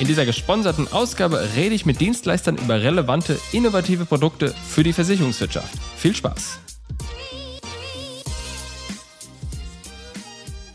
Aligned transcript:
In 0.00 0.06
dieser 0.06 0.24
gesponserten 0.24 0.88
Ausgabe 0.88 1.46
rede 1.56 1.74
ich 1.74 1.84
mit 1.84 2.00
Dienstleistern 2.00 2.56
über 2.56 2.80
relevante, 2.80 3.38
innovative 3.52 4.06
Produkte 4.06 4.54
für 4.66 4.82
die 4.82 4.94
Versicherungswirtschaft. 4.94 5.78
Viel 5.98 6.16
Spaß! 6.16 6.58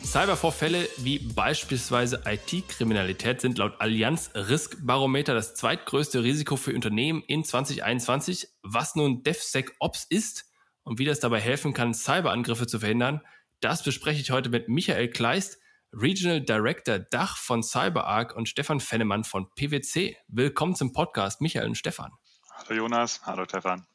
Cybervorfälle 0.03 0.87
wie 0.97 1.17
beispielsweise 1.17 2.21
IT-Kriminalität 2.23 3.41
sind 3.41 3.57
laut 3.57 3.73
Allianz 3.79 4.29
Risk 4.35 4.77
Barometer 4.85 5.33
das 5.33 5.55
zweitgrößte 5.55 6.21
Risiko 6.21 6.55
für 6.55 6.75
Unternehmen 6.75 7.23
in 7.25 7.43
2021. 7.43 8.49
Was 8.61 8.95
nun 8.95 9.23
DevSecOps 9.23 10.05
ist 10.07 10.45
und 10.83 10.99
wie 10.99 11.05
das 11.05 11.19
dabei 11.19 11.41
helfen 11.41 11.73
kann, 11.73 11.95
Cyberangriffe 11.95 12.67
zu 12.67 12.77
verhindern, 12.77 13.21
das 13.59 13.81
bespreche 13.81 14.21
ich 14.21 14.29
heute 14.29 14.51
mit 14.51 14.69
Michael 14.69 15.07
Kleist, 15.07 15.57
Regional 15.97 16.41
Director 16.41 16.99
Dach 16.99 17.37
von 17.37 17.63
CyberArk 17.63 18.35
und 18.35 18.49
Stefan 18.49 18.81
Fennemann 18.81 19.23
von 19.23 19.49
PwC. 19.55 20.17
Willkommen 20.27 20.75
zum 20.75 20.91
Podcast, 20.91 21.39
Michael 21.39 21.67
und 21.67 21.77
Stefan. 21.77 22.11
Hallo 22.51 22.75
Jonas, 22.75 23.21
hallo 23.23 23.45
Stefan. 23.45 23.87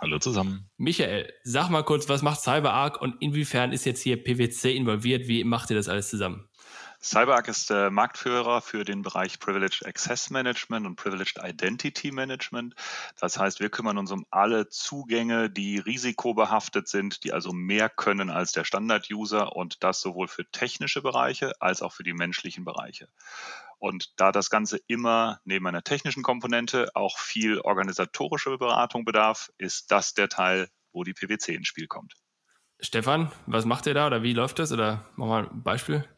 Hallo 0.00 0.18
zusammen. 0.18 0.68
Michael, 0.78 1.32
sag 1.44 1.70
mal 1.70 1.84
kurz, 1.84 2.08
was 2.08 2.22
macht 2.22 2.40
CyberArk 2.40 3.00
und 3.00 3.22
inwiefern 3.22 3.72
ist 3.72 3.84
jetzt 3.84 4.02
hier 4.02 4.20
PwC 4.20 4.74
involviert? 4.74 5.28
Wie 5.28 5.44
macht 5.44 5.70
ihr 5.70 5.76
das 5.76 5.88
alles 5.88 6.08
zusammen? 6.08 6.48
CyberArk 7.04 7.48
ist 7.48 7.68
der 7.68 7.90
Marktführer 7.90 8.62
für 8.62 8.82
den 8.82 9.02
Bereich 9.02 9.38
Privileged 9.38 9.84
Access 9.84 10.30
Management 10.30 10.86
und 10.86 10.96
Privileged 10.96 11.38
Identity 11.44 12.10
Management. 12.10 12.74
Das 13.20 13.38
heißt, 13.38 13.60
wir 13.60 13.68
kümmern 13.68 13.98
uns 13.98 14.10
um 14.10 14.24
alle 14.30 14.70
Zugänge, 14.70 15.50
die 15.50 15.78
risikobehaftet 15.78 16.88
sind, 16.88 17.22
die 17.22 17.34
also 17.34 17.52
mehr 17.52 17.90
können 17.90 18.30
als 18.30 18.52
der 18.52 18.64
Standard-User 18.64 19.54
und 19.54 19.84
das 19.84 20.00
sowohl 20.00 20.28
für 20.28 20.50
technische 20.50 21.02
Bereiche 21.02 21.52
als 21.60 21.82
auch 21.82 21.92
für 21.92 22.04
die 22.04 22.14
menschlichen 22.14 22.64
Bereiche. 22.64 23.08
Und 23.78 24.18
da 24.18 24.32
das 24.32 24.48
Ganze 24.48 24.78
immer 24.86 25.40
neben 25.44 25.66
einer 25.66 25.82
technischen 25.82 26.22
Komponente 26.22 26.88
auch 26.94 27.18
viel 27.18 27.60
organisatorische 27.60 28.56
Beratung 28.56 29.04
bedarf, 29.04 29.50
ist 29.58 29.92
das 29.92 30.14
der 30.14 30.30
Teil, 30.30 30.70
wo 30.94 31.04
die 31.04 31.12
PwC 31.12 31.54
ins 31.54 31.68
Spiel 31.68 31.86
kommt. 31.86 32.14
Stefan, 32.80 33.30
was 33.46 33.66
macht 33.66 33.84
ihr 33.86 33.92
da 33.92 34.06
oder 34.06 34.22
wie 34.22 34.32
läuft 34.32 34.58
das? 34.58 34.72
Oder 34.72 35.04
mach 35.16 35.26
mal 35.26 35.50
ein 35.50 35.62
Beispiel. 35.62 36.08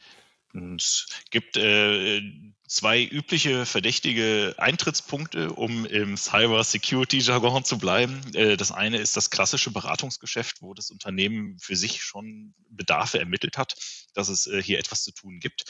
Es 0.77 1.07
gibt 1.31 1.57
äh, 1.57 2.23
zwei 2.69 3.05
übliche 3.05 3.67
verdächtige 3.67 4.55
Eintrittspunkte, 4.59 5.53
um 5.53 5.87
im 5.87 6.17
Cyber 6.17 6.63
Security 6.65 7.19
Jargon 7.19 7.65
zu 7.65 7.79
bleiben. 7.79 8.21
Äh, 8.35 8.57
das 8.57 8.73
eine 8.73 8.99
ist 8.99 9.17
das 9.17 9.31
klassische 9.31 9.71
Beratungsgeschäft, 9.71 10.63
wo 10.63 10.75
das 10.75 10.91
Unternehmen 10.91 11.59
für 11.59 11.77
sich 11.77 12.03
schon 12.03 12.55
Bedarfe 12.69 13.19
ermittelt 13.19 13.59
hat, 13.59 13.77
dass 14.15 14.29
es 14.29 14.47
äh, 14.47 14.63
hier 14.63 14.79
etwas 14.79 15.03
zu 15.03 15.13
tun 15.13 15.41
gibt. 15.41 15.65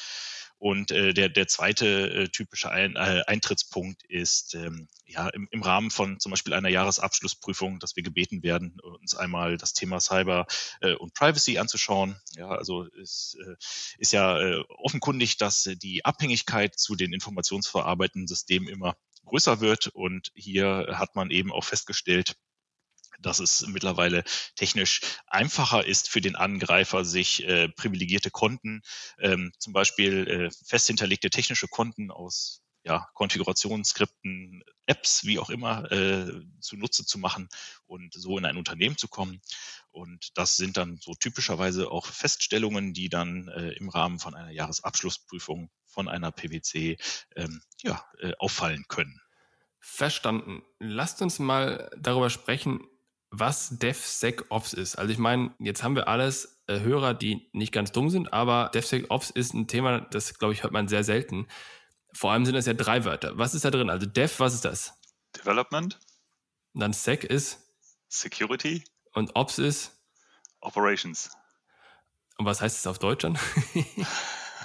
Und 0.58 0.90
äh, 0.90 1.12
der, 1.12 1.28
der 1.28 1.48
zweite 1.48 1.86
äh, 1.86 2.28
typische 2.28 2.70
Ein, 2.70 2.96
äh, 2.96 3.22
Eintrittspunkt 3.26 4.02
ist 4.04 4.54
ähm, 4.54 4.88
ja 5.04 5.28
im, 5.28 5.48
im 5.50 5.62
Rahmen 5.62 5.90
von 5.90 6.18
zum 6.18 6.30
Beispiel 6.30 6.54
einer 6.54 6.70
Jahresabschlussprüfung, 6.70 7.78
dass 7.78 7.94
wir 7.94 8.02
gebeten 8.02 8.42
werden, 8.42 8.78
uns 8.80 9.14
einmal 9.14 9.58
das 9.58 9.74
Thema 9.74 10.00
Cyber 10.00 10.46
äh, 10.80 10.94
und 10.94 11.12
Privacy 11.12 11.58
anzuschauen. 11.58 12.16
Ja, 12.36 12.48
also 12.48 12.86
es 13.00 13.36
äh, 13.46 13.54
ist 13.98 14.12
ja 14.12 14.40
äh, 14.40 14.64
offenkundig, 14.68 15.36
dass 15.36 15.66
äh, 15.66 15.76
die 15.76 16.04
Abhängigkeit 16.04 16.78
zu 16.78 16.96
den 16.96 17.12
informationsverarbeitenden 17.12 18.26
Systemen 18.26 18.68
immer 18.68 18.96
größer 19.26 19.60
wird. 19.60 19.88
Und 19.88 20.32
hier 20.34 20.86
hat 20.92 21.16
man 21.16 21.30
eben 21.30 21.52
auch 21.52 21.64
festgestellt, 21.64 22.36
dass 23.20 23.38
es 23.38 23.66
mittlerweile 23.66 24.24
technisch 24.54 25.00
einfacher 25.26 25.86
ist 25.86 26.08
für 26.08 26.20
den 26.20 26.36
Angreifer, 26.36 27.04
sich 27.04 27.44
äh, 27.44 27.68
privilegierte 27.68 28.30
Konten, 28.30 28.82
ähm, 29.18 29.52
zum 29.58 29.72
Beispiel 29.72 30.28
äh, 30.28 30.50
fest 30.64 30.86
hinterlegte 30.88 31.30
technische 31.30 31.68
Konten 31.68 32.10
aus 32.10 32.62
ja, 32.86 33.08
Konfigurationsskripten, 33.14 34.62
Apps, 34.86 35.24
wie 35.24 35.40
auch 35.40 35.50
immer, 35.50 35.90
äh, 35.90 36.30
zunutze 36.60 37.04
zu 37.04 37.18
machen 37.18 37.48
und 37.86 38.14
so 38.14 38.38
in 38.38 38.44
ein 38.44 38.56
Unternehmen 38.56 38.96
zu 38.96 39.08
kommen. 39.08 39.42
Und 39.90 40.38
das 40.38 40.56
sind 40.56 40.76
dann 40.76 40.98
so 40.98 41.14
typischerweise 41.14 41.90
auch 41.90 42.06
Feststellungen, 42.06 42.94
die 42.94 43.08
dann 43.08 43.48
äh, 43.48 43.70
im 43.72 43.88
Rahmen 43.88 44.20
von 44.20 44.36
einer 44.36 44.52
Jahresabschlussprüfung 44.52 45.68
von 45.84 46.08
einer 46.08 46.30
PwC 46.30 46.96
ähm, 47.34 47.60
ja, 47.82 48.04
äh, 48.20 48.32
auffallen 48.38 48.84
können. 48.86 49.20
Verstanden. 49.80 50.62
Lasst 50.78 51.22
uns 51.22 51.40
mal 51.40 51.90
darüber 51.98 52.30
sprechen, 52.30 52.86
was 53.38 53.78
DevSecOps 53.78 54.72
ist. 54.72 54.96
Also 54.96 55.12
ich 55.12 55.18
meine, 55.18 55.54
jetzt 55.58 55.82
haben 55.82 55.96
wir 55.96 56.08
alles 56.08 56.62
äh, 56.66 56.80
Hörer, 56.80 57.14
die 57.14 57.48
nicht 57.52 57.72
ganz 57.72 57.92
dumm 57.92 58.10
sind, 58.10 58.32
aber 58.32 58.70
DevSecOps 58.74 59.30
ist 59.30 59.54
ein 59.54 59.68
Thema, 59.68 60.00
das, 60.00 60.38
glaube 60.38 60.54
ich, 60.54 60.62
hört 60.62 60.72
man 60.72 60.88
sehr 60.88 61.04
selten. 61.04 61.46
Vor 62.12 62.32
allem 62.32 62.44
sind 62.44 62.54
das 62.54 62.66
ja 62.66 62.74
drei 62.74 63.04
Wörter. 63.04 63.36
Was 63.36 63.54
ist 63.54 63.64
da 63.64 63.70
drin? 63.70 63.90
Also 63.90 64.06
Dev, 64.06 64.40
was 64.40 64.54
ist 64.54 64.64
das? 64.64 64.98
Development. 65.36 65.98
Und 66.72 66.80
dann 66.80 66.92
Sec 66.92 67.24
ist? 67.24 67.58
Security. 68.08 68.84
Und 69.12 69.34
Ops 69.34 69.58
ist? 69.58 69.92
Operations. 70.60 71.30
Und 72.38 72.46
was 72.46 72.60
heißt 72.60 72.78
es 72.78 72.86
auf 72.86 72.98
Deutsch 72.98 73.22
dann? 73.22 73.38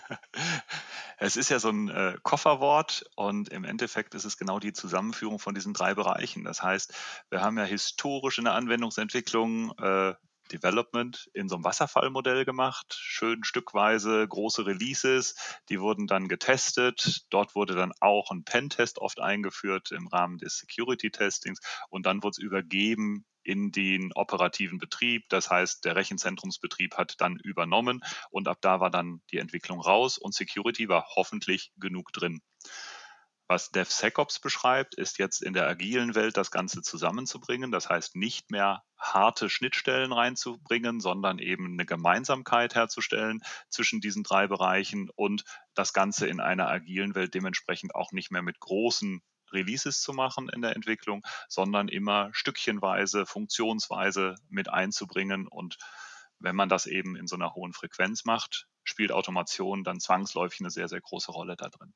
Es 1.24 1.38
ist 1.38 1.50
ja 1.50 1.60
so 1.60 1.70
ein 1.70 1.88
äh, 1.90 2.18
Kofferwort 2.24 3.06
und 3.16 3.50
im 3.50 3.64
Endeffekt 3.64 4.16
ist 4.16 4.26
es 4.26 4.38
genau 4.38 4.58
die 4.58 4.74
Zusammenführung 4.74 5.38
von 5.38 5.54
diesen 5.54 5.72
drei 5.72 5.94
Bereichen. 5.94 6.44
Das 6.44 6.64
heißt, 6.64 6.96
wir 7.30 7.42
haben 7.42 7.60
ja 7.60 7.64
historisch 7.64 8.40
in 8.40 8.46
der 8.46 8.56
Anwendungsentwicklung 8.56 9.72
äh, 9.78 10.16
Development 10.52 11.30
in 11.36 11.48
so 11.48 11.58
einem 11.58 11.64
Wasserfallmodell 11.64 12.44
gemacht, 12.44 12.98
schön 13.00 13.44
stückweise 13.44 14.28
große 14.28 14.66
Releases, 14.66 15.36
die 15.70 15.80
wurden 15.80 16.08
dann 16.08 16.28
getestet. 16.28 17.28
Dort 17.30 17.54
wurde 17.54 17.76
dann 17.76 17.94
auch 18.00 18.32
ein 18.32 18.44
Pentest 18.44 18.98
oft 18.98 19.20
eingeführt 19.20 19.92
im 19.92 20.08
Rahmen 20.08 20.40
des 20.40 20.58
Security-Testings 20.58 21.60
und 21.90 22.08
dann 22.08 22.24
wurde 22.24 22.32
es 22.32 22.38
übergeben 22.40 23.26
in 23.44 23.72
den 23.72 24.12
operativen 24.14 24.78
Betrieb. 24.78 25.30
Das 25.30 25.50
heißt, 25.50 25.86
der 25.86 25.96
Rechenzentrumsbetrieb 25.96 26.98
hat 26.98 27.20
dann 27.20 27.38
übernommen 27.38 28.02
und 28.30 28.48
ab 28.48 28.58
da 28.62 28.80
war 28.80 28.90
dann 28.90 29.22
die 29.32 29.38
Entwicklung 29.38 29.80
raus 29.80 30.18
und 30.18 30.34
Security 30.34 30.90
war 30.90 31.06
hoffentlich 31.16 31.72
genug 31.78 32.12
drin. 32.14 32.42
Was 33.52 33.70
DevSecOps 33.70 34.40
beschreibt, 34.40 34.96
ist 34.96 35.18
jetzt 35.18 35.42
in 35.42 35.52
der 35.52 35.68
agilen 35.68 36.16
Welt 36.16 36.38
das 36.38 36.52
Ganze 36.52 36.82
zusammenzubringen. 36.82 37.70
Das 37.70 37.90
heißt, 37.90 38.16
nicht 38.16 38.50
mehr 38.50 38.82
harte 38.98 39.50
Schnittstellen 39.50 40.14
reinzubringen, 40.14 41.02
sondern 41.02 41.38
eben 41.38 41.74
eine 41.74 41.86
Gemeinsamkeit 41.86 42.76
herzustellen 42.76 43.42
zwischen 43.68 44.00
diesen 44.00 44.24
drei 44.24 44.48
Bereichen 44.48 45.10
und 45.14 45.44
das 45.74 45.92
Ganze 45.92 46.28
in 46.28 46.40
einer 46.40 46.70
agilen 46.70 47.14
Welt 47.14 47.34
dementsprechend 47.34 47.94
auch 47.94 48.14
nicht 48.14 48.32
mehr 48.32 48.42
mit 48.42 48.62
großen 48.62 49.22
Releases 49.54 50.02
zu 50.02 50.14
machen 50.14 50.50
in 50.50 50.62
der 50.62 50.76
Entwicklung, 50.76 51.24
sondern 51.48 51.88
immer 51.88 52.30
stückchenweise, 52.34 53.26
funktionsweise 53.26 54.36
mit 54.50 54.70
einzubringen. 54.70 55.48
Und 55.48 55.78
wenn 56.40 56.56
man 56.56 56.70
das 56.70 56.86
eben 56.86 57.16
in 57.16 57.28
so 57.28 57.36
einer 57.36 57.54
hohen 57.54 57.74
Frequenz 57.74 58.26
macht, 58.26 58.68
spielt 58.84 59.12
Automation 59.12 59.84
dann 59.84 60.00
zwangsläufig 60.00 60.62
eine 60.62 60.72
sehr, 60.72 60.88
sehr 60.88 61.02
große 61.02 61.32
Rolle 61.32 61.56
da 61.56 61.70
drin 61.70 61.94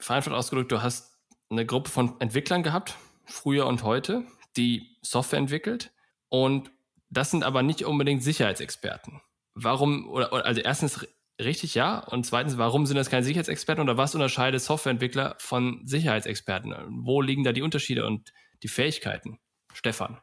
vereinfacht 0.00 0.34
ausgedrückt, 0.34 0.72
du 0.72 0.82
hast 0.82 1.18
eine 1.50 1.66
Gruppe 1.66 1.90
von 1.90 2.20
Entwicklern 2.20 2.62
gehabt, 2.62 2.96
früher 3.24 3.66
und 3.66 3.82
heute, 3.82 4.24
die 4.56 4.96
Software 5.02 5.38
entwickelt 5.38 5.92
und 6.28 6.70
das 7.08 7.30
sind 7.30 7.44
aber 7.44 7.62
nicht 7.62 7.84
unbedingt 7.84 8.22
Sicherheitsexperten. 8.22 9.20
Warum, 9.54 10.08
oder, 10.08 10.32
also 10.44 10.60
erstens 10.60 11.06
richtig 11.44 11.74
ja 11.74 11.98
und 11.98 12.24
zweitens, 12.26 12.58
warum 12.58 12.86
sind 12.86 12.96
das 12.96 13.10
keine 13.10 13.24
Sicherheitsexperten 13.24 13.82
oder 13.82 13.96
was 13.96 14.14
unterscheidet 14.14 14.62
Softwareentwickler 14.62 15.36
von 15.38 15.80
Sicherheitsexperten? 15.86 16.74
Wo 17.04 17.22
liegen 17.22 17.44
da 17.44 17.52
die 17.52 17.62
Unterschiede 17.62 18.06
und 18.06 18.32
die 18.62 18.68
Fähigkeiten? 18.68 19.38
Stefan. 19.72 20.20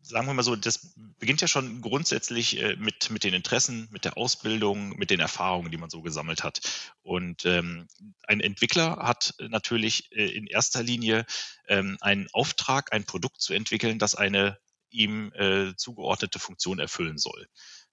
sagen 0.00 0.26
wir 0.26 0.34
mal 0.34 0.42
so, 0.42 0.56
das 0.56 0.94
beginnt 1.18 1.40
ja 1.40 1.48
schon 1.48 1.80
grundsätzlich 1.82 2.60
äh, 2.62 2.76
mit, 2.76 3.10
mit 3.10 3.24
den 3.24 3.34
Interessen, 3.34 3.88
mit 3.90 4.04
der 4.04 4.16
Ausbildung, 4.16 4.90
mit 4.96 5.10
den 5.10 5.20
Erfahrungen, 5.20 5.70
die 5.70 5.76
man 5.76 5.90
so 5.90 6.00
gesammelt 6.02 6.44
hat. 6.44 6.60
Und 7.02 7.44
ähm, 7.44 7.88
ein 8.22 8.40
Entwickler 8.40 8.98
hat 8.98 9.34
natürlich 9.38 10.10
äh, 10.12 10.26
in 10.26 10.46
erster 10.46 10.82
Linie 10.82 11.26
ähm, 11.66 11.98
einen 12.00 12.28
Auftrag, 12.32 12.92
ein 12.92 13.04
Produkt 13.04 13.40
zu 13.40 13.52
entwickeln, 13.52 13.98
das 13.98 14.14
eine 14.14 14.58
ihm 14.90 15.32
äh, 15.34 15.74
zugeordnete 15.76 16.38
Funktion 16.38 16.78
erfüllen 16.78 17.18
soll. 17.18 17.48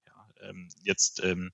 Ja, 0.06 0.48
ähm, 0.48 0.68
jetzt 0.82 1.22
ähm, 1.22 1.52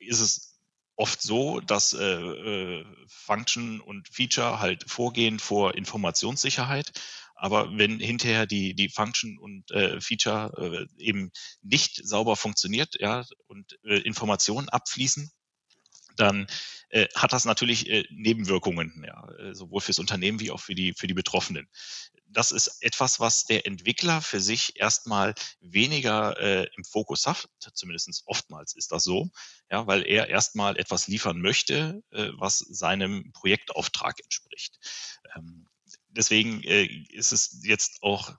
ist 0.00 0.20
es 0.20 0.58
oft 0.96 1.22
so, 1.22 1.60
dass 1.60 1.94
äh, 1.94 2.04
äh, 2.04 2.84
Function 3.08 3.80
und 3.80 4.08
Feature 4.08 4.60
halt 4.60 4.84
vorgehen 4.90 5.38
vor 5.38 5.74
Informationssicherheit. 5.74 6.92
Aber 7.34 7.70
wenn 7.78 7.98
hinterher 8.00 8.44
die, 8.44 8.74
die 8.74 8.90
Function 8.90 9.38
und 9.38 9.70
äh, 9.70 9.98
Feature 10.00 10.86
äh, 10.98 11.02
eben 11.02 11.30
nicht 11.62 12.06
sauber 12.06 12.36
funktioniert 12.36 12.96
ja, 13.00 13.24
und 13.46 13.78
äh, 13.84 14.00
Informationen 14.00 14.68
abfließen, 14.68 15.30
dann 16.16 16.46
äh, 16.90 17.06
hat 17.14 17.32
das 17.32 17.44
natürlich 17.44 17.88
äh, 17.88 18.04
Nebenwirkungen, 18.10 19.04
ja, 19.06 19.28
äh, 19.34 19.54
sowohl 19.54 19.80
fürs 19.80 19.98
Unternehmen 19.98 20.40
wie 20.40 20.50
auch 20.50 20.60
für 20.60 20.74
die, 20.74 20.92
für 20.92 21.06
die 21.06 21.14
Betroffenen. 21.14 21.68
Das 22.26 22.52
ist 22.52 22.82
etwas, 22.82 23.18
was 23.18 23.44
der 23.44 23.66
Entwickler 23.66 24.20
für 24.20 24.40
sich 24.40 24.78
erstmal 24.78 25.34
weniger 25.60 26.38
äh, 26.38 26.68
im 26.76 26.84
Fokus 26.84 27.26
hat, 27.26 27.48
zumindest 27.74 28.22
oftmals 28.26 28.74
ist 28.74 28.92
das 28.92 29.04
so, 29.04 29.30
ja, 29.70 29.86
weil 29.86 30.06
er 30.06 30.28
erstmal 30.28 30.78
etwas 30.78 31.08
liefern 31.08 31.40
möchte, 31.40 32.02
äh, 32.10 32.28
was 32.34 32.58
seinem 32.58 33.32
Projektauftrag 33.32 34.20
entspricht. 34.22 34.78
Ähm, 35.34 35.66
deswegen 36.08 36.62
äh, 36.62 36.84
ist 36.84 37.32
es 37.32 37.60
jetzt 37.64 38.02
auch 38.02 38.32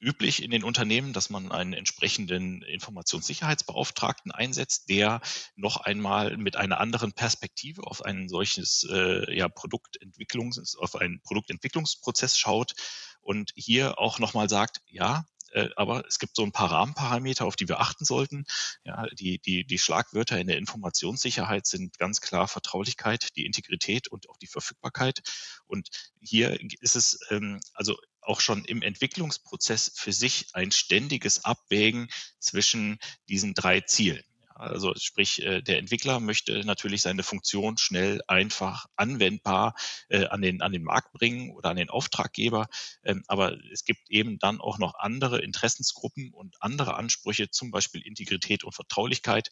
üblich 0.00 0.42
in 0.42 0.50
den 0.50 0.64
Unternehmen, 0.64 1.12
dass 1.12 1.30
man 1.30 1.50
einen 1.52 1.72
entsprechenden 1.72 2.62
Informationssicherheitsbeauftragten 2.62 4.32
einsetzt, 4.32 4.88
der 4.88 5.20
noch 5.54 5.78
einmal 5.78 6.36
mit 6.36 6.56
einer 6.56 6.80
anderen 6.80 7.12
Perspektive 7.12 7.84
auf 7.84 8.04
ein 8.04 8.28
solches 8.28 8.86
äh, 8.90 9.34
ja, 9.36 9.48
Produktentwicklungs, 9.48 10.76
auf 10.76 10.96
einen 10.96 11.20
Produktentwicklungsprozess 11.22 12.36
schaut 12.38 12.74
und 13.20 13.52
hier 13.56 13.98
auch 13.98 14.18
nochmal 14.18 14.48
sagt, 14.48 14.82
ja, 14.86 15.24
äh, 15.56 15.70
aber 15.74 16.04
es 16.06 16.18
gibt 16.18 16.36
so 16.36 16.42
ein 16.42 16.52
paar 16.52 16.70
Rahmenparameter, 16.70 17.46
auf 17.46 17.56
die 17.56 17.68
wir 17.68 17.80
achten 17.80 18.04
sollten. 18.04 18.44
Ja, 18.84 19.06
die, 19.18 19.38
die, 19.38 19.64
die 19.64 19.78
Schlagwörter 19.78 20.38
in 20.38 20.46
der 20.48 20.58
Informationssicherheit 20.58 21.66
sind 21.66 21.98
ganz 21.98 22.20
klar 22.20 22.46
Vertraulichkeit, 22.46 23.34
die 23.36 23.46
Integrität 23.46 24.08
und 24.08 24.28
auch 24.28 24.36
die 24.36 24.48
Verfügbarkeit. 24.48 25.22
Und 25.66 25.88
hier 26.20 26.60
ist 26.80 26.94
es 26.94 27.18
ähm, 27.30 27.60
also 27.72 27.96
auch 28.20 28.40
schon 28.40 28.66
im 28.66 28.82
Entwicklungsprozess 28.82 29.92
für 29.94 30.12
sich 30.12 30.48
ein 30.52 30.72
ständiges 30.72 31.44
Abwägen 31.44 32.08
zwischen 32.38 32.98
diesen 33.28 33.54
drei 33.54 33.80
Zielen. 33.80 34.22
Also 34.58 34.94
sprich, 34.96 35.42
äh, 35.42 35.60
der 35.60 35.78
Entwickler 35.78 36.18
möchte 36.18 36.64
natürlich 36.64 37.02
seine 37.02 37.22
Funktion 37.22 37.76
schnell, 37.76 38.22
einfach, 38.26 38.86
anwendbar 38.96 39.74
äh, 40.08 40.26
an, 40.26 40.40
den, 40.40 40.62
an 40.62 40.72
den 40.72 40.82
Markt 40.82 41.12
bringen 41.12 41.50
oder 41.50 41.70
an 41.70 41.76
den 41.76 41.90
Auftraggeber. 41.90 42.66
Ähm, 43.04 43.22
aber 43.28 43.56
es 43.70 43.84
gibt 43.84 44.10
eben 44.10 44.38
dann 44.38 44.60
auch 44.60 44.78
noch 44.78 44.94
andere 44.94 45.40
Interessensgruppen 45.40 46.30
und 46.32 46.56
andere 46.60 46.94
Ansprüche, 46.94 47.50
zum 47.50 47.70
Beispiel 47.70 48.00
Integrität 48.00 48.64
und 48.64 48.72
Vertraulichkeit. 48.72 49.50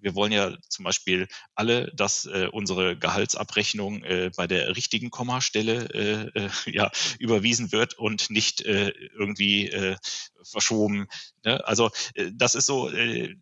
Wir 0.00 0.14
wollen 0.14 0.32
ja 0.32 0.56
zum 0.68 0.84
Beispiel 0.84 1.28
alle, 1.54 1.92
dass 1.94 2.24
äh, 2.24 2.48
unsere 2.50 2.96
Gehaltsabrechnung 2.96 4.02
äh, 4.02 4.30
bei 4.36 4.46
der 4.46 4.74
richtigen 4.74 5.10
Kommastelle 5.10 6.30
äh, 6.34 6.46
äh, 6.46 6.50
ja, 6.66 6.90
überwiesen 7.20 7.70
wird 7.70 7.94
und 7.94 8.30
nicht 8.30 8.62
äh, 8.62 8.88
irgendwie 9.16 9.68
äh, 9.68 9.96
verschoben. 10.42 11.06
Ne? 11.44 11.64
Also 11.66 11.90
das 12.32 12.54
ist 12.54 12.66
so 12.66 12.90
äh, 12.90 13.36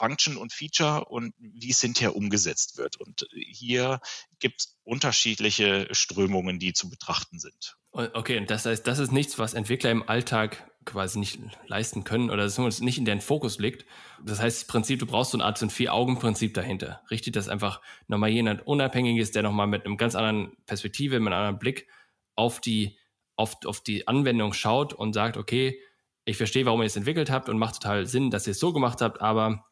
Function 0.00 0.38
und 0.38 0.54
Feature 0.54 1.04
und 1.04 1.34
wie 1.38 1.70
es 1.70 1.80
hinterher 1.82 2.16
umgesetzt 2.16 2.78
wird. 2.78 2.96
Und 2.96 3.26
hier 3.32 4.00
gibt 4.38 4.60
es 4.60 4.78
unterschiedliche 4.82 5.88
Strömungen, 5.92 6.58
die 6.58 6.72
zu 6.72 6.88
betrachten 6.88 7.38
sind. 7.38 7.76
Okay, 7.92 8.38
und 8.38 8.50
das 8.50 8.64
heißt, 8.64 8.86
das 8.86 8.98
ist 8.98 9.12
nichts, 9.12 9.38
was 9.38 9.52
Entwickler 9.52 9.90
im 9.90 10.08
Alltag 10.08 10.66
quasi 10.86 11.18
nicht 11.18 11.38
leisten 11.66 12.04
können 12.04 12.30
oder 12.30 12.48
zumindest 12.48 12.82
nicht 12.82 12.96
in 12.96 13.04
deren 13.04 13.20
Fokus 13.20 13.58
liegt. 13.58 13.84
Das 14.24 14.40
heißt, 14.40 14.62
im 14.62 14.68
Prinzip, 14.68 15.00
du 15.00 15.06
brauchst 15.06 15.32
so 15.32 15.36
eine 15.36 15.44
Art 15.44 15.58
so 15.58 15.66
ein 15.66 15.70
Vier-Augen-Prinzip 15.70 16.54
dahinter. 16.54 17.02
Richtig, 17.10 17.34
dass 17.34 17.50
einfach 17.50 17.82
nochmal 18.06 18.30
jemand 18.30 18.66
unabhängig 18.66 19.18
ist, 19.18 19.34
der 19.34 19.42
nochmal 19.42 19.66
mit 19.66 19.84
einem 19.84 19.98
ganz 19.98 20.14
anderen 20.14 20.56
Perspektive, 20.64 21.20
mit 21.20 21.32
einem 21.32 21.42
anderen 21.42 21.58
Blick 21.58 21.88
auf 22.36 22.60
die, 22.60 22.98
auf, 23.36 23.56
auf 23.66 23.82
die 23.82 24.08
Anwendung 24.08 24.54
schaut 24.54 24.94
und 24.94 25.12
sagt, 25.12 25.36
okay, 25.36 25.78
ich 26.24 26.38
verstehe, 26.38 26.64
warum 26.64 26.80
ihr 26.80 26.86
es 26.86 26.96
entwickelt 26.96 27.30
habt 27.30 27.50
und 27.50 27.58
macht 27.58 27.82
total 27.82 28.06
Sinn, 28.06 28.30
dass 28.30 28.46
ihr 28.46 28.52
es 28.52 28.60
so 28.60 28.72
gemacht 28.72 29.02
habt, 29.02 29.20
aber 29.20 29.66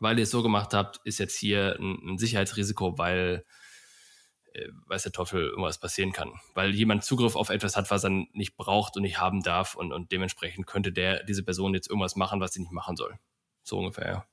weil 0.00 0.18
ihr 0.18 0.24
es 0.24 0.30
so 0.30 0.42
gemacht 0.42 0.74
habt, 0.74 1.00
ist 1.04 1.18
jetzt 1.18 1.36
hier 1.36 1.76
ein, 1.78 2.14
ein 2.14 2.18
Sicherheitsrisiko, 2.18 2.98
weil 2.98 3.44
äh, 4.52 4.68
weiß 4.86 5.04
der 5.04 5.12
Teufel 5.12 5.42
irgendwas 5.42 5.78
passieren 5.78 6.12
kann. 6.12 6.32
Weil 6.54 6.74
jemand 6.74 7.04
Zugriff 7.04 7.36
auf 7.36 7.50
etwas 7.50 7.76
hat, 7.76 7.90
was 7.90 8.04
er 8.04 8.10
nicht 8.10 8.56
braucht 8.56 8.96
und 8.96 9.02
nicht 9.02 9.18
haben 9.18 9.42
darf 9.42 9.74
und, 9.74 9.92
und 9.92 10.12
dementsprechend 10.12 10.66
könnte 10.66 10.92
der, 10.92 11.24
diese 11.24 11.42
Person 11.42 11.74
jetzt 11.74 11.88
irgendwas 11.88 12.16
machen, 12.16 12.40
was 12.40 12.52
sie 12.52 12.60
nicht 12.60 12.72
machen 12.72 12.96
soll. 12.96 13.18
So 13.62 13.78
ungefähr, 13.78 14.06
ja. 14.06 14.26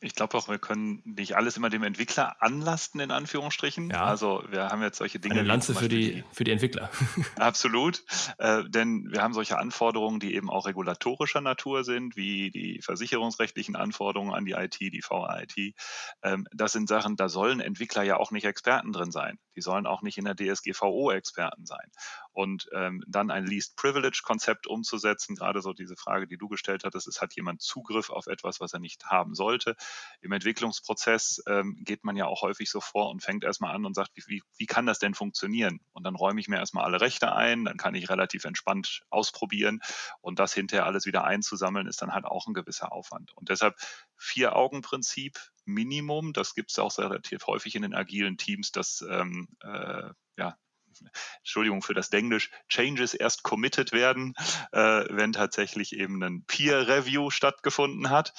Ich 0.00 0.14
glaube 0.14 0.36
auch, 0.36 0.48
wir 0.48 0.58
können 0.58 1.00
nicht 1.04 1.36
alles 1.36 1.56
immer 1.56 1.70
dem 1.70 1.82
Entwickler 1.82 2.36
anlasten, 2.42 3.00
in 3.00 3.10
Anführungsstrichen. 3.10 3.90
Ja. 3.90 4.04
Also 4.04 4.44
wir 4.50 4.68
haben 4.68 4.82
jetzt 4.82 4.98
solche 4.98 5.18
Dinge. 5.18 5.40
Eine 5.40 5.48
Lanze 5.48 5.74
für 5.74 5.88
die, 5.88 6.22
für 6.32 6.44
die 6.44 6.50
Entwickler. 6.50 6.90
Absolut. 7.36 8.04
Äh, 8.36 8.64
denn 8.68 9.08
wir 9.10 9.22
haben 9.22 9.32
solche 9.32 9.58
Anforderungen, 9.58 10.20
die 10.20 10.34
eben 10.34 10.50
auch 10.50 10.66
regulatorischer 10.66 11.40
Natur 11.40 11.82
sind, 11.82 12.14
wie 12.14 12.50
die 12.50 12.82
versicherungsrechtlichen 12.82 13.74
Anforderungen 13.74 14.34
an 14.34 14.44
die 14.44 14.52
IT, 14.52 14.78
die 14.80 15.02
VIT. 15.02 15.74
Ähm, 16.22 16.46
das 16.52 16.72
sind 16.72 16.88
Sachen, 16.88 17.16
da 17.16 17.30
sollen 17.30 17.60
Entwickler 17.60 18.02
ja 18.02 18.18
auch 18.18 18.30
nicht 18.30 18.44
Experten 18.44 18.92
drin 18.92 19.10
sein. 19.10 19.38
Die 19.56 19.62
sollen 19.62 19.86
auch 19.86 20.02
nicht 20.02 20.18
in 20.18 20.26
der 20.26 20.36
DSGVO 20.36 21.10
Experten 21.12 21.64
sein. 21.64 21.90
Und 22.36 22.68
ähm, 22.74 23.02
dann 23.06 23.30
ein 23.30 23.46
Least 23.46 23.76
Privilege 23.76 24.20
Konzept 24.22 24.66
umzusetzen, 24.66 25.36
gerade 25.36 25.62
so 25.62 25.72
diese 25.72 25.96
Frage, 25.96 26.26
die 26.26 26.36
du 26.36 26.48
gestellt 26.48 26.84
hattest, 26.84 27.08
es 27.08 27.22
hat 27.22 27.34
jemand 27.34 27.62
Zugriff 27.62 28.10
auf 28.10 28.26
etwas, 28.26 28.60
was 28.60 28.74
er 28.74 28.78
nicht 28.78 29.06
haben 29.06 29.34
sollte 29.34 29.74
im 30.20 30.32
Entwicklungsprozess 30.32 31.42
ähm, 31.46 31.76
geht 31.80 32.04
man 32.04 32.16
ja 32.16 32.26
auch 32.26 32.42
häufig 32.42 32.70
so 32.70 32.80
vor 32.80 33.10
und 33.10 33.22
fängt 33.22 33.44
erstmal 33.44 33.74
an 33.74 33.84
und 33.84 33.94
sagt, 33.94 34.10
wie, 34.14 34.22
wie, 34.26 34.42
wie 34.56 34.66
kann 34.66 34.86
das 34.86 34.98
denn 34.98 35.14
funktionieren? 35.14 35.80
Und 35.92 36.04
dann 36.04 36.16
räume 36.16 36.40
ich 36.40 36.48
mir 36.48 36.56
erstmal 36.56 36.84
alle 36.84 37.00
Rechte 37.00 37.32
ein, 37.32 37.64
dann 37.64 37.76
kann 37.76 37.94
ich 37.94 38.10
relativ 38.10 38.44
entspannt 38.44 39.04
ausprobieren 39.10 39.80
und 40.20 40.38
das 40.38 40.52
hinterher 40.52 40.86
alles 40.86 41.06
wieder 41.06 41.24
einzusammeln, 41.24 41.86
ist 41.86 42.02
dann 42.02 42.12
halt 42.12 42.24
auch 42.24 42.46
ein 42.46 42.54
gewisser 42.54 42.92
Aufwand. 42.92 43.32
Und 43.36 43.48
deshalb 43.48 43.76
Vier-Augen-Prinzip 44.16 45.38
Minimum, 45.64 46.32
das 46.32 46.54
gibt 46.54 46.70
es 46.70 46.78
auch 46.78 46.96
relativ 46.98 47.46
häufig 47.46 47.74
in 47.74 47.82
den 47.82 47.94
agilen 47.94 48.36
Teams, 48.36 48.72
dass 48.72 49.04
ähm, 49.08 49.48
äh, 49.62 50.10
ja, 50.36 50.56
Entschuldigung 51.38 51.82
für 51.82 51.94
das 51.94 52.10
Englisch, 52.10 52.50
Changes 52.68 53.14
erst 53.14 53.42
committed 53.42 53.92
werden, 53.92 54.34
äh, 54.72 55.04
wenn 55.10 55.32
tatsächlich 55.32 55.94
eben 55.96 56.22
ein 56.22 56.44
Peer 56.46 56.88
Review 56.88 57.30
stattgefunden 57.30 58.10
hat. 58.10 58.32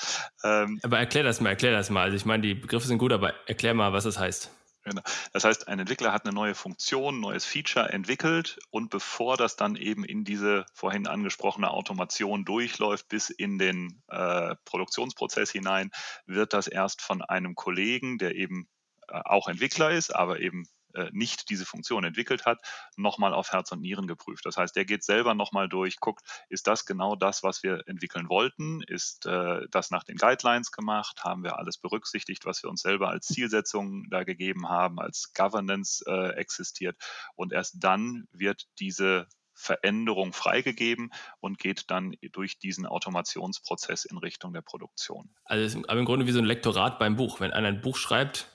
Ähm, 0.43 0.79
aber 0.83 0.99
erklär 0.99 1.23
das 1.23 1.41
mal, 1.41 1.49
erklär 1.49 1.71
das 1.71 1.89
mal. 1.89 2.03
Also 2.03 2.17
ich 2.17 2.25
meine, 2.25 2.43
die 2.43 2.55
Begriffe 2.55 2.87
sind 2.87 2.97
gut, 2.97 3.13
aber 3.13 3.33
erklär 3.47 3.73
mal, 3.73 3.93
was 3.93 4.03
das 4.03 4.19
heißt. 4.19 4.51
Genau. 4.87 5.01
Das 5.33 5.43
heißt, 5.43 5.67
ein 5.67 5.79
Entwickler 5.79 6.13
hat 6.13 6.25
eine 6.25 6.33
neue 6.33 6.55
Funktion, 6.55 7.17
ein 7.17 7.19
neues 7.19 7.43
Feature 7.43 7.91
entwickelt 7.91 8.57
und 8.69 8.89
bevor 8.89 9.35
das 9.35 9.57
dann 9.57 9.75
eben 9.75 10.05
in 10.05 10.23
diese 10.23 10.65
vorhin 10.73 11.07
angesprochene 11.07 11.71
Automation 11.71 12.45
durchläuft 12.45 13.09
bis 13.09 13.29
in 13.29 13.57
den 13.57 14.01
äh, 14.07 14.55
Produktionsprozess 14.63 15.51
hinein, 15.51 15.91
wird 16.25 16.53
das 16.53 16.67
erst 16.67 17.01
von 17.01 17.21
einem 17.21 17.53
Kollegen, 17.55 18.17
der 18.17 18.35
eben 18.35 18.69
äh, 19.09 19.19
auch 19.25 19.49
Entwickler 19.49 19.91
ist, 19.91 20.15
aber 20.15 20.39
eben 20.39 20.69
nicht 21.11 21.49
diese 21.49 21.65
Funktion 21.65 22.03
entwickelt 22.03 22.45
hat, 22.45 22.59
nochmal 22.95 23.33
auf 23.33 23.51
Herz 23.51 23.71
und 23.71 23.81
Nieren 23.81 24.07
geprüft. 24.07 24.45
Das 24.45 24.57
heißt, 24.57 24.75
der 24.75 24.85
geht 24.85 25.03
selber 25.03 25.33
nochmal 25.33 25.69
durch, 25.69 25.99
guckt, 25.99 26.21
ist 26.49 26.67
das 26.67 26.85
genau 26.85 27.15
das, 27.15 27.43
was 27.43 27.63
wir 27.63 27.83
entwickeln 27.87 28.29
wollten? 28.29 28.81
Ist 28.83 29.25
äh, 29.25 29.67
das 29.71 29.91
nach 29.91 30.03
den 30.03 30.17
Guidelines 30.17 30.71
gemacht? 30.71 31.23
Haben 31.23 31.43
wir 31.43 31.57
alles 31.57 31.77
berücksichtigt, 31.77 32.45
was 32.45 32.63
wir 32.63 32.69
uns 32.69 32.81
selber 32.81 33.09
als 33.09 33.27
Zielsetzung 33.27 34.05
da 34.09 34.23
gegeben 34.23 34.69
haben, 34.69 34.99
als 34.99 35.33
Governance 35.33 36.03
äh, 36.07 36.35
existiert? 36.35 36.97
Und 37.35 37.53
erst 37.53 37.75
dann 37.79 38.27
wird 38.31 38.65
diese 38.79 39.27
Veränderung 39.57 40.33
freigegeben 40.33 41.11
und 41.39 41.57
geht 41.57 41.89
dann 41.89 42.15
durch 42.31 42.59
diesen 42.59 42.85
Automationsprozess 42.85 44.05
in 44.05 44.17
Richtung 44.17 44.53
der 44.53 44.61
Produktion. 44.61 45.33
Also 45.45 45.81
aber 45.87 45.99
im 45.99 46.05
Grunde 46.05 46.27
wie 46.27 46.31
so 46.31 46.39
ein 46.39 46.45
Lektorat 46.45 46.99
beim 46.99 47.15
Buch. 47.15 47.39
Wenn 47.39 47.51
einer 47.51 47.69
ein 47.69 47.81
Buch 47.81 47.97
schreibt, 47.97 48.49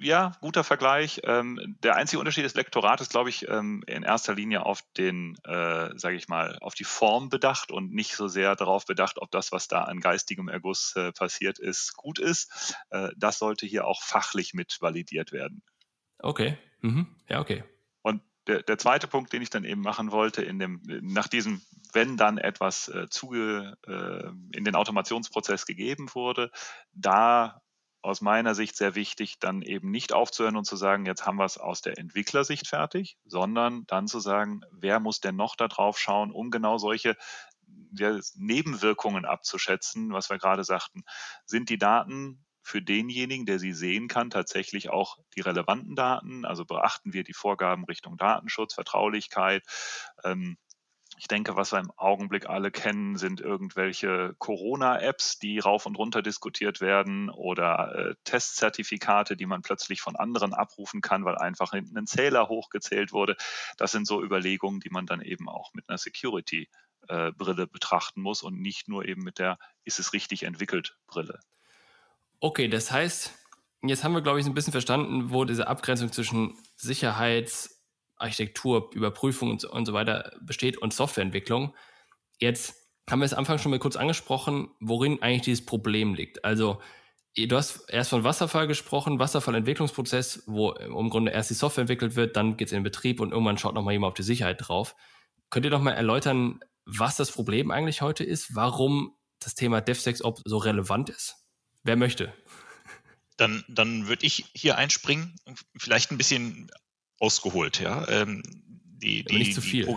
ja, 0.00 0.32
guter 0.40 0.64
Vergleich. 0.64 1.20
Ähm, 1.24 1.76
der 1.82 1.96
einzige 1.96 2.20
Unterschied 2.20 2.44
des 2.44 2.54
Lektorats 2.54 3.02
ist, 3.02 3.10
glaube 3.10 3.30
ich, 3.30 3.48
ähm, 3.48 3.82
in 3.86 4.02
erster 4.02 4.34
Linie 4.34 4.64
auf 4.64 4.82
den, 4.96 5.36
äh, 5.44 5.90
sage 5.96 6.16
ich 6.16 6.28
mal, 6.28 6.58
auf 6.60 6.74
die 6.74 6.84
Form 6.84 7.28
bedacht 7.28 7.72
und 7.72 7.92
nicht 7.92 8.16
so 8.16 8.28
sehr 8.28 8.56
darauf 8.56 8.86
bedacht, 8.86 9.18
ob 9.18 9.30
das, 9.30 9.52
was 9.52 9.68
da 9.68 9.82
an 9.82 10.00
geistigem 10.00 10.48
Erguss 10.48 10.94
äh, 10.96 11.12
passiert 11.12 11.58
ist, 11.58 11.96
gut 11.96 12.18
ist. 12.18 12.76
Äh, 12.90 13.10
das 13.16 13.38
sollte 13.38 13.66
hier 13.66 13.86
auch 13.86 14.02
fachlich 14.02 14.54
mit 14.54 14.78
validiert 14.80 15.32
werden. 15.32 15.62
Okay. 16.18 16.58
Mhm. 16.80 17.06
Ja, 17.28 17.40
okay. 17.40 17.64
Und 18.02 18.22
der, 18.46 18.62
der 18.62 18.78
zweite 18.78 19.06
Punkt, 19.06 19.32
den 19.32 19.42
ich 19.42 19.50
dann 19.50 19.64
eben 19.64 19.80
machen 19.80 20.12
wollte, 20.12 20.42
in 20.42 20.58
dem, 20.58 20.80
nach 20.84 21.28
diesem 21.28 21.62
wenn 21.92 22.16
dann 22.16 22.38
etwas 22.38 22.88
äh, 22.88 23.08
zuge, 23.08 23.76
äh, 23.86 24.28
in 24.56 24.64
den 24.64 24.74
Automationsprozess 24.74 25.66
gegeben 25.66 26.08
wurde, 26.14 26.50
da 26.92 27.62
aus 28.06 28.20
meiner 28.20 28.54
Sicht 28.54 28.76
sehr 28.76 28.94
wichtig, 28.94 29.38
dann 29.40 29.62
eben 29.62 29.90
nicht 29.90 30.12
aufzuhören 30.12 30.56
und 30.56 30.64
zu 30.64 30.76
sagen, 30.76 31.06
jetzt 31.06 31.26
haben 31.26 31.38
wir 31.38 31.44
es 31.44 31.58
aus 31.58 31.82
der 31.82 31.98
Entwicklersicht 31.98 32.68
fertig, 32.68 33.18
sondern 33.24 33.84
dann 33.88 34.06
zu 34.06 34.20
sagen, 34.20 34.60
wer 34.70 35.00
muss 35.00 35.20
denn 35.20 35.34
noch 35.34 35.56
da 35.56 35.66
drauf 35.66 35.98
schauen, 35.98 36.30
um 36.30 36.50
genau 36.50 36.78
solche 36.78 37.16
Nebenwirkungen 38.36 39.24
abzuschätzen, 39.24 40.12
was 40.12 40.30
wir 40.30 40.38
gerade 40.38 40.62
sagten. 40.62 41.02
Sind 41.46 41.68
die 41.68 41.78
Daten 41.78 42.44
für 42.62 42.80
denjenigen, 42.80 43.44
der 43.44 43.58
sie 43.58 43.72
sehen 43.72 44.06
kann, 44.06 44.30
tatsächlich 44.30 44.88
auch 44.88 45.18
die 45.36 45.40
relevanten 45.40 45.96
Daten? 45.96 46.44
Also 46.44 46.64
beachten 46.64 47.12
wir 47.12 47.24
die 47.24 47.34
Vorgaben 47.34 47.84
Richtung 47.84 48.16
Datenschutz, 48.16 48.74
Vertraulichkeit, 48.74 49.64
ähm, 50.22 50.58
ich 51.18 51.28
denke, 51.28 51.56
was 51.56 51.72
wir 51.72 51.78
im 51.78 51.90
Augenblick 51.96 52.48
alle 52.48 52.70
kennen, 52.70 53.16
sind 53.16 53.40
irgendwelche 53.40 54.34
Corona-Apps, 54.38 55.38
die 55.38 55.58
rauf 55.58 55.86
und 55.86 55.96
runter 55.96 56.20
diskutiert 56.20 56.80
werden 56.80 57.30
oder 57.30 57.94
äh, 57.94 58.14
Testzertifikate, 58.24 59.36
die 59.36 59.46
man 59.46 59.62
plötzlich 59.62 60.02
von 60.02 60.16
anderen 60.16 60.52
abrufen 60.52 61.00
kann, 61.00 61.24
weil 61.24 61.38
einfach 61.38 61.70
hinten 61.70 61.96
ein 61.96 62.06
Zähler 62.06 62.48
hochgezählt 62.48 63.12
wurde. 63.12 63.36
Das 63.78 63.92
sind 63.92 64.06
so 64.06 64.22
Überlegungen, 64.22 64.80
die 64.80 64.90
man 64.90 65.06
dann 65.06 65.22
eben 65.22 65.48
auch 65.48 65.72
mit 65.72 65.88
einer 65.88 65.98
Security-Brille 65.98 67.62
äh, 67.62 67.66
betrachten 67.66 68.20
muss 68.20 68.42
und 68.42 68.60
nicht 68.60 68.88
nur 68.88 69.06
eben 69.06 69.22
mit 69.22 69.38
der 69.38 69.58
ist 69.84 69.98
es 69.98 70.12
richtig 70.12 70.42
entwickelt 70.42 70.96
Brille. 71.06 71.40
Okay, 72.40 72.68
das 72.68 72.92
heißt, 72.92 73.32
jetzt 73.82 74.04
haben 74.04 74.12
wir, 74.12 74.20
glaube 74.20 74.40
ich, 74.40 74.46
ein 74.46 74.54
bisschen 74.54 74.72
verstanden, 74.72 75.30
wo 75.30 75.46
diese 75.46 75.66
Abgrenzung 75.66 76.12
zwischen 76.12 76.58
Sicherheits- 76.76 77.75
Architektur, 78.16 78.90
Überprüfung 78.94 79.50
und 79.50 79.60
so, 79.60 79.70
und 79.70 79.86
so 79.86 79.92
weiter 79.92 80.32
besteht 80.40 80.78
und 80.78 80.92
Softwareentwicklung. 80.92 81.74
Jetzt 82.38 82.74
haben 83.08 83.20
wir 83.20 83.26
es 83.26 83.32
am 83.32 83.40
Anfang 83.40 83.58
schon 83.58 83.70
mal 83.70 83.78
kurz 83.78 83.96
angesprochen, 83.96 84.68
worin 84.80 85.22
eigentlich 85.22 85.42
dieses 85.42 85.64
Problem 85.64 86.14
liegt. 86.14 86.44
Also 86.44 86.80
du 87.36 87.56
hast 87.56 87.88
erst 87.88 88.10
von 88.10 88.24
Wasserfall 88.24 88.66
gesprochen, 88.66 89.18
Wasserfallentwicklungsprozess, 89.18 90.44
wo 90.46 90.72
im 90.72 91.10
Grunde 91.10 91.32
erst 91.32 91.50
die 91.50 91.54
Software 91.54 91.82
entwickelt 91.82 92.16
wird, 92.16 92.36
dann 92.36 92.56
geht 92.56 92.68
es 92.68 92.72
in 92.72 92.78
den 92.78 92.84
Betrieb 92.84 93.20
und 93.20 93.32
irgendwann 93.32 93.58
schaut 93.58 93.74
nochmal 93.74 93.92
jemand 93.92 94.12
auf 94.12 94.16
die 94.16 94.22
Sicherheit 94.22 94.66
drauf. 94.66 94.96
Könnt 95.50 95.66
ihr 95.66 95.70
noch 95.70 95.82
mal 95.82 95.92
erläutern, 95.92 96.60
was 96.86 97.16
das 97.16 97.30
Problem 97.30 97.70
eigentlich 97.70 98.00
heute 98.00 98.24
ist, 98.24 98.54
warum 98.54 99.14
das 99.38 99.54
Thema 99.54 99.80
DevSecOps 99.80 100.42
so 100.44 100.56
relevant 100.56 101.10
ist? 101.10 101.36
Wer 101.84 101.96
möchte? 101.96 102.32
Dann, 103.36 103.64
dann 103.68 104.08
würde 104.08 104.24
ich 104.24 104.46
hier 104.54 104.78
einspringen, 104.78 105.36
vielleicht 105.76 106.10
ein 106.10 106.18
bisschen 106.18 106.70
ausgeholt, 107.18 107.80
ja. 107.80 108.06
Ähm, 108.08 108.42
die, 109.02 109.24
die, 109.24 109.38
nicht 109.38 109.54
zu 109.54 109.60
viel. 109.60 109.86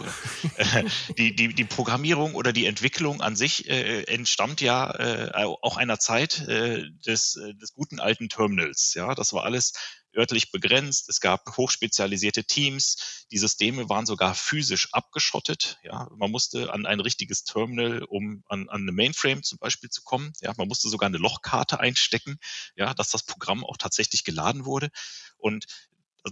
Die, 1.18 1.36
die, 1.36 1.54
die, 1.54 1.64
Programmierung 1.64 2.36
oder 2.36 2.54
die 2.54 2.66
Entwicklung 2.66 3.22
an 3.22 3.36
sich 3.36 3.70
äh, 3.70 4.04
entstammt 4.04 4.62
ja 4.62 4.92
äh, 4.92 5.46
auch 5.46 5.78
einer 5.78 6.00
Zeit 6.00 6.48
äh, 6.48 6.90
des, 7.06 7.38
äh, 7.38 7.54
des 7.56 7.74
guten 7.74 8.00
alten 8.00 8.30
Terminals. 8.30 8.94
Ja, 8.94 9.16
das 9.16 9.34
war 9.34 9.46
alles 9.46 9.74
örtlich 10.16 10.52
begrenzt. 10.52 11.10
Es 11.10 11.20
gab 11.20 11.56
hochspezialisierte 11.56 12.44
Teams. 12.44 13.26
Die 13.32 13.38
Systeme 13.38 13.90
waren 13.90 14.06
sogar 14.06 14.36
physisch 14.36 14.90
abgeschottet. 14.92 15.78
Ja, 15.84 16.10
man 16.16 16.32
musste 16.32 16.74
an 16.74 16.86
ein 16.86 17.00
richtiges 17.00 17.44
Terminal, 17.44 18.04
um 18.04 18.44
an, 18.48 18.70
an 18.70 18.82
eine 18.82 18.92
Mainframe 18.92 19.44
zum 19.44 19.60
Beispiel 19.60 19.90
zu 19.90 20.02
kommen. 20.04 20.34
Ja, 20.42 20.54
man 20.58 20.68
musste 20.68 20.90
sogar 20.90 21.08
eine 21.08 21.18
Lochkarte 21.18 21.80
einstecken, 21.80 22.40
ja, 22.76 22.94
dass 22.94 23.10
das 23.10 23.24
Programm 23.24 23.64
auch 23.64 23.78
tatsächlich 23.78 24.24
geladen 24.24 24.66
wurde. 24.66 24.90
Und 25.38 25.66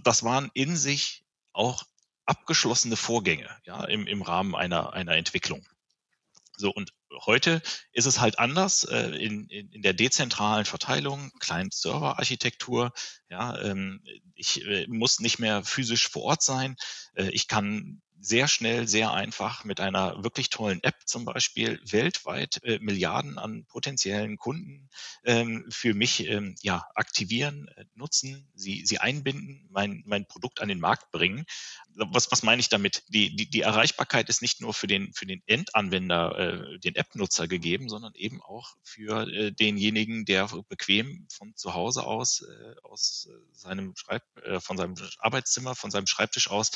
das 0.02 0.22
waren 0.22 0.50
in 0.54 0.76
sich 0.76 1.24
auch 1.52 1.84
abgeschlossene 2.26 2.96
Vorgänge 2.96 3.48
ja, 3.64 3.84
im, 3.84 4.06
im 4.06 4.22
Rahmen 4.22 4.54
einer, 4.54 4.92
einer 4.92 5.16
Entwicklung. 5.16 5.66
So, 6.56 6.70
und 6.70 6.92
heute 7.24 7.62
ist 7.92 8.06
es 8.06 8.20
halt 8.20 8.38
anders 8.38 8.84
äh, 8.84 9.10
in, 9.10 9.46
in, 9.48 9.70
in 9.70 9.82
der 9.82 9.94
dezentralen 9.94 10.64
Verteilung, 10.64 11.30
Client-Server-Architektur. 11.38 12.92
Ja, 13.30 13.60
ähm, 13.62 14.02
ich 14.34 14.66
äh, 14.66 14.86
muss 14.88 15.20
nicht 15.20 15.38
mehr 15.38 15.62
physisch 15.62 16.08
vor 16.08 16.24
Ort 16.24 16.42
sein. 16.42 16.76
Äh, 17.14 17.30
ich 17.30 17.46
kann 17.46 18.02
sehr 18.20 18.48
schnell, 18.48 18.88
sehr 18.88 19.12
einfach 19.12 19.64
mit 19.64 19.80
einer 19.80 20.22
wirklich 20.22 20.50
tollen 20.50 20.82
App 20.82 20.96
zum 21.06 21.24
Beispiel 21.24 21.80
weltweit 21.84 22.60
äh, 22.64 22.78
Milliarden 22.80 23.38
an 23.38 23.64
potenziellen 23.66 24.36
Kunden 24.36 24.88
ähm, 25.24 25.64
für 25.70 25.94
mich 25.94 26.26
ähm, 26.26 26.54
ja, 26.62 26.84
aktivieren, 26.94 27.68
äh, 27.76 27.84
nutzen, 27.94 28.48
sie, 28.54 28.84
sie 28.84 28.98
einbinden, 28.98 29.68
mein, 29.70 30.02
mein 30.06 30.26
Produkt 30.26 30.60
an 30.60 30.68
den 30.68 30.80
Markt 30.80 31.10
bringen. 31.10 31.44
Was, 31.94 32.30
was 32.30 32.42
meine 32.42 32.60
ich 32.60 32.68
damit? 32.68 33.04
Die, 33.08 33.34
die, 33.34 33.48
die 33.48 33.60
Erreichbarkeit 33.60 34.28
ist 34.28 34.42
nicht 34.42 34.60
nur 34.60 34.74
für 34.74 34.86
den, 34.86 35.12
für 35.12 35.26
den 35.26 35.42
Endanwender, 35.46 36.38
äh, 36.38 36.78
den 36.78 36.96
App-Nutzer 36.96 37.48
gegeben, 37.48 37.88
sondern 37.88 38.14
eben 38.14 38.42
auch 38.42 38.76
für 38.82 39.28
äh, 39.28 39.52
denjenigen, 39.52 40.24
der 40.24 40.48
bequem 40.68 41.26
von 41.30 41.54
zu 41.56 41.74
Hause 41.74 42.04
aus, 42.04 42.42
äh, 42.42 42.74
aus 42.82 43.28
seinem 43.52 43.94
Schreib, 43.96 44.22
äh, 44.44 44.60
von 44.60 44.76
seinem 44.76 44.94
Arbeitszimmer, 45.18 45.74
von 45.74 45.90
seinem 45.90 46.06
Schreibtisch 46.06 46.50
aus, 46.50 46.70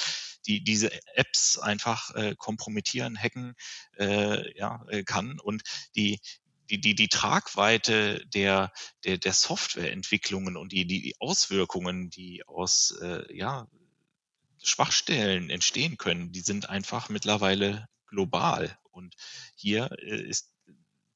die 0.46 0.62
diese 0.64 0.90
Apps 1.32 1.58
einfach 1.58 2.14
äh, 2.14 2.34
kompromittieren, 2.36 3.16
hacken 3.16 3.54
äh, 3.98 4.56
ja, 4.58 4.84
äh, 4.88 5.02
kann 5.02 5.40
und 5.40 5.62
die 5.96 6.20
die, 6.70 6.80
die, 6.80 6.94
die 6.94 7.08
Tragweite 7.08 8.24
der, 8.32 8.72
der, 9.04 9.18
der 9.18 9.32
Softwareentwicklungen 9.34 10.56
und 10.56 10.72
die, 10.72 10.86
die 10.86 11.14
Auswirkungen, 11.18 12.08
die 12.08 12.46
aus 12.46 12.96
äh, 13.02 13.24
ja, 13.36 13.66
Schwachstellen 14.62 15.50
entstehen 15.50 15.98
können, 15.98 16.32
die 16.32 16.40
sind 16.40 16.70
einfach 16.70 17.10
mittlerweile 17.10 17.88
global. 18.06 18.78
Und 18.90 19.16
hier 19.54 19.90
äh, 19.98 20.22
ist 20.22 20.51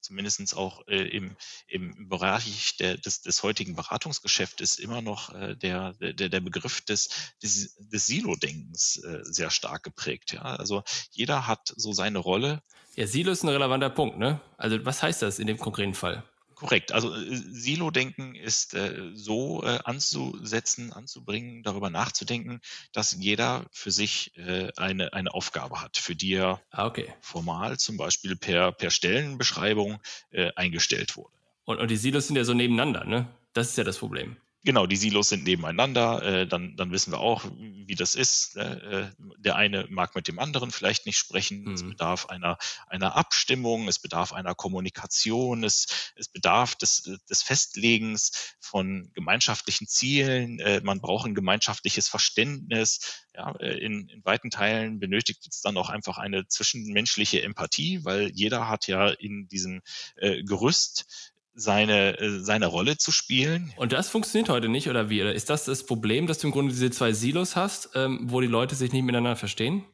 zumindest 0.06 0.56
auch 0.56 0.86
äh, 0.86 1.08
im, 1.08 1.36
im 1.66 2.08
Bereich 2.08 2.76
der, 2.78 2.96
des, 2.96 3.22
des 3.22 3.42
heutigen 3.42 3.74
Beratungsgeschäftes 3.74 4.78
immer 4.78 5.02
noch 5.02 5.34
äh, 5.34 5.56
der, 5.56 5.94
der, 5.94 6.28
der 6.28 6.40
Begriff 6.40 6.80
des, 6.82 7.08
des, 7.42 7.76
des 7.76 8.06
Silo-Denkens 8.06 9.02
äh, 9.04 9.20
sehr 9.22 9.50
stark 9.50 9.82
geprägt. 9.82 10.32
Ja? 10.32 10.42
Also 10.42 10.82
jeder 11.10 11.46
hat 11.46 11.72
so 11.76 11.92
seine 11.92 12.18
Rolle. 12.18 12.62
Ja, 12.94 13.06
Silo 13.06 13.32
ist 13.32 13.42
ein 13.42 13.48
relevanter 13.48 13.90
Punkt, 13.90 14.18
ne? 14.18 14.40
Also 14.56 14.82
was 14.84 15.02
heißt 15.02 15.22
das 15.22 15.38
in 15.38 15.46
dem 15.46 15.58
konkreten 15.58 15.94
Fall? 15.94 16.24
Korrekt. 16.56 16.92
Also 16.92 17.14
äh, 17.14 17.36
Silo-Denken 17.36 18.34
ist 18.34 18.72
äh, 18.72 19.10
so 19.12 19.62
äh, 19.62 19.78
anzusetzen, 19.84 20.90
anzubringen, 20.90 21.62
darüber 21.62 21.90
nachzudenken, 21.90 22.60
dass 22.92 23.12
jeder 23.12 23.66
für 23.72 23.90
sich 23.90 24.34
äh, 24.38 24.72
eine, 24.76 25.12
eine 25.12 25.34
Aufgabe 25.34 25.82
hat, 25.82 25.98
für 25.98 26.16
die 26.16 26.32
er 26.32 26.62
ah, 26.70 26.86
okay. 26.86 27.12
formal 27.20 27.78
zum 27.78 27.98
Beispiel 27.98 28.36
per, 28.36 28.72
per 28.72 28.90
Stellenbeschreibung 28.90 30.00
äh, 30.30 30.50
eingestellt 30.56 31.16
wurde. 31.16 31.36
Und, 31.64 31.78
und 31.78 31.90
die 31.90 31.96
Silos 31.96 32.26
sind 32.26 32.36
ja 32.36 32.44
so 32.44 32.54
nebeneinander, 32.54 33.04
ne? 33.04 33.28
Das 33.52 33.68
ist 33.68 33.78
ja 33.78 33.84
das 33.84 33.98
Problem. 33.98 34.38
Genau, 34.66 34.88
die 34.88 34.96
Silos 34.96 35.28
sind 35.28 35.44
nebeneinander, 35.44 36.22
äh, 36.24 36.44
dann, 36.44 36.74
dann 36.74 36.90
wissen 36.90 37.12
wir 37.12 37.20
auch, 37.20 37.44
wie 37.56 37.94
das 37.94 38.16
ist. 38.16 38.56
Äh, 38.56 39.12
der 39.38 39.54
eine 39.54 39.86
mag 39.90 40.16
mit 40.16 40.26
dem 40.26 40.40
anderen 40.40 40.72
vielleicht 40.72 41.06
nicht 41.06 41.18
sprechen. 41.18 41.62
Mhm. 41.62 41.74
Es 41.74 41.82
bedarf 41.84 42.26
einer, 42.26 42.58
einer 42.88 43.14
Abstimmung, 43.14 43.86
es 43.86 44.00
bedarf 44.00 44.32
einer 44.32 44.56
Kommunikation, 44.56 45.62
es, 45.62 46.12
es 46.16 46.26
bedarf 46.26 46.74
des, 46.74 47.08
des 47.30 47.42
Festlegens 47.44 48.56
von 48.58 49.12
gemeinschaftlichen 49.14 49.86
Zielen. 49.86 50.58
Äh, 50.58 50.80
man 50.82 51.00
braucht 51.00 51.26
ein 51.26 51.36
gemeinschaftliches 51.36 52.08
Verständnis. 52.08 53.22
Ja, 53.36 53.52
äh, 53.60 53.78
in, 53.78 54.08
in 54.08 54.24
weiten 54.24 54.50
Teilen 54.50 54.98
benötigt 54.98 55.46
es 55.48 55.60
dann 55.60 55.76
auch 55.76 55.90
einfach 55.90 56.18
eine 56.18 56.48
zwischenmenschliche 56.48 57.40
Empathie, 57.40 58.04
weil 58.04 58.32
jeder 58.34 58.68
hat 58.68 58.88
ja 58.88 59.10
in 59.10 59.46
diesem 59.46 59.80
äh, 60.16 60.42
Gerüst 60.42 61.32
seine, 61.56 62.18
äh, 62.20 62.40
seine 62.40 62.66
Rolle 62.66 62.98
zu 62.98 63.10
spielen. 63.10 63.72
Und 63.76 63.92
das 63.92 64.08
funktioniert 64.10 64.50
heute 64.50 64.68
nicht, 64.68 64.88
oder 64.88 65.08
wie? 65.10 65.22
Oder 65.22 65.34
ist 65.34 65.50
das 65.50 65.64
das 65.64 65.84
Problem, 65.84 66.26
dass 66.26 66.38
du 66.38 66.46
im 66.46 66.52
Grunde 66.52 66.72
diese 66.72 66.90
zwei 66.90 67.12
Silos 67.12 67.56
hast, 67.56 67.90
ähm, 67.94 68.20
wo 68.24 68.40
die 68.40 68.46
Leute 68.46 68.76
sich 68.76 68.92
nicht 68.92 69.02
miteinander 69.02 69.36
verstehen? 69.36 69.84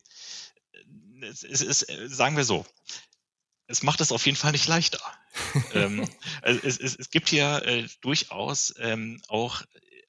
Es, 1.23 1.45
es, 1.45 1.63
es, 1.63 1.87
sagen 2.15 2.37
wir 2.37 2.45
so, 2.45 2.67
es 3.69 3.85
macht 3.85 4.01
es 4.01 4.11
auf 4.11 4.27
jeden 4.27 4.37
Fall 4.37 4.53
nicht 4.53 4.67
leichter. 4.67 5.01
ähm, 5.75 6.07
es, 6.43 6.79
es, 6.79 6.97
es 6.97 7.11
gibt 7.11 7.29
hier 7.29 7.63
äh, 7.65 7.87
durchaus 8.01 8.75
ähm, 8.81 9.23
auch 9.29 9.63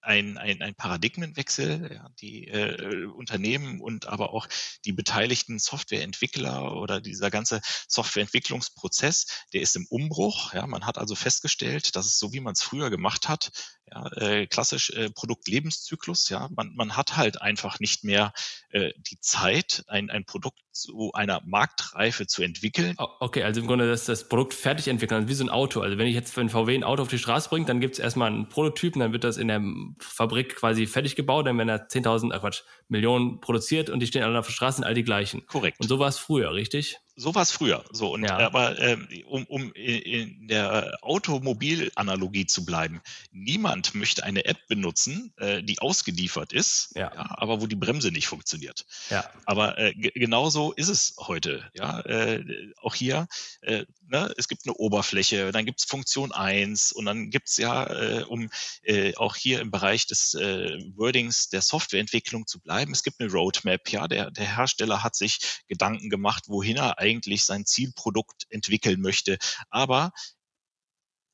ein, 0.03 0.37
ein, 0.37 0.61
ein 0.61 0.75
Paradigmenwechsel. 0.75 1.91
Ja, 1.93 2.09
die 2.19 2.47
äh, 2.47 3.05
Unternehmen 3.05 3.79
und 3.81 4.07
aber 4.07 4.33
auch 4.33 4.47
die 4.85 4.91
beteiligten 4.91 5.59
Softwareentwickler 5.59 6.75
oder 6.75 7.01
dieser 7.01 7.31
ganze 7.31 7.61
Softwareentwicklungsprozess, 7.87 9.45
der 9.53 9.61
ist 9.61 9.75
im 9.75 9.87
Umbruch. 9.89 10.53
Ja, 10.53 10.67
man 10.67 10.85
hat 10.85 10.97
also 10.97 11.15
festgestellt, 11.15 11.95
dass 11.95 12.05
es 12.05 12.19
so 12.19 12.33
wie 12.33 12.41
man 12.41 12.53
es 12.53 12.61
früher 12.61 12.89
gemacht 12.89 13.29
hat, 13.29 13.51
ja, 13.93 14.11
äh, 14.15 14.47
klassisch 14.47 14.89
äh, 14.91 15.09
Produktlebenszyklus, 15.09 16.29
ja, 16.29 16.49
man, 16.55 16.73
man 16.75 16.97
hat 16.97 17.15
halt 17.15 17.41
einfach 17.41 17.79
nicht 17.79 18.03
mehr 18.03 18.33
äh, 18.69 18.91
die 18.97 19.19
Zeit, 19.19 19.83
ein, 19.87 20.09
ein 20.09 20.25
Produkt 20.25 20.59
zu 20.71 21.11
einer 21.13 21.41
Marktreife 21.45 22.25
zu 22.25 22.41
entwickeln. 22.41 22.95
Okay, 22.97 23.43
also 23.43 23.61
im 23.61 23.67
Grunde 23.67 23.87
das, 23.87 24.05
das 24.05 24.27
Produkt 24.27 24.53
fertig 24.53 24.87
entwickeln, 24.87 25.17
also 25.17 25.29
wie 25.29 25.35
so 25.35 25.43
ein 25.43 25.49
Auto. 25.49 25.81
Also 25.81 25.97
wenn 25.97 26.07
ich 26.07 26.15
jetzt 26.15 26.33
für 26.33 26.41
ein 26.41 26.49
VW 26.49 26.75
ein 26.75 26.83
Auto 26.83 27.03
auf 27.03 27.09
die 27.09 27.19
Straße 27.19 27.49
bringe, 27.49 27.65
dann 27.65 27.79
gibt 27.79 27.93
es 27.93 27.99
erstmal 27.99 28.31
einen 28.31 28.49
Prototypen, 28.49 28.99
dann 28.99 29.13
wird 29.13 29.23
das 29.23 29.37
in 29.37 29.47
der 29.47 29.61
Fabrik 29.99 30.55
quasi 30.55 30.87
fertig 30.87 31.15
gebaut, 31.15 31.45
dann 31.45 31.57
werden 31.57 31.67
da 31.67 31.75
10.000, 31.75 32.33
äh 32.33 32.39
Quatsch, 32.39 32.63
Millionen 32.87 33.39
produziert 33.39 33.89
und 33.89 33.99
die 33.99 34.07
stehen 34.07 34.23
alle 34.23 34.39
auf 34.39 34.47
der 34.47 34.53
Straße, 34.53 34.77
sind 34.77 34.85
all 34.85 34.95
die 34.95 35.03
gleichen. 35.03 35.45
Korrekt. 35.45 35.79
Und 35.79 35.87
so 35.87 35.99
war 35.99 36.07
es 36.07 36.17
früher, 36.17 36.53
richtig? 36.53 36.97
So 37.15 37.35
war 37.35 37.43
es 37.43 37.51
früher. 37.51 37.83
So, 37.91 38.13
und 38.13 38.23
ja. 38.23 38.37
aber 38.39 38.79
ähm, 38.79 39.07
um, 39.27 39.45
um 39.45 39.71
in 39.73 40.47
der 40.47 40.97
Automobilanalogie 41.01 42.45
zu 42.45 42.65
bleiben, 42.65 43.01
niemand 43.31 43.93
möchte 43.93 44.23
eine 44.23 44.45
App 44.45 44.67
benutzen, 44.67 45.33
äh, 45.37 45.61
die 45.61 45.79
ausgeliefert 45.79 46.53
ist, 46.53 46.91
ja. 46.95 47.13
ja. 47.13 47.35
aber 47.37 47.61
wo 47.61 47.67
die 47.67 47.75
Bremse 47.75 48.11
nicht 48.11 48.27
funktioniert. 48.27 48.85
Ja. 49.09 49.29
Aber 49.45 49.77
äh, 49.77 49.93
genauso 49.93 50.73
ist 50.73 50.89
es 50.89 51.15
heute. 51.19 51.69
Ja, 51.73 51.99
äh, 52.01 52.43
auch 52.81 52.95
hier, 52.95 53.27
äh, 53.61 53.85
ne, 54.07 54.33
es 54.37 54.47
gibt 54.47 54.65
eine 54.65 54.73
Oberfläche, 54.73 55.51
dann 55.51 55.65
gibt 55.65 55.81
es 55.81 55.85
Funktion 55.85 56.31
1 56.31 56.93
und 56.93 57.05
dann 57.05 57.29
gibt 57.29 57.49
es 57.49 57.57
ja, 57.57 57.85
äh, 57.85 58.23
um 58.23 58.49
äh, 58.83 59.15
auch 59.15 59.35
hier 59.35 59.61
im 59.61 59.71
Bereich 59.71 60.07
des 60.07 60.33
äh, 60.33 60.79
Wordings 60.95 61.49
der 61.49 61.61
Softwareentwicklung 61.61 62.47
zu 62.47 62.59
bleiben, 62.59 62.91
es 62.91 63.03
gibt 63.03 63.19
eine 63.19 63.31
Roadmap. 63.31 63.89
Ja, 63.89 64.07
der, 64.07 64.31
der 64.31 64.55
Hersteller 64.55 65.03
hat 65.03 65.15
sich 65.15 65.63
Gedanken 65.67 66.09
gemacht, 66.09 66.45
wohin 66.47 66.77
er 66.77 67.02
eigentlich 67.03 67.43
sein 67.43 67.65
Zielprodukt 67.65 68.45
entwickeln 68.49 69.01
möchte. 69.01 69.37
Aber 69.69 70.13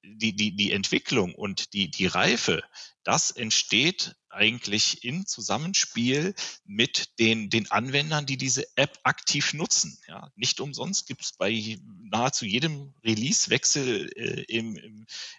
die, 0.04 0.36
die, 0.36 0.56
die 0.56 0.72
Entwicklung 0.72 1.36
und 1.36 1.74
die, 1.74 1.92
die 1.92 2.08
Reife, 2.08 2.64
das 3.04 3.32
entsteht 3.32 4.16
eigentlich 4.30 5.04
im 5.04 5.26
Zusammenspiel 5.26 6.36
mit 6.66 7.20
den, 7.20 7.50
den 7.50 7.70
Anwendern, 7.72 8.26
die 8.26 8.38
diese 8.38 8.66
App 8.76 9.00
aktiv 9.04 9.54
nutzen. 9.54 9.98
Ja, 10.08 10.32
nicht 10.36 10.60
umsonst 10.60 11.08
gibt 11.08 11.24
es 11.24 11.34
bei 11.34 11.80
nahezu 12.12 12.46
jedem 12.46 12.94
Release-Wechsel 13.04 14.12
äh, 14.16 14.42
im, 14.44 14.76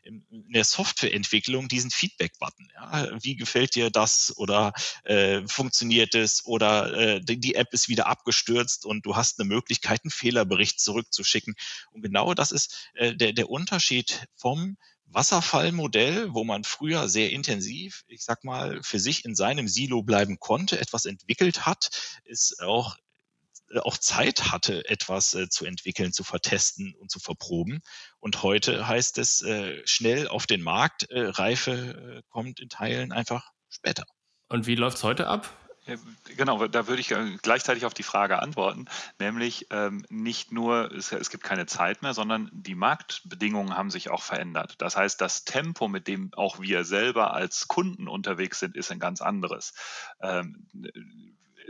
im, 0.02 0.26
in 0.31 0.52
der 0.52 0.64
Softwareentwicklung 0.64 1.69
diesen 1.69 1.90
Feedback-Button. 1.90 2.69
Ja, 2.75 3.23
wie 3.23 3.37
gefällt 3.37 3.75
dir 3.75 3.90
das 3.90 4.37
oder 4.37 4.73
äh, 5.05 5.47
funktioniert 5.47 6.14
es 6.14 6.45
oder 6.45 6.93
äh, 6.93 7.21
die 7.25 7.55
App 7.55 7.73
ist 7.73 7.88
wieder 7.88 8.07
abgestürzt 8.07 8.85
und 8.85 9.07
du 9.07 9.17
hast 9.17 9.38
eine 9.38 9.49
Möglichkeit, 9.49 10.00
einen 10.05 10.11
Fehlerbericht 10.11 10.81
zurückzuschicken. 10.81 11.55
Und 11.93 12.02
genau 12.02 12.35
das 12.35 12.50
ist 12.50 12.90
äh, 12.95 13.14
der, 13.14 13.33
der 13.33 13.50
Unterschied 13.50 14.26
vom 14.35 14.76
Wasserfallmodell, 15.12 16.33
wo 16.35 16.45
man 16.45 16.64
früher 16.64 17.09
sehr 17.09 17.31
intensiv, 17.31 18.05
ich 18.09 18.25
sag 18.25 18.45
mal, 18.45 18.81
für 18.83 18.99
sich 18.99 19.25
in 19.25 19.35
seinem 19.35 19.69
Silo 19.69 20.02
bleiben 20.02 20.38
konnte, 20.38 20.81
etwas 20.81 21.05
entwickelt 21.05 21.67
hat, 21.67 21.90
ist 22.25 22.62
auch 22.62 22.97
äh, 23.71 23.79
auch 23.81 23.97
Zeit 23.99 24.50
hatte, 24.50 24.88
etwas 24.88 25.35
äh, 25.35 25.49
zu 25.49 25.64
entwickeln, 25.64 26.12
zu 26.12 26.25
vertesten 26.25 26.95
und 26.99 27.11
zu 27.11 27.21
verproben. 27.21 27.81
Und 28.19 28.43
heute 28.43 28.87
heißt 28.87 29.19
es 29.19 29.43
äh, 29.43 29.81
schnell 29.87 30.29
auf 30.29 30.47
den 30.47 30.62
Markt, 30.62 31.11
äh, 31.11 31.21
Reife 31.21 32.19
äh, 32.19 32.23
kommt 32.29 32.61
in 32.61 32.69
Teilen 32.69 33.12
einfach 33.12 33.50
später. 33.69 34.05
Und 34.49 34.67
wie 34.67 34.75
läuft 34.75 34.99
es 34.99 35.05
heute 35.05 35.29
ab? 35.29 35.60
Genau, 36.37 36.67
da 36.67 36.87
würde 36.87 37.01
ich 37.01 37.11
äh, 37.11 37.37
gleichzeitig 37.43 37.85
auf 37.85 37.95
die 37.95 38.03
Frage 38.03 38.41
antworten, 38.41 38.87
nämlich 39.19 39.67
ähm, 39.71 40.05
nicht 40.09 40.53
nur, 40.53 40.93
es, 40.93 41.13
es, 41.13 41.31
gibt 41.31 41.45
keine 41.45 41.67
Zeit 41.67 42.03
mehr, 42.03 42.15
sondern 42.15 42.51
die 42.53 42.75
Marktbedingungen 42.75 43.77
haben 43.77 43.91
sich 43.91 44.11
auch 44.11 44.23
verändert. 44.23 44.75
Das 44.79 44.97
heißt, 44.97 45.21
das 45.21 45.45
Tempo, 45.45 45.89
mit 45.89 46.07
dem 46.07 46.33
auch 46.35 46.61
wir 46.61 46.85
selber 46.85 47.35
als 47.35 47.69
Kunden 47.69 48.09
unterwegs 48.09 48.59
sind, 48.59 48.77
ist 48.77 48.91
ein 48.93 48.99
ganz 48.99 49.21
anderes. 49.21 49.73
Ähm, 50.21 50.67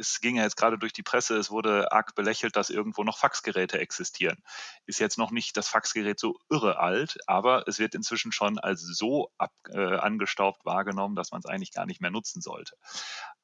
es 0.01 0.21
ging 0.21 0.37
ja 0.37 0.45
jetzt 0.45 0.57
gerade 0.57 0.79
durch 0.79 0.93
die 0.93 1.03
Presse, 1.03 1.37
es 1.37 1.51
wurde 1.51 1.93
arg 1.93 2.15
belächelt, 2.15 2.57
dass 2.57 2.71
irgendwo 2.71 3.05
noch 3.05 3.19
Faxgeräte 3.19 3.79
existieren. 3.79 4.43
Ist 4.87 4.99
jetzt 4.99 5.19
noch 5.19 5.31
nicht 5.31 5.57
das 5.57 5.69
Faxgerät 5.69 6.19
so 6.19 6.39
irre 6.49 6.79
alt, 6.79 7.19
aber 7.27 7.69
es 7.69 7.79
wird 7.79 7.95
inzwischen 7.95 8.33
schon 8.33 8.59
als 8.59 8.81
so 8.81 9.31
ab, 9.37 9.53
äh, 9.69 9.97
angestaubt 9.97 10.65
wahrgenommen, 10.65 11.17
dass 11.17 11.33
man 11.33 11.41
es 11.41 11.47
eigentlich 11.47 11.73
gar 11.73 11.87
nicht 11.87 12.01
mehr 12.01 12.11
nutzen 12.11 12.41
sollte. 12.41 12.77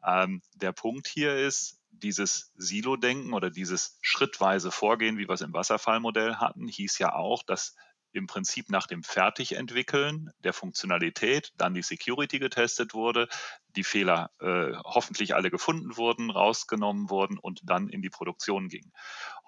Ähm, 0.07 0.43
der 0.55 0.73
Punkt 0.73 1.09
hier 1.09 1.37
ist, 1.37 1.81
dieses 1.91 2.53
Silo-Denken 2.57 3.33
oder 3.33 3.51
dieses 3.51 3.99
schrittweise 4.03 4.71
Vorgehen, 4.71 5.19
wie 5.19 5.29
wir 5.29 5.35
es 5.35 5.41
im 5.41 5.53
Wasserfallmodell 5.53 6.37
hatten, 6.37 6.69
hieß 6.69 6.99
ja 6.99 7.15
auch, 7.15 7.43
dass 7.43 7.75
im 8.13 8.27
Prinzip 8.27 8.71
nach 8.71 8.87
dem 8.87 9.03
Fertigentwickeln 9.03 10.31
der 10.39 10.53
Funktionalität 10.53 11.53
dann 11.57 11.75
die 11.75 11.83
Security 11.83 12.39
getestet 12.39 12.95
wurde, 12.95 13.29
die 13.77 13.85
Fehler 13.85 14.31
äh, 14.41 14.73
hoffentlich 14.85 15.35
alle 15.35 15.51
gefunden 15.51 15.97
wurden, 15.97 16.31
rausgenommen 16.31 17.11
wurden 17.11 17.39
und 17.39 17.61
dann 17.65 17.89
in 17.89 18.03
die 18.03 18.11
Produktion 18.11 18.69
ging. 18.69 18.91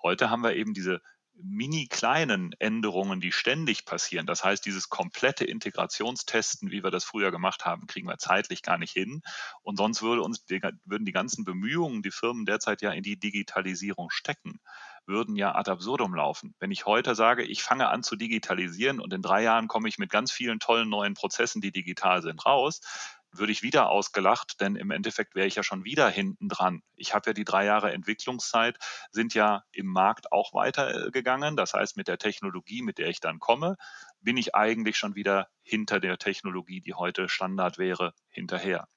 Heute 0.03 0.29
haben 0.29 0.43
wir 0.43 0.55
eben 0.55 0.75
diese 0.75 1.01
mini 1.43 1.87
kleinen 1.87 2.53
Änderungen, 2.59 3.21
die 3.21 3.33
ständig 3.33 3.85
passieren. 3.85 4.27
Das 4.27 4.45
heißt, 4.45 4.65
dieses 4.65 4.89
komplette 4.89 5.45
Integrationstesten, 5.45 6.71
wie 6.71 6.83
wir 6.83 6.91
das 6.91 7.05
früher 7.05 7.31
gemacht 7.31 7.65
haben, 7.65 7.87
kriegen 7.87 8.09
wir 8.09 8.19
zeitlich 8.19 8.63
gar 8.63 8.79
nicht 8.79 8.93
hin. 8.93 9.23
Und 9.63 9.77
sonst 9.77 10.03
würde 10.03 10.23
uns 10.23 10.45
die, 10.45 10.61
würden 10.85 11.05
die 11.05 11.13
ganzen 11.13 11.45
Bemühungen, 11.45 12.03
die 12.03 12.11
Firmen 12.11 12.47
derzeit 12.47 12.83
ja 12.83 12.91
in 12.91 13.03
die 13.03 13.19
Digitalisierung 13.19 14.11
stecken, 14.11 14.61
würden 15.07 15.37
ja 15.37 15.55
ad 15.55 15.71
absurdum 15.71 16.15
laufen. 16.15 16.55
Wenn 16.59 16.71
ich 16.71 16.87
heute 16.87 17.15
sage, 17.15 17.43
ich 17.45 17.63
fange 17.63 17.89
an 17.89 18.03
zu 18.03 18.17
digitalisieren 18.17 19.01
und 19.01 19.13
in 19.13 19.23
drei 19.23 19.43
Jahren 19.43 19.69
komme 19.69 19.89
ich 19.89 19.99
mit 19.99 20.11
ganz 20.11 20.31
vielen 20.31 20.61
tollen 20.61 20.89
neuen 20.89 21.15
Prozessen, 21.15 21.61
die 21.61 21.73
digital 21.73 22.23
sind, 22.23 22.45
raus, 22.45 22.81
würde 23.31 23.53
ich 23.53 23.63
wieder 23.63 23.91
ausgelacht, 23.91 24.61
denn 24.61 24.77
im 24.77 24.91
Endeffekt 24.91 25.35
wäre 25.35 25.47
ich 25.47 25.55
ja 25.55 25.63
schon 25.63 25.85
wieder 25.85 26.09
hinten 26.09 26.49
dran. 26.49 26.83
Ich 26.97 27.15
habe 27.15 27.31
ja 27.31 27.35
die 27.35 27.45
drei 27.45 27.65
Jahre 27.65 27.93
Entwicklungszeit, 27.93 28.79
sind 29.11 29.35
ja 29.35 29.65
im 29.73 29.87
Markt 29.87 30.33
auch 30.33 30.55
weitergegangen. 30.55 31.57
Das 31.57 31.75
heißt, 31.75 31.97
mit 31.97 32.09
der 32.09 32.19
Technologie, 32.19 32.83
mit 32.83 32.99
der 32.99 33.09
ich 33.09 33.21
dann 33.21 33.39
komme, 33.39 33.77
bin 34.21 34.37
ich 34.37 34.55
eigentlich 34.55 34.97
schon 34.97 35.15
wieder 35.15 35.49
hinter 35.63 36.01
der 36.01 36.19
Technologie, 36.19 36.81
die 36.81 36.95
heute 36.95 37.29
Standard 37.29 37.79
wäre, 37.79 38.15
hinterher. 38.29 38.89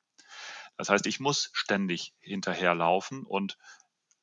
Das 0.77 0.89
heißt, 0.89 1.05
ich 1.05 1.19
muss 1.19 1.49
ständig 1.53 2.13
hinterherlaufen 2.21 3.23
und 3.23 3.57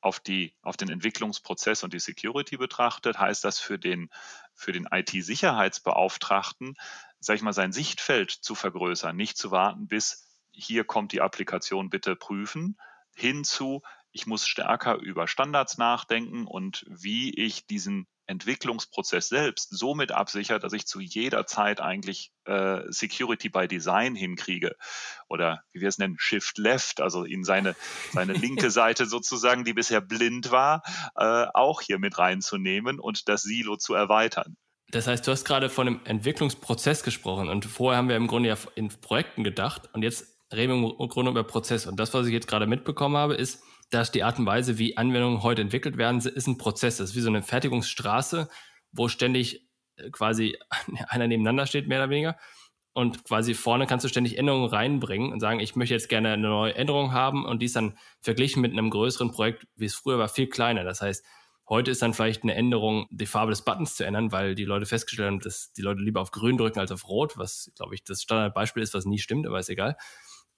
auf, 0.01 0.19
die, 0.19 0.55
auf 0.61 0.77
den 0.77 0.89
Entwicklungsprozess 0.89 1.83
und 1.83 1.93
die 1.93 1.99
Security 1.99 2.57
betrachtet, 2.57 3.19
heißt 3.19 3.43
das 3.43 3.59
für 3.59 3.77
den, 3.77 4.09
für 4.53 4.71
den 4.71 4.87
IT-Sicherheitsbeauftragten, 4.89 6.75
sag 7.19 7.35
ich 7.35 7.41
mal, 7.41 7.53
sein 7.53 7.71
Sichtfeld 7.71 8.31
zu 8.31 8.55
vergrößern, 8.55 9.15
nicht 9.15 9.37
zu 9.37 9.51
warten, 9.51 9.87
bis 9.87 10.27
hier 10.51 10.83
kommt 10.83 11.11
die 11.11 11.21
Applikation, 11.21 11.89
bitte 11.89 12.15
prüfen, 12.15 12.77
hinzu, 13.15 13.81
ich 14.11 14.25
muss 14.25 14.47
stärker 14.47 14.97
über 14.97 15.27
Standards 15.27 15.77
nachdenken 15.77 16.47
und 16.47 16.85
wie 16.89 17.33
ich 17.33 17.67
diesen 17.67 18.07
Entwicklungsprozess 18.25 19.27
selbst 19.27 19.69
so 19.75 19.95
mit 19.95 20.11
absichert, 20.11 20.63
dass 20.63 20.73
ich 20.73 20.85
zu 20.85 20.99
jeder 20.99 21.47
Zeit 21.47 21.81
eigentlich 21.81 22.31
äh, 22.45 22.81
Security 22.89 23.49
by 23.49 23.67
Design 23.67 24.15
hinkriege. 24.15 24.75
Oder 25.27 25.63
wie 25.71 25.81
wir 25.81 25.89
es 25.89 25.97
nennen, 25.97 26.17
Shift 26.19 26.59
Left, 26.59 27.01
also 27.01 27.23
in 27.23 27.43
seine, 27.43 27.75
seine 28.11 28.33
linke 28.33 28.69
Seite 28.71 29.07
sozusagen, 29.07 29.63
die 29.63 29.73
bisher 29.73 30.01
blind 30.01 30.51
war, 30.51 30.83
äh, 31.15 31.47
auch 31.53 31.81
hier 31.81 31.97
mit 31.97 32.19
reinzunehmen 32.19 32.99
und 32.99 33.27
das 33.29 33.41
Silo 33.41 33.77
zu 33.77 33.95
erweitern. 33.95 34.57
Das 34.91 35.05
heißt, 35.05 35.25
du 35.27 35.31
hast 35.31 35.45
gerade 35.45 35.69
von 35.69 35.87
einem 35.87 35.99
Entwicklungsprozess 36.05 37.03
gesprochen 37.03 37.47
und 37.47 37.65
vorher 37.65 37.99
haben 37.99 38.09
wir 38.09 38.15
im 38.15 38.27
Grunde 38.27 38.49
ja 38.49 38.57
in 38.75 38.89
Projekten 38.89 39.43
gedacht 39.43 39.89
und 39.93 40.01
jetzt 40.01 40.39
reden 40.51 40.81
wir 40.81 40.99
im 40.99 41.09
Grunde 41.09 41.31
über 41.31 41.43
Prozess. 41.43 41.85
Und 41.85 41.99
das, 41.99 42.13
was 42.13 42.25
ich 42.25 42.33
jetzt 42.33 42.47
gerade 42.47 42.65
mitbekommen 42.65 43.15
habe, 43.15 43.35
ist, 43.35 43.61
dass 43.91 44.11
die 44.11 44.23
Art 44.23 44.39
und 44.39 44.45
Weise, 44.45 44.77
wie 44.77 44.97
Anwendungen 44.97 45.43
heute 45.43 45.61
entwickelt 45.61 45.97
werden, 45.97 46.19
ist 46.19 46.47
ein 46.47 46.57
Prozess. 46.57 46.97
Das 46.97 47.11
ist 47.11 47.15
wie 47.15 47.21
so 47.21 47.29
eine 47.29 47.43
Fertigungsstraße, 47.43 48.49
wo 48.91 49.07
ständig 49.07 49.67
äh, 49.97 50.09
quasi 50.09 50.57
einer 51.07 51.27
nebeneinander 51.27 51.67
steht, 51.67 51.87
mehr 51.87 51.99
oder 51.99 52.09
weniger. 52.09 52.37
Und 52.93 53.23
quasi 53.23 53.53
vorne 53.53 53.85
kannst 53.85 54.03
du 54.03 54.09
ständig 54.09 54.37
Änderungen 54.37 54.67
reinbringen 54.67 55.31
und 55.31 55.39
sagen, 55.39 55.59
ich 55.59 55.75
möchte 55.75 55.93
jetzt 55.93 56.09
gerne 56.09 56.33
eine 56.33 56.47
neue 56.47 56.73
Änderung 56.73 57.13
haben 57.13 57.45
und 57.45 57.61
die 57.61 57.67
ist 57.67 57.75
dann 57.75 57.97
verglichen 58.19 58.61
mit 58.61 58.71
einem 58.71 58.89
größeren 58.89 59.31
Projekt, 59.31 59.67
wie 59.75 59.85
es 59.85 59.93
früher 59.93 60.17
war, 60.17 60.27
viel 60.27 60.47
kleiner. 60.47 60.83
Das 60.83 61.01
heißt, 61.01 61.23
heute 61.69 61.91
ist 61.91 62.01
dann 62.01 62.13
vielleicht 62.13 62.43
eine 62.43 62.55
Änderung, 62.55 63.07
die 63.11 63.27
Farbe 63.27 63.51
des 63.51 63.61
Buttons 63.61 63.95
zu 63.95 64.03
ändern, 64.03 64.31
weil 64.31 64.55
die 64.55 64.65
Leute 64.65 64.87
festgestellt 64.87 65.27
haben, 65.27 65.39
dass 65.39 65.71
die 65.73 65.81
Leute 65.81 66.01
lieber 66.01 66.19
auf 66.19 66.31
grün 66.31 66.57
drücken 66.57 66.79
als 66.79 66.91
auf 66.91 67.07
rot, 67.07 67.37
was, 67.37 67.71
glaube 67.75 67.95
ich, 67.95 68.03
das 68.03 68.23
Standardbeispiel 68.23 68.81
ist, 68.81 68.93
was 68.93 69.05
nie 69.05 69.19
stimmt, 69.19 69.45
aber 69.45 69.59
ist 69.59 69.69
egal. 69.69 69.95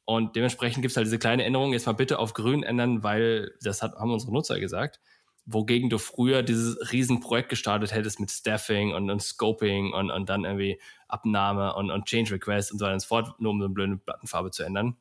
Und 0.06 0.36
dementsprechend 0.36 0.82
gibt 0.82 0.91
es 0.91 0.97
halt 0.97 1.06
diese 1.06 1.19
kleine 1.19 1.43
Änderung, 1.43 1.74
jetzt 1.74 1.86
mal 1.86 1.91
bitte 1.93 2.17
auf 2.17 2.34
grün 2.34 2.63
ändern, 2.63 3.04
weil 3.04 3.52
das 3.62 3.82
hat, 3.82 3.95
haben 3.95 4.12
unsere 4.12 4.34
Nutzer 4.34 4.60
gesagt. 4.60 5.00
Wogegen 5.45 5.89
du 5.89 5.97
früher 5.97 6.43
dieses 6.43 6.91
Riesenprojekt 6.91 7.50
gestartet 7.50 7.93
hättest 7.93 8.19
mit 8.19 8.32
Staffing 8.32 8.93
und, 8.93 9.10
und 9.10 9.21
Scoping 9.21 9.91
und, 9.93 10.12
und 10.12 10.30
dann 10.30 10.45
irgendwie 10.45 10.80
Abnahme 11.08 11.76
und, 11.76 11.91
und 11.91 12.06
Change 12.06 12.34
Request 12.34 12.71
und 12.71 12.80
so 12.80 12.86
weiter 12.86 12.93
und 12.93 13.00
so 13.02 13.08
fort, 13.08 13.39
nur 13.39 13.52
um 13.52 13.60
so 13.60 13.65
eine 13.65 13.74
blöde 13.74 13.97
Buttonfarbe 13.97 14.52
zu 14.52 14.63
ändern. 14.63 14.97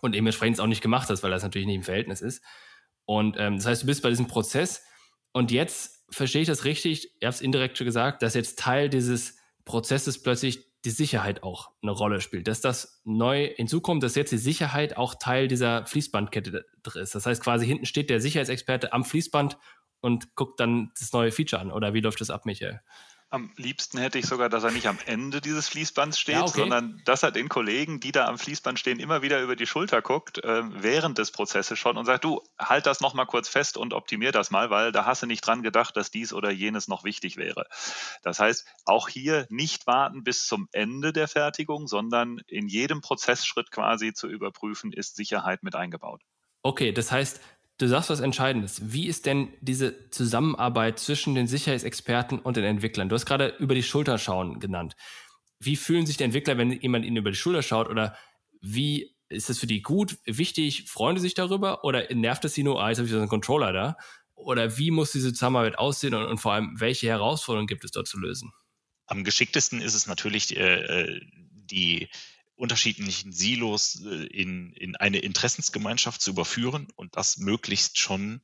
Und 0.00 0.14
dementsprechend 0.14 0.56
es 0.56 0.60
auch 0.60 0.66
nicht 0.66 0.82
gemacht 0.82 1.08
hast, 1.08 1.22
weil 1.22 1.30
das 1.30 1.42
natürlich 1.42 1.66
nicht 1.66 1.76
im 1.76 1.82
Verhältnis 1.82 2.20
ist. 2.20 2.42
Und 3.04 3.36
ähm, 3.38 3.56
das 3.56 3.66
heißt, 3.66 3.82
du 3.82 3.86
bist 3.86 4.02
bei 4.02 4.10
diesem 4.10 4.26
Prozess 4.26 4.82
und 5.32 5.50
jetzt 5.50 6.04
verstehe 6.10 6.42
ich 6.42 6.48
das 6.48 6.64
richtig, 6.64 7.12
ihr 7.20 7.28
habt 7.28 7.36
es 7.36 7.40
indirekt 7.40 7.78
schon 7.78 7.84
gesagt, 7.84 8.22
dass 8.22 8.34
jetzt 8.34 8.58
Teil 8.58 8.88
dieses 8.88 9.36
Prozesses 9.64 10.22
plötzlich 10.22 10.66
die 10.84 10.90
Sicherheit 10.90 11.42
auch 11.42 11.72
eine 11.82 11.90
Rolle 11.90 12.20
spielt, 12.20 12.46
dass 12.46 12.60
das 12.60 13.02
neu 13.04 13.48
hinzukommt, 13.56 14.02
dass 14.02 14.14
jetzt 14.14 14.30
die 14.30 14.38
Sicherheit 14.38 14.96
auch 14.96 15.14
Teil 15.16 15.48
dieser 15.48 15.84
Fließbandkette 15.86 16.64
ist. 16.94 17.14
Das 17.14 17.26
heißt, 17.26 17.42
quasi 17.42 17.66
hinten 17.66 17.84
steht 17.84 18.10
der 18.10 18.20
Sicherheitsexperte 18.20 18.92
am 18.92 19.04
Fließband 19.04 19.58
und 20.00 20.34
guckt 20.36 20.60
dann 20.60 20.92
das 20.98 21.12
neue 21.12 21.32
Feature 21.32 21.60
an. 21.60 21.72
Oder 21.72 21.94
wie 21.94 22.00
läuft 22.00 22.20
das 22.20 22.30
ab, 22.30 22.46
Michael? 22.46 22.80
Am 23.30 23.52
liebsten 23.56 23.98
hätte 23.98 24.18
ich 24.18 24.26
sogar, 24.26 24.48
dass 24.48 24.64
er 24.64 24.70
nicht 24.70 24.86
am 24.86 24.98
Ende 25.04 25.42
dieses 25.42 25.68
Fließbands 25.68 26.18
steht, 26.18 26.36
ja, 26.36 26.42
okay. 26.42 26.60
sondern 26.60 27.02
dass 27.04 27.22
er 27.22 27.30
den 27.30 27.50
Kollegen, 27.50 28.00
die 28.00 28.10
da 28.10 28.26
am 28.26 28.38
Fließband 28.38 28.78
stehen, 28.78 28.98
immer 29.00 29.20
wieder 29.20 29.42
über 29.42 29.54
die 29.54 29.66
Schulter 29.66 30.00
guckt, 30.00 30.42
äh, 30.42 30.62
während 30.82 31.18
des 31.18 31.30
Prozesses 31.30 31.78
schon 31.78 31.98
und 31.98 32.06
sagt, 32.06 32.24
du, 32.24 32.42
halt 32.58 32.86
das 32.86 33.00
nochmal 33.00 33.26
kurz 33.26 33.48
fest 33.48 33.76
und 33.76 33.92
optimier 33.92 34.32
das 34.32 34.50
mal, 34.50 34.70
weil 34.70 34.92
da 34.92 35.04
hast 35.04 35.22
du 35.22 35.26
nicht 35.26 35.46
dran 35.46 35.62
gedacht, 35.62 35.94
dass 35.96 36.10
dies 36.10 36.32
oder 36.32 36.50
jenes 36.50 36.88
noch 36.88 37.04
wichtig 37.04 37.36
wäre. 37.36 37.66
Das 38.22 38.40
heißt, 38.40 38.66
auch 38.86 39.08
hier 39.08 39.46
nicht 39.50 39.86
warten 39.86 40.24
bis 40.24 40.46
zum 40.46 40.68
Ende 40.72 41.12
der 41.12 41.28
Fertigung, 41.28 41.86
sondern 41.86 42.38
in 42.46 42.66
jedem 42.66 43.02
Prozessschritt 43.02 43.70
quasi 43.70 44.14
zu 44.14 44.26
überprüfen, 44.26 44.92
ist 44.92 45.16
Sicherheit 45.16 45.62
mit 45.62 45.74
eingebaut. 45.74 46.22
Okay, 46.62 46.92
das 46.92 47.12
heißt, 47.12 47.40
Du 47.78 47.86
sagst 47.86 48.10
was 48.10 48.18
Entscheidendes. 48.18 48.92
Wie 48.92 49.06
ist 49.06 49.24
denn 49.24 49.48
diese 49.60 50.10
Zusammenarbeit 50.10 50.98
zwischen 50.98 51.36
den 51.36 51.46
Sicherheitsexperten 51.46 52.40
und 52.40 52.56
den 52.56 52.64
Entwicklern? 52.64 53.08
Du 53.08 53.14
hast 53.14 53.24
gerade 53.24 53.54
über 53.60 53.76
die 53.76 53.84
Schulter 53.84 54.18
schauen 54.18 54.58
genannt. 54.58 54.96
Wie 55.60 55.76
fühlen 55.76 56.04
sich 56.04 56.16
die 56.16 56.24
Entwickler, 56.24 56.58
wenn 56.58 56.72
jemand 56.72 57.04
ihnen 57.04 57.16
über 57.16 57.30
die 57.30 57.36
Schulter 57.36 57.62
schaut? 57.62 57.88
Oder 57.88 58.16
wie 58.60 59.14
ist 59.28 59.48
das 59.48 59.60
für 59.60 59.68
die 59.68 59.80
gut, 59.80 60.18
wichtig? 60.24 60.90
Freuen 60.90 61.16
sie 61.16 61.22
sich 61.22 61.34
darüber? 61.34 61.84
Oder 61.84 62.12
nervt 62.12 62.44
es 62.44 62.54
sie 62.54 62.64
nur, 62.64 62.82
ah, 62.82 62.88
jetzt 62.88 62.98
habe 62.98 63.06
ich 63.06 63.12
so 63.12 63.18
einen 63.18 63.28
Controller 63.28 63.72
da? 63.72 63.96
Oder 64.34 64.76
wie 64.76 64.90
muss 64.90 65.12
diese 65.12 65.32
Zusammenarbeit 65.32 65.78
aussehen 65.78 66.14
und, 66.14 66.24
und 66.24 66.38
vor 66.38 66.54
allem, 66.54 66.80
welche 66.80 67.06
Herausforderungen 67.06 67.68
gibt 67.68 67.84
es 67.84 67.92
dort 67.92 68.08
zu 68.08 68.18
lösen? 68.18 68.52
Am 69.06 69.22
geschicktesten 69.22 69.80
ist 69.80 69.94
es 69.94 70.06
natürlich, 70.06 70.56
äh, 70.56 70.80
äh 70.80 71.20
die 71.70 72.08
unterschiedlichen 72.58 73.32
Silos 73.32 74.02
äh, 74.04 74.26
in, 74.26 74.72
in 74.72 74.96
eine 74.96 75.18
Interessensgemeinschaft 75.18 76.20
zu 76.20 76.30
überführen 76.30 76.88
und 76.96 77.16
das 77.16 77.38
möglichst 77.38 77.98
schon 77.98 78.40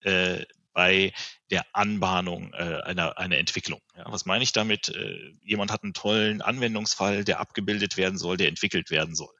äh, 0.00 0.44
bei 0.72 1.12
der 1.50 1.64
Anbahnung 1.72 2.52
äh, 2.52 2.80
einer, 2.82 3.16
einer 3.16 3.38
Entwicklung. 3.38 3.80
Ja, 3.96 4.04
was 4.10 4.26
meine 4.26 4.42
ich 4.42 4.52
damit? 4.52 4.88
Äh, 4.88 5.32
jemand 5.42 5.70
hat 5.70 5.84
einen 5.84 5.94
tollen 5.94 6.42
Anwendungsfall, 6.42 7.24
der 7.24 7.38
abgebildet 7.38 7.96
werden 7.96 8.18
soll, 8.18 8.36
der 8.36 8.48
entwickelt 8.48 8.90
werden 8.90 9.14
soll. 9.14 9.32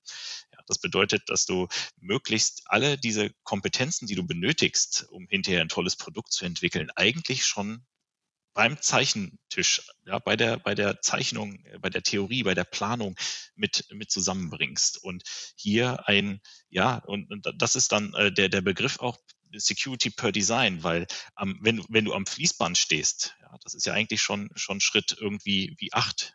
Ja, 0.52 0.58
das 0.68 0.78
bedeutet, 0.78 1.24
dass 1.26 1.44
du 1.44 1.66
möglichst 1.98 2.62
alle 2.66 2.96
diese 2.96 3.30
Kompetenzen, 3.42 4.06
die 4.06 4.14
du 4.14 4.24
benötigst, 4.24 5.06
um 5.10 5.26
hinterher 5.28 5.60
ein 5.60 5.68
tolles 5.68 5.96
Produkt 5.96 6.32
zu 6.32 6.44
entwickeln, 6.44 6.90
eigentlich 6.94 7.44
schon 7.44 7.84
beim 8.54 8.80
Zeichentisch, 8.80 9.82
ja, 10.06 10.18
bei 10.20 10.36
der, 10.36 10.58
bei 10.58 10.74
der 10.74 11.00
Zeichnung, 11.02 11.64
äh, 11.66 11.78
bei 11.78 11.90
der 11.90 12.02
Theorie, 12.02 12.44
bei 12.44 12.54
der 12.54 12.64
Planung 12.64 13.16
mit, 13.56 13.86
mit 13.92 14.10
zusammenbringst. 14.10 15.02
Und 15.02 15.24
hier 15.56 16.08
ein, 16.08 16.40
ja, 16.70 16.98
und, 16.98 17.30
und 17.30 17.46
das 17.58 17.76
ist 17.76 17.92
dann 17.92 18.14
äh, 18.14 18.32
der, 18.32 18.48
der 18.48 18.62
Begriff 18.62 19.00
auch 19.00 19.18
Security 19.56 20.10
per 20.10 20.32
Design, 20.32 20.82
weil 20.82 21.06
ähm, 21.38 21.58
wenn, 21.62 21.84
wenn 21.88 22.04
du 22.04 22.14
am 22.14 22.26
Fließband 22.26 22.78
stehst, 22.78 23.36
ja, 23.40 23.56
das 23.62 23.74
ist 23.74 23.86
ja 23.86 23.92
eigentlich 23.92 24.22
schon, 24.22 24.50
schon 24.54 24.80
Schritt 24.80 25.16
irgendwie 25.20 25.74
wie 25.78 25.92
acht, 25.92 26.34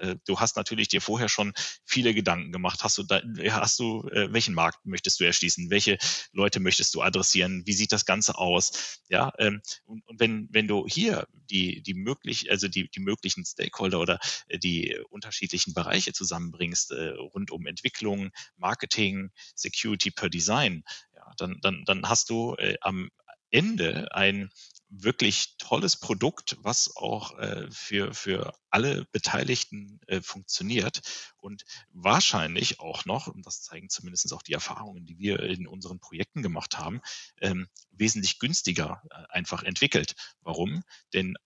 äh, 0.00 0.16
du 0.26 0.40
hast 0.40 0.56
natürlich 0.56 0.88
dir 0.88 1.00
vorher 1.00 1.28
schon 1.28 1.52
viele 1.84 2.14
Gedanken 2.14 2.52
gemacht. 2.52 2.80
Hast 2.82 2.98
du 2.98 3.02
da, 3.02 3.20
hast 3.50 3.78
du, 3.78 4.08
äh, 4.08 4.32
welchen 4.32 4.54
Markt 4.54 4.84
möchtest 4.84 5.20
du 5.20 5.24
erschließen? 5.24 5.70
Welche 5.70 5.98
Leute 6.32 6.60
möchtest 6.60 6.94
du 6.94 7.02
adressieren? 7.02 7.62
Wie 7.66 7.72
sieht 7.72 7.92
das 7.92 8.04
Ganze 8.06 8.38
aus? 8.38 9.00
Ja, 9.08 9.32
ähm, 9.38 9.60
und, 9.84 10.06
und 10.06 10.20
wenn, 10.20 10.48
wenn 10.50 10.68
du 10.68 10.86
hier 10.86 11.26
die, 11.50 11.82
die 11.82 11.94
möglich, 11.94 12.50
also 12.50 12.68
die, 12.68 12.88
die 12.90 13.00
möglichen 13.00 13.44
Stakeholder 13.44 14.00
oder 14.00 14.18
äh, 14.48 14.58
die 14.58 14.98
unterschiedlichen 15.10 15.74
Bereiche 15.74 16.12
zusammenbringst, 16.12 16.92
rund 16.92 17.50
um 17.50 17.66
Entwicklung, 17.66 18.30
Marketing, 18.56 19.30
Security 19.54 20.10
per 20.10 20.28
Design, 20.28 20.82
ja, 21.14 21.32
dann, 21.36 21.58
dann, 21.62 21.84
dann 21.84 22.08
hast 22.08 22.30
du 22.30 22.54
äh, 22.56 22.76
am 22.80 23.10
Ende 23.50 24.14
ein 24.14 24.50
wirklich 24.88 25.49
tolles 25.60 25.96
Produkt, 25.96 26.56
was 26.62 26.96
auch 26.96 27.38
äh, 27.38 27.68
für, 27.70 28.12
für 28.14 28.54
alle 28.70 29.04
Beteiligten 29.12 30.00
äh, 30.06 30.20
funktioniert 30.20 31.02
und 31.36 31.64
wahrscheinlich 31.92 32.80
auch 32.80 33.04
noch, 33.04 33.28
und 33.28 33.46
das 33.46 33.62
zeigen 33.62 33.88
zumindest 33.88 34.32
auch 34.32 34.42
die 34.42 34.54
Erfahrungen, 34.54 35.06
die 35.06 35.18
wir 35.18 35.40
in 35.40 35.66
unseren 35.66 36.00
Projekten 36.00 36.42
gemacht 36.42 36.78
haben, 36.78 37.00
ähm, 37.40 37.68
wesentlich 37.92 38.38
günstiger 38.38 39.02
äh, 39.10 39.22
einfach 39.28 39.62
entwickelt. 39.62 40.14
Warum? 40.42 40.82
Denn 41.12 41.36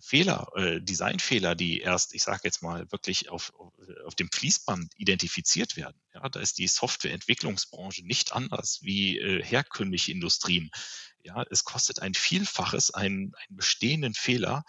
Fehler, 0.00 0.48
äh, 0.54 0.80
Designfehler, 0.80 1.54
die 1.54 1.80
erst, 1.80 2.14
ich 2.14 2.22
sage 2.22 2.40
jetzt 2.44 2.62
mal, 2.62 2.90
wirklich 2.92 3.28
auf, 3.30 3.52
auf 4.04 4.14
dem 4.14 4.30
Fließband 4.32 4.92
identifiziert 4.96 5.76
werden. 5.76 6.00
Ja, 6.14 6.28
da 6.28 6.40
ist 6.40 6.58
die 6.58 6.68
Softwareentwicklungsbranche 6.68 8.06
nicht 8.06 8.32
anders 8.32 8.78
wie 8.82 9.18
äh, 9.18 9.42
herkömmliche 9.42 10.12
Industrien. 10.12 10.70
Ja, 11.22 11.44
es 11.50 11.64
kostet 11.64 12.00
ein 12.00 12.14
Vielfaches, 12.14 12.92
einen, 12.92 13.34
einen 13.34 13.56
bestehenden 13.56 14.14
Fehler 14.14 14.64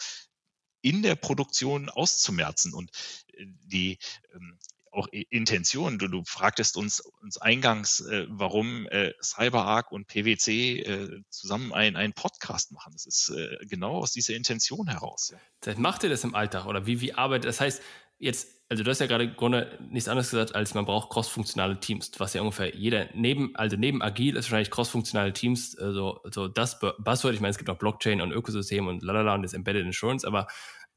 in 0.82 1.04
der 1.04 1.16
Produktion 1.16 1.90
auszumerzen. 1.90 2.74
Und 2.74 2.92
äh, 3.34 3.46
die 3.66 3.98
ähm, 4.34 4.58
auch 4.92 5.08
Intention. 5.12 6.00
Du, 6.00 6.08
du 6.08 6.24
fragtest 6.26 6.78
uns, 6.78 7.00
uns 7.22 7.38
eingangs, 7.38 8.02
äh, 8.02 8.26
warum 8.30 8.88
äh, 8.88 9.14
CyberArk 9.22 9.92
und 9.92 10.08
PwC 10.08 10.80
äh, 10.80 11.22
zusammen 11.30 11.74
ein, 11.74 11.96
einen 11.96 12.14
Podcast 12.14 12.72
machen. 12.72 12.94
Das 12.94 13.06
ist 13.06 13.30
äh, 13.30 13.58
genau 13.68 13.98
aus 13.98 14.12
dieser 14.12 14.36
Intention 14.36 14.88
heraus. 14.88 15.34
Ja. 15.66 15.74
Macht 15.78 16.04
ihr 16.04 16.10
das 16.10 16.24
im 16.24 16.36
Alltag 16.36 16.66
oder 16.66 16.86
wie, 16.86 17.02
wie 17.02 17.14
arbeitet 17.14 17.48
das? 17.48 17.60
heißt, 17.60 17.82
jetzt, 18.18 18.50
also 18.70 18.84
du 18.84 18.90
hast 18.90 19.00
ja 19.00 19.08
gerade 19.08 19.26
im 19.26 19.36
Grunde 19.36 19.78
nichts 19.90 20.10
anderes 20.10 20.30
gesagt, 20.30 20.56
als 20.56 20.74
man 20.74 20.86
braucht 20.86 21.10
crossfunktionale 21.10 21.80
Teams, 21.80 22.12
was 22.18 22.34
ja 22.34 22.42
ungefähr 22.42 22.76
jeder 22.76 23.10
neben, 23.14 23.56
also 23.56 23.78
neben 23.78 24.02
Agil 24.02 24.36
ist 24.36 24.46
wahrscheinlich 24.46 24.72
crossfunktionale 24.72 25.34
Teams, 25.34 25.78
also, 25.78 26.22
also 26.24 26.48
das 26.48 26.80
Buzzword, 26.80 27.34
ich 27.34 27.42
meine, 27.42 27.52
es 27.52 27.58
gibt 27.58 27.70
auch 27.70 27.78
Blockchain 27.78 28.22
und 28.22 28.32
Ökosystem 28.32 28.88
und 28.88 29.04
lalala 29.04 29.36
und 29.36 29.44
das 29.44 29.54
Embedded 29.54 29.86
Insurance, 29.86 30.26
aber 30.28 30.48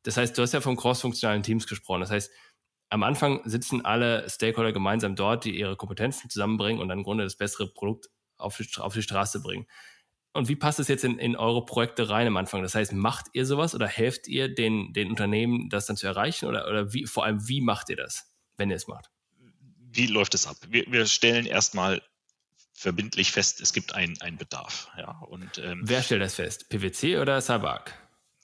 das 0.02 0.16
heißt, 0.16 0.37
du 0.37 0.42
hast 0.42 0.52
ja 0.52 0.61
von 0.61 0.76
crossfunktionalen 0.76 1.42
Teams 1.42 1.66
gesprochen. 1.66 2.00
Das 2.00 2.11
heißt, 2.11 2.31
am 2.92 3.02
Anfang 3.05 3.40
sitzen 3.46 3.85
alle 3.87 4.28
Stakeholder 4.28 4.72
gemeinsam 4.72 5.16
dort, 5.16 5.46
die 5.46 5.59
ihre 5.59 5.76
Kompetenzen 5.76 6.28
zusammenbringen 6.28 6.81
und 6.81 6.88
dann 6.88 6.98
im 6.98 7.05
Grunde 7.05 7.24
das 7.24 7.37
bessere 7.37 7.66
Produkt 7.66 8.11
auf 8.37 8.59
die, 8.59 8.68
auf 8.76 8.92
die 8.92 9.00
Straße 9.00 9.40
bringen. 9.40 9.66
Und 10.35 10.48
wie 10.48 10.57
passt 10.57 10.78
es 10.78 10.88
jetzt 10.88 11.02
in, 11.02 11.18
in 11.18 11.35
eure 11.35 11.64
Projekte 11.64 12.11
rein 12.11 12.26
am 12.26 12.37
Anfang? 12.37 12.62
Das 12.62 12.74
heißt, 12.74 12.92
macht 12.92 13.26
ihr 13.33 13.46
sowas 13.46 13.74
oder 13.74 13.87
helft 13.87 14.28
ihr 14.28 14.55
den, 14.55 14.92
den 14.92 15.09
Unternehmen, 15.09 15.70
das 15.70 15.87
dann 15.87 15.96
zu 15.96 16.07
erreichen? 16.07 16.46
Oder, 16.46 16.68
oder 16.68 16.92
wie, 16.92 17.07
vor 17.07 17.24
allem, 17.24 17.48
wie 17.48 17.62
macht 17.62 17.88
ihr 17.88 17.96
das, 17.96 18.31
wenn 18.59 18.68
ihr 18.68 18.76
es 18.76 18.87
macht? 18.87 19.11
Wie 19.78 20.07
läuft 20.07 20.35
es 20.35 20.46
ab? 20.46 20.57
Wir, 20.68 20.85
wir 20.88 21.07
stellen 21.07 21.46
erstmal 21.46 22.02
verbindlich 22.74 23.33
fest, 23.33 23.62
es 23.62 23.72
gibt 23.72 23.94
einen, 23.94 24.20
einen 24.20 24.37
Bedarf. 24.37 24.90
Ja, 24.98 25.18
und, 25.28 25.57
ähm, 25.59 25.81
Wer 25.83 26.02
stellt 26.02 26.20
das 26.20 26.35
fest? 26.35 26.68
PwC 26.68 27.18
oder 27.18 27.40
Sabak? 27.40 27.98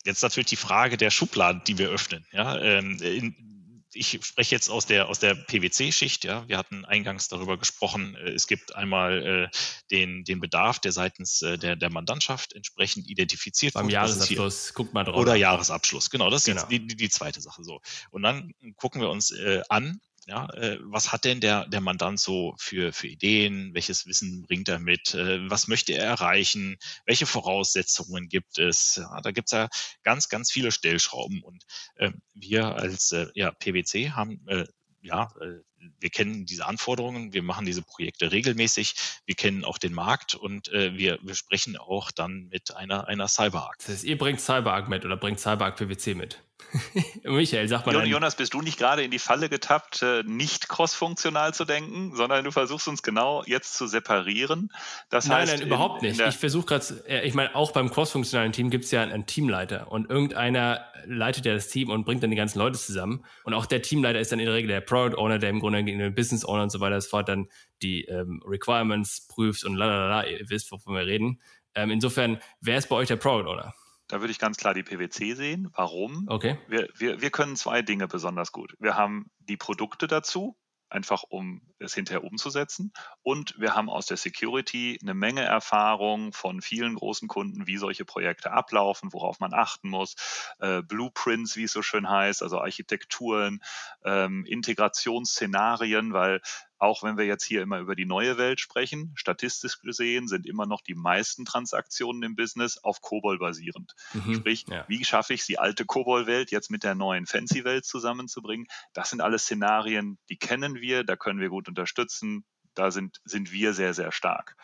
Jetzt 0.07 0.23
natürlich 0.23 0.49
die 0.49 0.57
Frage 0.57 0.97
der 0.97 1.11
Schubladen, 1.11 1.63
die 1.67 1.77
wir 1.77 1.91
öffnen. 1.91 2.25
Ja, 2.33 2.59
ähm, 2.59 2.99
in, 3.03 3.58
ich 3.99 4.21
spreche 4.25 4.55
jetzt 4.55 4.71
aus 4.71 4.87
der, 4.87 5.09
aus 5.09 5.19
der 5.19 5.35
PwC-Schicht. 5.35 6.25
Ja. 6.25 6.49
Wir 6.49 6.57
hatten 6.57 6.85
eingangs 6.85 7.29
darüber 7.29 7.59
gesprochen, 7.59 8.15
äh, 8.15 8.31
es 8.31 8.47
gibt 8.47 8.75
einmal 8.75 9.27
äh, 9.27 9.57
den, 9.91 10.25
den 10.25 10.41
Bedarf, 10.41 10.79
der 10.79 10.93
seitens 10.93 11.43
äh, 11.43 11.59
der, 11.59 11.77
der 11.77 11.91
Mandantschaft 11.91 12.53
entsprechend 12.55 13.09
identifiziert 13.09 13.75
Beim 13.75 13.87
wird. 13.87 13.95
Beim 13.95 14.09
Jahresabschluss, 14.09 14.75
guckt 14.75 14.95
mal 14.95 15.05
drauf. 15.05 15.17
Oder 15.17 15.35
Jahresabschluss, 15.35 16.11
genau, 16.11 16.31
das 16.31 16.47
ist 16.47 16.55
genau. 16.55 16.67
Die, 16.69 16.87
die, 16.87 16.97
die, 16.97 17.11
zweite 17.11 17.41
Sache 17.41 17.65
so. 17.65 17.81
Und 18.11 18.23
dann 18.23 18.55
gucken 18.77 19.01
wir 19.01 19.11
uns 19.11 19.31
äh, 19.33 19.63
an, 19.69 20.01
ja, 20.29 20.47
äh, 20.51 20.79
was 20.83 21.11
hat 21.11 21.25
denn 21.25 21.41
der, 21.41 21.67
der 21.67 21.81
Mandant 21.81 22.21
so 22.21 22.55
für, 22.59 22.93
für 22.93 23.07
Ideen? 23.07 23.75
Welches 23.75 24.07
Wissen 24.07 24.43
bringt 24.43 24.69
er 24.69 24.79
mit? 24.79 25.14
Äh, 25.14 25.49
was 25.51 25.69
möchte 25.69 25.95
er 25.95 26.05
erreichen? 26.05 26.77
Welche 27.07 27.25
Voraussetzungen 27.25 28.29
gibt 28.29 28.59
es? 28.59 28.97
Ja, 28.97 29.21
da 29.23 29.31
gibt 29.31 29.49
es 29.49 29.53
ja 29.53 29.69
ganz, 30.03 30.29
ganz 30.29 30.53
viele 30.53 30.71
Stellschrauben. 30.71 31.43
Und 31.43 31.64
äh, 31.97 32.11
wir 32.35 32.77
als 32.77 33.12
äh, 33.12 33.29
ja, 33.35 33.51
PwC 33.53 34.11
haben 34.11 34.47
äh, 34.49 34.67
ja, 35.01 35.31
äh, 35.41 35.62
wir 36.01 36.11
kennen 36.11 36.45
diese 36.45 36.67
Anforderungen, 36.67 37.33
wir 37.33 37.43
machen 37.43 37.64
diese 37.64 37.83
Projekte 37.83 38.31
regelmäßig, 38.31 38.95
wir 39.25 39.35
kennen 39.35 39.64
auch 39.64 39.79
den 39.79 39.95
Markt 39.95 40.35
und 40.35 40.69
äh, 40.69 40.95
wir, 40.99 41.19
wir 41.23 41.35
sprechen 41.35 41.77
auch 41.77 42.11
dann 42.11 42.49
mit 42.49 42.75
einer, 42.75 43.07
einer 43.07 43.29
CyberArk. 43.29 43.79
Das 43.79 43.88
heißt, 43.88 44.05
ihr 44.05 44.19
bringt 44.19 44.41
CyberArk 44.41 44.88
mit 44.88 45.05
oder 45.05 45.17
bringt 45.17 45.41
CyberArk 45.41 45.77
PwC 45.77 46.14
mit? 46.14 46.43
Michael, 47.25 47.69
sag 47.69 47.87
mal. 47.87 48.07
Jonas, 48.07 48.37
bist 48.37 48.55
du 48.55 48.61
nicht 48.61 48.79
gerade 48.79 49.03
in 49.03 49.11
die 49.11 49.19
Falle 49.19 49.49
getappt, 49.49 50.03
äh, 50.03 50.23
nicht 50.25 50.69
crossfunktional 50.69 51.55
zu 51.55 51.65
denken, 51.65 52.15
sondern 52.15 52.45
du 52.45 52.51
versuchst 52.51 52.89
uns 52.89 53.03
genau 53.03 53.43
jetzt 53.47 53.75
zu 53.75 53.87
separieren? 53.87 54.71
Das 55.09 55.27
nein, 55.27 55.39
heißt, 55.39 55.59
nein, 55.59 55.67
überhaupt 55.67 56.03
in, 56.03 56.11
nicht. 56.11 56.21
In 56.21 56.29
ich 56.29 56.37
versuche 56.37 56.67
gerade, 56.67 57.05
äh, 57.09 57.27
ich 57.27 57.35
meine, 57.35 57.55
auch 57.55 57.73
beim 57.73 57.91
crossfunktionalen 57.91 58.53
Team 58.53 58.71
gibt 58.71 58.85
es 58.85 58.91
ja 58.91 59.03
einen 59.03 59.27
Teamleiter 59.27 59.91
und 59.91 60.11
irgendeiner 60.11 60.85
leitet 61.07 61.47
ja 61.47 61.55
das 61.55 61.69
Team 61.69 61.91
und 61.91 62.05
bringt 62.05 62.23
dann 62.23 62.31
die 62.31 62.37
ganzen 62.37 62.59
Leute 62.59 62.79
zusammen. 62.79 63.25
Und 63.45 63.55
auch 63.55 63.67
der 63.67 63.83
Teamleiter 63.83 64.21
ist 64.21 64.33
dann 64.33 64.41
in 64.41 64.47
der 64.47 64.55
Regel 64.55 64.69
der 64.69 64.81
Product 64.81 65.17
Owner, 65.17 65.39
der 65.39 65.51
im 65.51 65.61
Grunde 65.61 65.83
gegen 65.85 65.99
den 65.99 66.15
Business 66.15 66.45
Owner 66.45 66.65
und 66.65 66.71
so 66.71 66.81
weiter 66.81 67.01
sofort 67.01 67.29
dann 67.29 67.49
die 67.83 68.05
ähm, 68.05 68.43
Requirements 68.47 69.27
prüft 69.29 69.65
und 69.65 69.77
lalala, 69.77 70.27
ihr 70.27 70.51
wisst, 70.51 70.71
wovon 70.71 70.95
wir 70.95 71.07
reden. 71.07 71.41
Ähm, 71.75 71.91
insofern, 71.91 72.39
wer 72.61 72.79
ist 72.79 72.89
bei 72.89 72.97
euch 72.97 73.09
der 73.09 73.17
Product 73.17 73.49
Owner? 73.49 73.75
Da 74.09 74.21
würde 74.21 74.31
ich 74.31 74.38
ganz 74.38 74.57
klar 74.57 74.75
die 74.75 74.83
PwC 74.83 75.35
sehen. 75.35 75.71
Warum? 75.75 76.25
Okay. 76.29 76.59
Wir, 76.66 76.88
wir, 76.94 77.21
wir 77.21 77.31
können 77.31 77.57
zwei 77.57 77.83
Dinge 77.83 78.09
besonders 78.09 78.53
gut. 78.53 78.75
Wir 78.79 78.97
haben 78.97 79.31
die 79.38 79.59
Produkte 79.59 80.07
dazu, 80.07 80.57
einfach 80.90 81.25
um 81.29 81.61
es 81.79 81.94
hinterher 81.94 82.25
umzusetzen. 82.25 82.92
Und 83.23 83.55
wir 83.59 83.75
haben 83.75 83.90
aus 83.90 84.07
der 84.07 84.16
Security 84.16 84.99
eine 85.03 85.14
Menge 85.14 85.42
Erfahrung 85.42 86.33
von 86.33 86.62
vielen 86.62 86.94
großen 86.94 87.29
Kunden, 87.29 87.66
wie 87.66 87.77
solche 87.77 88.05
Projekte 88.05 88.51
ablaufen, 88.51 89.12
worauf 89.12 89.40
man 89.40 89.53
achten 89.53 89.90
muss, 89.90 90.16
äh, 90.59 90.83
Blueprints, 90.83 91.57
wie 91.57 91.64
es 91.64 91.73
so 91.73 91.83
schön 91.83 92.09
heißt, 92.09 92.42
also 92.42 92.61
Architekturen, 92.61 93.61
ähm, 94.05 94.44
Integrationsszenarien, 94.47 96.12
weil 96.12 96.40
auch 96.79 97.03
wenn 97.03 97.19
wir 97.19 97.27
jetzt 97.27 97.45
hier 97.45 97.62
immer 97.62 97.79
über 97.81 97.97
die 97.97 98.07
neue 98.07 98.38
Welt 98.38 98.61
sprechen, 98.61 99.12
statistisch 99.17 99.81
gesehen 99.81 100.29
sind 100.29 100.47
immer 100.47 100.67
noch 100.67 100.81
die 100.81 100.95
meisten 100.95 101.45
Transaktionen 101.45 102.23
im 102.23 102.37
Business 102.37 102.79
auf 102.79 103.01
COBOL 103.01 103.38
basierend. 103.38 103.95
Mhm, 104.12 104.35
Sprich, 104.35 104.64
ja. 104.69 104.85
wie 104.88 105.05
schaffe 105.05 105.35
ich 105.35 105.41
es, 105.41 105.47
die 105.47 105.59
alte 105.59 105.85
COBOL-Welt 105.85 106.51
jetzt 106.51 106.71
mit 106.71 106.85
der 106.85 106.95
neuen 106.95 107.27
Fancy-Welt 107.27 107.85
zusammenzubringen? 107.85 108.67
Das 108.93 109.11
sind 109.11 109.21
alles 109.21 109.43
Szenarien, 109.43 110.19
die 110.29 110.38
kennen 110.38 110.77
wir, 110.77 111.05
da 111.05 111.17
können 111.17 111.41
wir 111.41 111.49
gut 111.49 111.69
unterstützen, 111.69 112.45
da 112.75 112.91
sind, 112.91 113.21
sind 113.25 113.51
wir 113.51 113.75
sehr, 113.75 113.93
sehr 113.93 114.12
stark. 114.12 114.57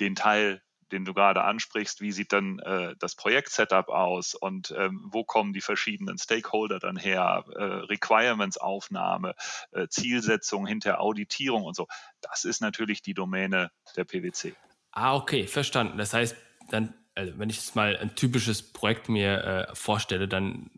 Den 0.00 0.14
Teil 0.14 0.62
den 0.92 1.04
du 1.04 1.14
gerade 1.14 1.42
ansprichst, 1.42 2.00
wie 2.00 2.12
sieht 2.12 2.32
dann 2.32 2.58
äh, 2.60 2.94
das 2.98 3.14
Projekt-Setup 3.14 3.88
aus 3.88 4.34
und 4.34 4.74
ähm, 4.76 5.06
wo 5.10 5.24
kommen 5.24 5.52
die 5.52 5.60
verschiedenen 5.60 6.18
Stakeholder 6.18 6.78
dann 6.78 6.96
her, 6.96 7.44
äh, 7.54 7.62
Requirements-Aufnahme, 7.62 9.34
äh, 9.72 9.88
Zielsetzung 9.88 10.66
hinter 10.66 11.00
Auditierung 11.00 11.62
und 11.62 11.76
so. 11.76 11.86
Das 12.20 12.44
ist 12.44 12.60
natürlich 12.60 13.02
die 13.02 13.14
Domäne 13.14 13.70
der 13.96 14.04
PwC. 14.04 14.54
Ah, 14.92 15.16
okay, 15.16 15.46
verstanden. 15.46 15.98
Das 15.98 16.12
heißt, 16.12 16.36
dann, 16.70 16.94
also 17.14 17.38
wenn 17.38 17.50
ich 17.50 17.56
jetzt 17.56 17.76
mal 17.76 17.96
ein 17.96 18.14
typisches 18.14 18.62
Projekt 18.72 19.08
mir 19.08 19.68
äh, 19.70 19.74
vorstelle, 19.74 20.28
dann 20.28 20.70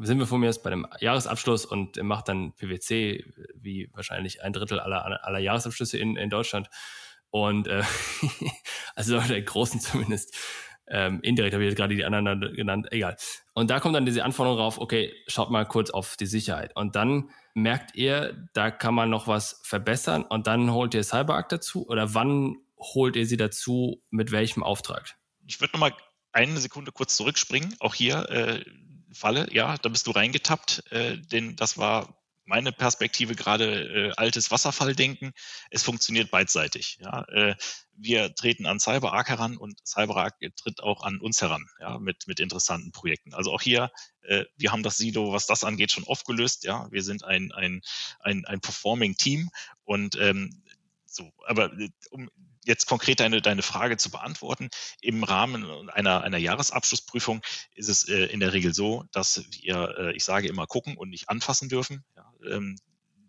sind 0.00 0.18
wir 0.18 0.26
von 0.26 0.40
mir 0.40 0.46
jetzt 0.46 0.62
bei 0.62 0.70
einem 0.70 0.86
Jahresabschluss 1.00 1.64
und 1.64 2.02
macht 2.02 2.28
dann 2.28 2.52
PwC, 2.54 3.24
wie 3.54 3.90
wahrscheinlich 3.94 4.42
ein 4.42 4.52
Drittel 4.52 4.80
aller, 4.80 5.24
aller 5.24 5.38
Jahresabschlüsse 5.38 5.98
in, 5.98 6.16
in 6.16 6.30
Deutschland 6.30 6.68
und 7.30 7.68
äh, 7.68 7.82
also 8.94 9.20
der 9.28 9.42
großen 9.42 9.80
zumindest. 9.80 10.36
Ähm, 10.90 11.20
indirekt 11.22 11.52
habe 11.52 11.64
ich 11.64 11.68
jetzt 11.68 11.76
gerade 11.76 11.94
die 11.94 12.04
anderen 12.04 12.40
genannt, 12.54 12.86
egal. 12.90 13.16
Und 13.52 13.68
da 13.68 13.78
kommt 13.78 13.94
dann 13.94 14.06
diese 14.06 14.24
Anforderung 14.24 14.58
rauf, 14.58 14.78
okay, 14.78 15.12
schaut 15.26 15.50
mal 15.50 15.66
kurz 15.66 15.90
auf 15.90 16.16
die 16.16 16.24
Sicherheit. 16.24 16.74
Und 16.76 16.96
dann 16.96 17.30
merkt 17.52 17.94
ihr, 17.94 18.48
da 18.54 18.70
kann 18.70 18.94
man 18.94 19.10
noch 19.10 19.26
was 19.26 19.60
verbessern 19.64 20.22
und 20.22 20.46
dann 20.46 20.72
holt 20.72 20.94
ihr 20.94 21.04
CyberArk 21.04 21.50
dazu 21.50 21.86
oder 21.86 22.14
wann 22.14 22.56
holt 22.78 23.16
ihr 23.16 23.26
sie 23.26 23.36
dazu, 23.36 24.02
mit 24.10 24.32
welchem 24.32 24.62
Auftrag? 24.62 25.16
Ich 25.46 25.60
würde 25.60 25.72
nochmal 25.74 25.92
eine 26.32 26.58
Sekunde 26.58 26.92
kurz 26.92 27.16
zurückspringen. 27.16 27.74
Auch 27.80 27.94
hier 27.94 28.28
äh, 28.30 28.64
Falle, 29.12 29.48
ja, 29.52 29.76
da 29.78 29.88
bist 29.88 30.06
du 30.06 30.12
reingetappt, 30.12 30.84
äh, 30.90 31.18
denn 31.18 31.56
das 31.56 31.78
war 31.78 32.17
meine 32.48 32.72
Perspektive 32.72 33.34
gerade 33.34 34.08
äh, 34.08 34.12
altes 34.16 34.50
Wasserfalldenken. 34.50 35.32
Es 35.70 35.82
funktioniert 35.82 36.30
beidseitig. 36.30 36.98
Ja. 37.00 37.24
Äh, 37.28 37.54
wir 37.92 38.34
treten 38.34 38.66
an 38.66 38.80
CyberArk 38.80 39.28
heran 39.28 39.56
und 39.56 39.78
CyberArk 39.86 40.36
tritt 40.56 40.82
auch 40.82 41.02
an 41.02 41.20
uns 41.20 41.42
heran 41.42 41.66
ja, 41.80 41.98
mit, 41.98 42.26
mit 42.26 42.40
interessanten 42.40 42.90
Projekten. 42.90 43.34
Also 43.34 43.52
auch 43.52 43.60
hier, 43.60 43.92
äh, 44.22 44.44
wir 44.56 44.72
haben 44.72 44.82
das 44.82 44.96
Silo, 44.96 45.32
was 45.32 45.46
das 45.46 45.62
angeht, 45.62 45.92
schon 45.92 46.06
aufgelöst. 46.06 46.64
Ja. 46.64 46.90
Wir 46.90 47.02
sind 47.02 47.22
ein, 47.22 47.52
ein, 47.52 47.82
ein, 48.20 48.46
ein 48.46 48.60
Performing 48.60 49.16
Team 49.16 49.50
und 49.84 50.16
ähm, 50.16 50.62
so, 51.04 51.30
aber 51.46 51.72
äh, 51.78 51.90
um 52.10 52.30
jetzt 52.64 52.86
konkret 52.86 53.20
deine, 53.20 53.42
deine 53.42 53.62
Frage 53.62 53.96
zu 53.96 54.10
beantworten, 54.10 54.68
im 55.00 55.24
Rahmen 55.24 55.90
einer, 55.90 56.22
einer 56.22 56.38
Jahresabschlussprüfung 56.38 57.42
ist 57.74 57.88
es 57.88 58.08
äh, 58.08 58.26
in 58.26 58.40
der 58.40 58.52
Regel 58.52 58.74
so, 58.74 59.04
dass 59.10 59.42
wir, 59.50 59.96
äh, 59.98 60.16
ich 60.16 60.24
sage 60.24 60.48
immer, 60.48 60.66
gucken 60.66 60.96
und 60.96 61.08
nicht 61.08 61.28
anfassen 61.28 61.68
dürfen. 61.68 62.04
Ja, 62.14 62.27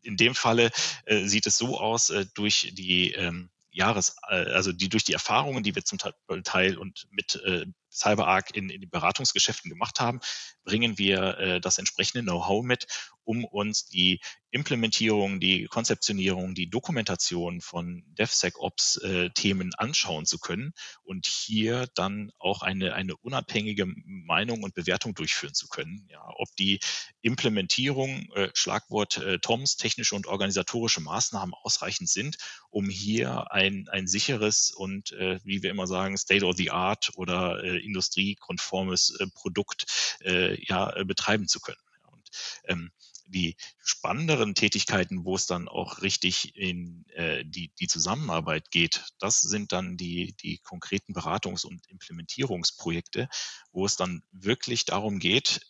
in 0.01 0.17
dem 0.17 0.35
Falle 0.35 0.71
äh, 1.05 1.25
sieht 1.25 1.47
es 1.47 1.57
so 1.57 1.79
aus, 1.79 2.09
äh, 2.09 2.25
durch 2.33 2.71
die 2.73 3.11
ähm, 3.13 3.49
Jahres, 3.71 4.15
äh, 4.29 4.51
also 4.51 4.71
die 4.71 4.89
durch 4.89 5.03
die 5.03 5.13
Erfahrungen, 5.13 5.63
die 5.63 5.75
wir 5.75 5.85
zum 5.85 5.99
Teil 6.43 6.77
und 6.77 7.07
mit 7.11 7.41
äh, 7.89 7.93
CyberArk 7.93 8.55
in, 8.55 8.69
in 8.69 8.81
den 8.81 8.89
Beratungsgeschäften 8.89 9.69
gemacht 9.69 9.99
haben, 9.99 10.19
bringen 10.63 10.97
wir 10.97 11.37
äh, 11.39 11.61
das 11.61 11.77
entsprechende 11.77 12.23
Know-how 12.23 12.63
mit, 12.63 12.87
um 13.23 13.45
uns 13.45 13.85
die 13.85 14.19
Implementierung, 14.51 15.39
die 15.39 15.65
Konzeptionierung, 15.65 16.55
die 16.55 16.69
Dokumentation 16.69 17.61
von 17.61 18.03
DevSecOps-Themen 18.17 19.67
äh, 19.67 19.75
anschauen 19.77 20.25
zu 20.25 20.39
können 20.39 20.73
und 21.03 21.27
hier 21.27 21.87
dann 21.93 22.31
auch 22.39 22.63
eine, 22.63 22.95
eine 22.95 23.15
unabhängige 23.17 23.85
Meinung 23.85 24.63
und 24.63 24.73
Bewertung 24.73 25.13
durchführen 25.13 25.53
zu 25.53 25.67
können. 25.67 26.07
Ja, 26.09 26.23
ob 26.37 26.49
die 26.57 26.79
Implementierung, 27.21 28.31
äh, 28.33 28.49
Schlagwort 28.55 29.17
äh, 29.17 29.37
TOMS, 29.37 29.77
technische 29.77 30.15
und 30.15 30.25
organisatorische 30.25 31.01
Maßnahmen 31.01 31.53
ausreichend 31.53 32.09
sind, 32.09 32.37
um 32.71 32.89
hier 32.89 33.51
ein, 33.51 33.87
ein 33.91 34.07
sicheres 34.07 34.71
und, 34.71 35.11
äh, 35.11 35.39
wie 35.43 35.61
wir 35.61 35.69
immer 35.69 35.85
sagen, 35.85 36.17
State-of-the-Art 36.17 37.11
oder 37.15 37.63
äh, 37.63 37.77
industriekonformes 37.79 39.17
äh, 39.19 39.27
Produkt 39.33 39.85
äh, 40.23 40.61
ja, 40.65 40.95
äh, 40.95 41.05
betreiben 41.05 41.47
zu 41.47 41.59
können. 41.59 41.77
Und 42.11 42.29
ähm, 42.65 42.91
die 43.29 43.55
spannenderen 43.83 44.55
Tätigkeiten, 44.55 45.23
wo 45.23 45.35
es 45.35 45.45
dann 45.45 45.67
auch 45.67 46.01
richtig 46.01 46.55
in 46.55 47.05
äh, 47.09 47.45
die, 47.45 47.71
die 47.79 47.87
Zusammenarbeit 47.87 48.71
geht, 48.71 49.03
das 49.19 49.41
sind 49.41 49.71
dann 49.71 49.97
die, 49.97 50.33
die 50.41 50.57
konkreten 50.59 51.13
Beratungs- 51.13 51.65
und 51.65 51.87
Implementierungsprojekte, 51.87 53.29
wo 53.71 53.85
es 53.85 53.95
dann 53.95 54.23
wirklich 54.31 54.85
darum 54.85 55.19
geht, 55.19 55.61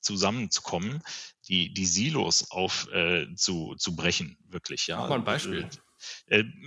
zusammenzukommen, 0.00 1.02
die, 1.48 1.72
die 1.72 1.86
Silos 1.86 2.50
auf 2.50 2.88
äh, 2.92 3.26
zu, 3.34 3.74
zu 3.76 3.96
brechen, 3.96 4.38
wirklich. 4.48 4.86
Ja. 4.86 4.98
Mach 4.98 5.08
mal 5.10 5.14
ein 5.16 5.24
Beispiel. 5.24 5.64
Äh, 5.64 5.70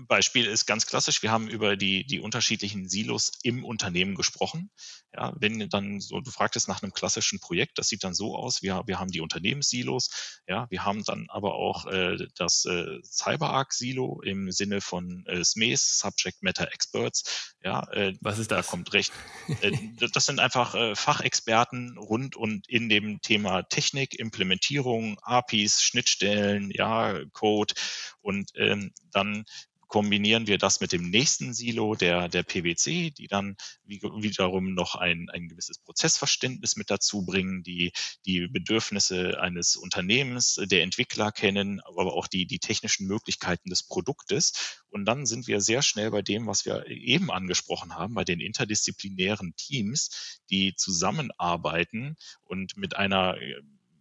Beispiel 0.08 0.46
ist 0.46 0.66
ganz 0.66 0.86
klassisch. 0.86 1.24
Wir 1.24 1.32
haben 1.32 1.48
über 1.48 1.76
die, 1.78 2.06
die 2.06 2.20
unterschiedlichen 2.20 2.90
Silos 2.90 3.32
im 3.44 3.64
Unternehmen 3.64 4.16
gesprochen. 4.16 4.70
Ja, 5.16 5.34
wenn 5.40 5.70
dann 5.70 6.00
so, 6.00 6.22
du 6.22 6.32
fragtest 6.32 6.68
nach 6.68 6.82
einem 6.82 6.92
klassischen 6.92 7.40
Projekt, 7.40 7.78
das 7.78 7.88
sieht 7.88 8.04
dann 8.04 8.16
so 8.16 8.36
aus. 8.36 8.64
Wir, 8.64 8.82
wir 8.88 9.00
haben 9.00 9.12
die 9.12 9.22
Unternehmenssilos. 9.22 10.42
Ja, 10.48 10.66
wir 10.72 10.84
haben 10.84 11.04
dann 11.04 11.28
aber 11.30 11.54
auch 11.56 11.86
äh, 11.86 12.18
das 12.36 12.66
äh, 12.66 13.00
CyberArk-Silo 13.04 14.22
im 14.22 14.52
Sinne 14.52 14.82
von 14.82 15.24
äh, 15.28 15.44
SMEs, 15.44 16.00
Subject 16.00 16.42
Matter 16.42 16.72
Experts. 16.72 17.54
Ja, 17.64 17.88
äh, 17.92 18.14
was 18.22 18.40
ist 18.40 18.52
das? 18.52 18.66
Da 18.66 18.72
kommt 18.72 18.94
recht. 18.94 19.14
Äh, 19.62 19.72
das 20.14 20.26
sind 20.26 20.40
einfach 20.40 20.74
äh, 20.74 20.96
Fachexperten 20.96 21.98
rund 21.98 22.36
und 22.36 22.68
in 22.68 22.90
dem 22.90 23.22
Thema 23.22 23.64
Technik, 23.64 24.18
Implementierung, 24.18 25.20
APIs, 25.22 25.84
Schnittstellen, 25.84 26.72
ja, 26.72 27.20
Code 27.34 27.74
und 28.22 28.52
ähm, 28.56 28.94
dann 29.14 29.46
kombinieren 29.94 30.48
wir 30.48 30.58
das 30.58 30.80
mit 30.80 30.92
dem 30.92 31.12
nächsten 31.12 31.54
Silo 31.54 31.94
der, 31.94 32.28
der 32.28 32.42
PwC, 32.42 33.12
die 33.12 33.28
dann 33.28 33.56
wiederum 33.86 34.74
noch 34.74 34.96
ein, 34.96 35.30
ein 35.30 35.48
gewisses 35.48 35.78
Prozessverständnis 35.78 36.76
mit 36.78 36.90
dazu 36.90 37.24
bringen, 37.24 37.62
die 37.62 37.92
die 38.26 38.48
Bedürfnisse 38.48 39.40
eines 39.40 39.76
Unternehmens, 39.76 40.60
der 40.64 40.82
Entwickler 40.82 41.32
kennen, 41.32 41.80
aber 41.82 42.12
auch 42.14 42.26
die, 42.26 42.48
die 42.48 42.58
technischen 42.58 43.06
Möglichkeiten 43.06 43.70
des 43.70 43.84
Produktes. 43.84 44.82
Und 44.90 45.06
dann 45.06 45.28
sind 45.28 45.46
wir 45.46 45.62
sehr 45.62 45.84
schnell 45.84 46.10
bei 46.10 46.24
dem, 46.24 46.48
was 46.48 46.66
wir 46.66 46.88
eben 46.88 47.30
angesprochen 47.30 47.94
haben, 47.94 48.16
bei 48.16 48.24
den 48.24 48.40
interdisziplinären 48.40 49.56
Teams, 49.58 50.42
die 50.50 50.74
zusammenarbeiten 50.76 52.16
und 52.46 52.78
mit 52.78 52.96
einer 52.96 53.38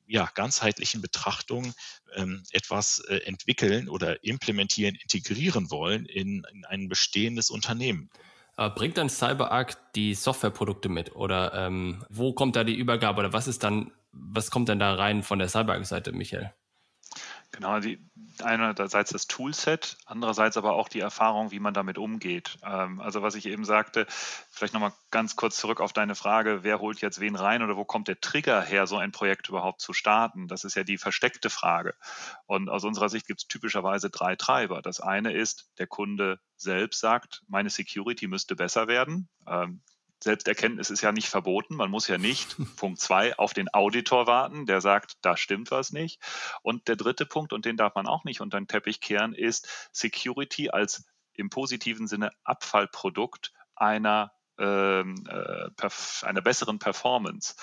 ja, 0.06 0.28
ganzheitlichen 0.34 1.00
Betrachtung 1.00 1.74
ähm, 2.14 2.42
etwas 2.52 3.00
äh, 3.08 3.18
entwickeln 3.24 3.88
oder 3.88 4.22
implementieren, 4.24 4.96
integrieren 4.96 5.70
wollen 5.70 6.06
in, 6.06 6.44
in 6.52 6.64
ein 6.64 6.88
bestehendes 6.88 7.50
Unternehmen. 7.50 8.10
bringt 8.56 8.98
dann 8.98 9.08
CyberArk 9.08 9.92
die 9.94 10.14
Softwareprodukte 10.14 10.88
mit 10.88 11.14
oder 11.16 11.54
ähm, 11.54 12.04
wo 12.10 12.32
kommt 12.32 12.56
da 12.56 12.64
die 12.64 12.74
Übergabe 12.74 13.20
oder 13.20 13.32
was 13.32 13.48
ist 13.48 13.62
dann, 13.62 13.92
was 14.12 14.50
kommt 14.50 14.68
denn 14.68 14.78
da 14.78 14.94
rein 14.94 15.22
von 15.22 15.38
der 15.38 15.48
CyberArk-Seite, 15.48 16.12
Michael? 16.12 16.52
Genau, 17.52 17.80
die, 17.80 17.98
einerseits 18.42 19.10
das 19.10 19.26
Toolset, 19.26 19.98
andererseits 20.06 20.56
aber 20.56 20.72
auch 20.72 20.88
die 20.88 21.00
Erfahrung, 21.00 21.50
wie 21.50 21.60
man 21.60 21.74
damit 21.74 21.98
umgeht. 21.98 22.56
Ähm, 22.64 22.98
also 22.98 23.20
was 23.20 23.34
ich 23.34 23.44
eben 23.44 23.66
sagte, 23.66 24.06
vielleicht 24.50 24.72
nochmal 24.72 24.94
ganz 25.10 25.36
kurz 25.36 25.58
zurück 25.58 25.80
auf 25.82 25.92
deine 25.92 26.14
Frage, 26.14 26.60
wer 26.62 26.80
holt 26.80 27.02
jetzt 27.02 27.20
wen 27.20 27.36
rein 27.36 27.62
oder 27.62 27.76
wo 27.76 27.84
kommt 27.84 28.08
der 28.08 28.18
Trigger 28.20 28.62
her, 28.62 28.86
so 28.86 28.96
ein 28.96 29.12
Projekt 29.12 29.50
überhaupt 29.50 29.82
zu 29.82 29.92
starten? 29.92 30.48
Das 30.48 30.64
ist 30.64 30.76
ja 30.76 30.82
die 30.82 30.96
versteckte 30.96 31.50
Frage. 31.50 31.94
Und 32.46 32.70
aus 32.70 32.84
unserer 32.84 33.10
Sicht 33.10 33.26
gibt 33.26 33.42
es 33.42 33.48
typischerweise 33.48 34.08
drei 34.08 34.34
Treiber. 34.34 34.80
Das 34.80 35.00
eine 35.00 35.32
ist, 35.34 35.70
der 35.78 35.86
Kunde 35.86 36.40
selbst 36.56 37.00
sagt, 37.00 37.42
meine 37.48 37.68
Security 37.68 38.28
müsste 38.28 38.56
besser 38.56 38.88
werden. 38.88 39.28
Ähm, 39.46 39.82
Selbsterkenntnis 40.22 40.90
ist 40.90 41.02
ja 41.02 41.12
nicht 41.12 41.28
verboten. 41.28 41.74
Man 41.74 41.90
muss 41.90 42.08
ja 42.08 42.18
nicht, 42.18 42.56
Punkt 42.76 43.00
zwei, 43.00 43.36
auf 43.38 43.52
den 43.52 43.72
Auditor 43.72 44.26
warten, 44.26 44.66
der 44.66 44.80
sagt, 44.80 45.16
da 45.22 45.36
stimmt 45.36 45.70
was 45.70 45.92
nicht. 45.92 46.20
Und 46.62 46.88
der 46.88 46.96
dritte 46.96 47.26
Punkt, 47.26 47.52
und 47.52 47.64
den 47.64 47.76
darf 47.76 47.94
man 47.94 48.06
auch 48.06 48.24
nicht 48.24 48.40
unter 48.40 48.58
den 48.58 48.68
Teppich 48.68 49.00
kehren, 49.00 49.34
ist 49.34 49.90
Security 49.92 50.70
als 50.70 51.04
im 51.34 51.50
positiven 51.50 52.06
Sinne 52.06 52.30
Abfallprodukt 52.44 53.52
einer 53.74 54.32
einer 54.58 56.40
besseren 56.42 56.78
Performance. 56.78 57.54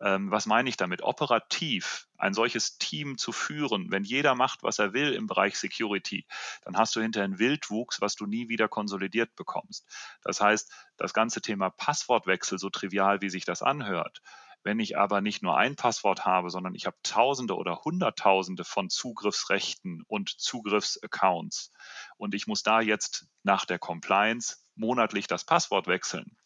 Ähm, 0.00 0.30
was 0.30 0.46
meine 0.46 0.68
ich 0.68 0.76
damit? 0.76 1.02
Operativ 1.02 2.08
ein 2.16 2.34
solches 2.34 2.78
Team 2.78 3.16
zu 3.16 3.32
führen, 3.32 3.90
wenn 3.90 4.02
jeder 4.02 4.34
macht, 4.34 4.62
was 4.62 4.78
er 4.78 4.92
will 4.92 5.12
im 5.12 5.26
Bereich 5.26 5.56
Security, 5.56 6.26
dann 6.62 6.76
hast 6.76 6.96
du 6.96 7.00
hinterher 7.00 7.24
einen 7.24 7.38
Wildwuchs, 7.38 8.00
was 8.00 8.16
du 8.16 8.26
nie 8.26 8.48
wieder 8.48 8.68
konsolidiert 8.68 9.34
bekommst. 9.36 9.86
Das 10.22 10.40
heißt, 10.40 10.72
das 10.96 11.14
ganze 11.14 11.40
Thema 11.40 11.70
Passwortwechsel, 11.70 12.58
so 12.58 12.70
trivial 12.70 13.20
wie 13.20 13.30
sich 13.30 13.44
das 13.44 13.62
anhört, 13.62 14.20
wenn 14.64 14.80
ich 14.80 14.98
aber 14.98 15.20
nicht 15.20 15.42
nur 15.42 15.56
ein 15.56 15.76
Passwort 15.76 16.26
habe, 16.26 16.50
sondern 16.50 16.74
ich 16.74 16.86
habe 16.86 16.96
Tausende 17.04 17.56
oder 17.56 17.84
Hunderttausende 17.84 18.64
von 18.64 18.90
Zugriffsrechten 18.90 20.02
und 20.08 20.30
Zugriffsaccounts 20.30 21.70
und 22.16 22.34
ich 22.34 22.46
muss 22.46 22.62
da 22.64 22.80
jetzt 22.80 23.26
nach 23.44 23.64
der 23.64 23.78
Compliance 23.78 24.56
monatlich 24.78 25.26
das 25.26 25.44
Passwort 25.44 25.86
wechseln, 25.86 26.36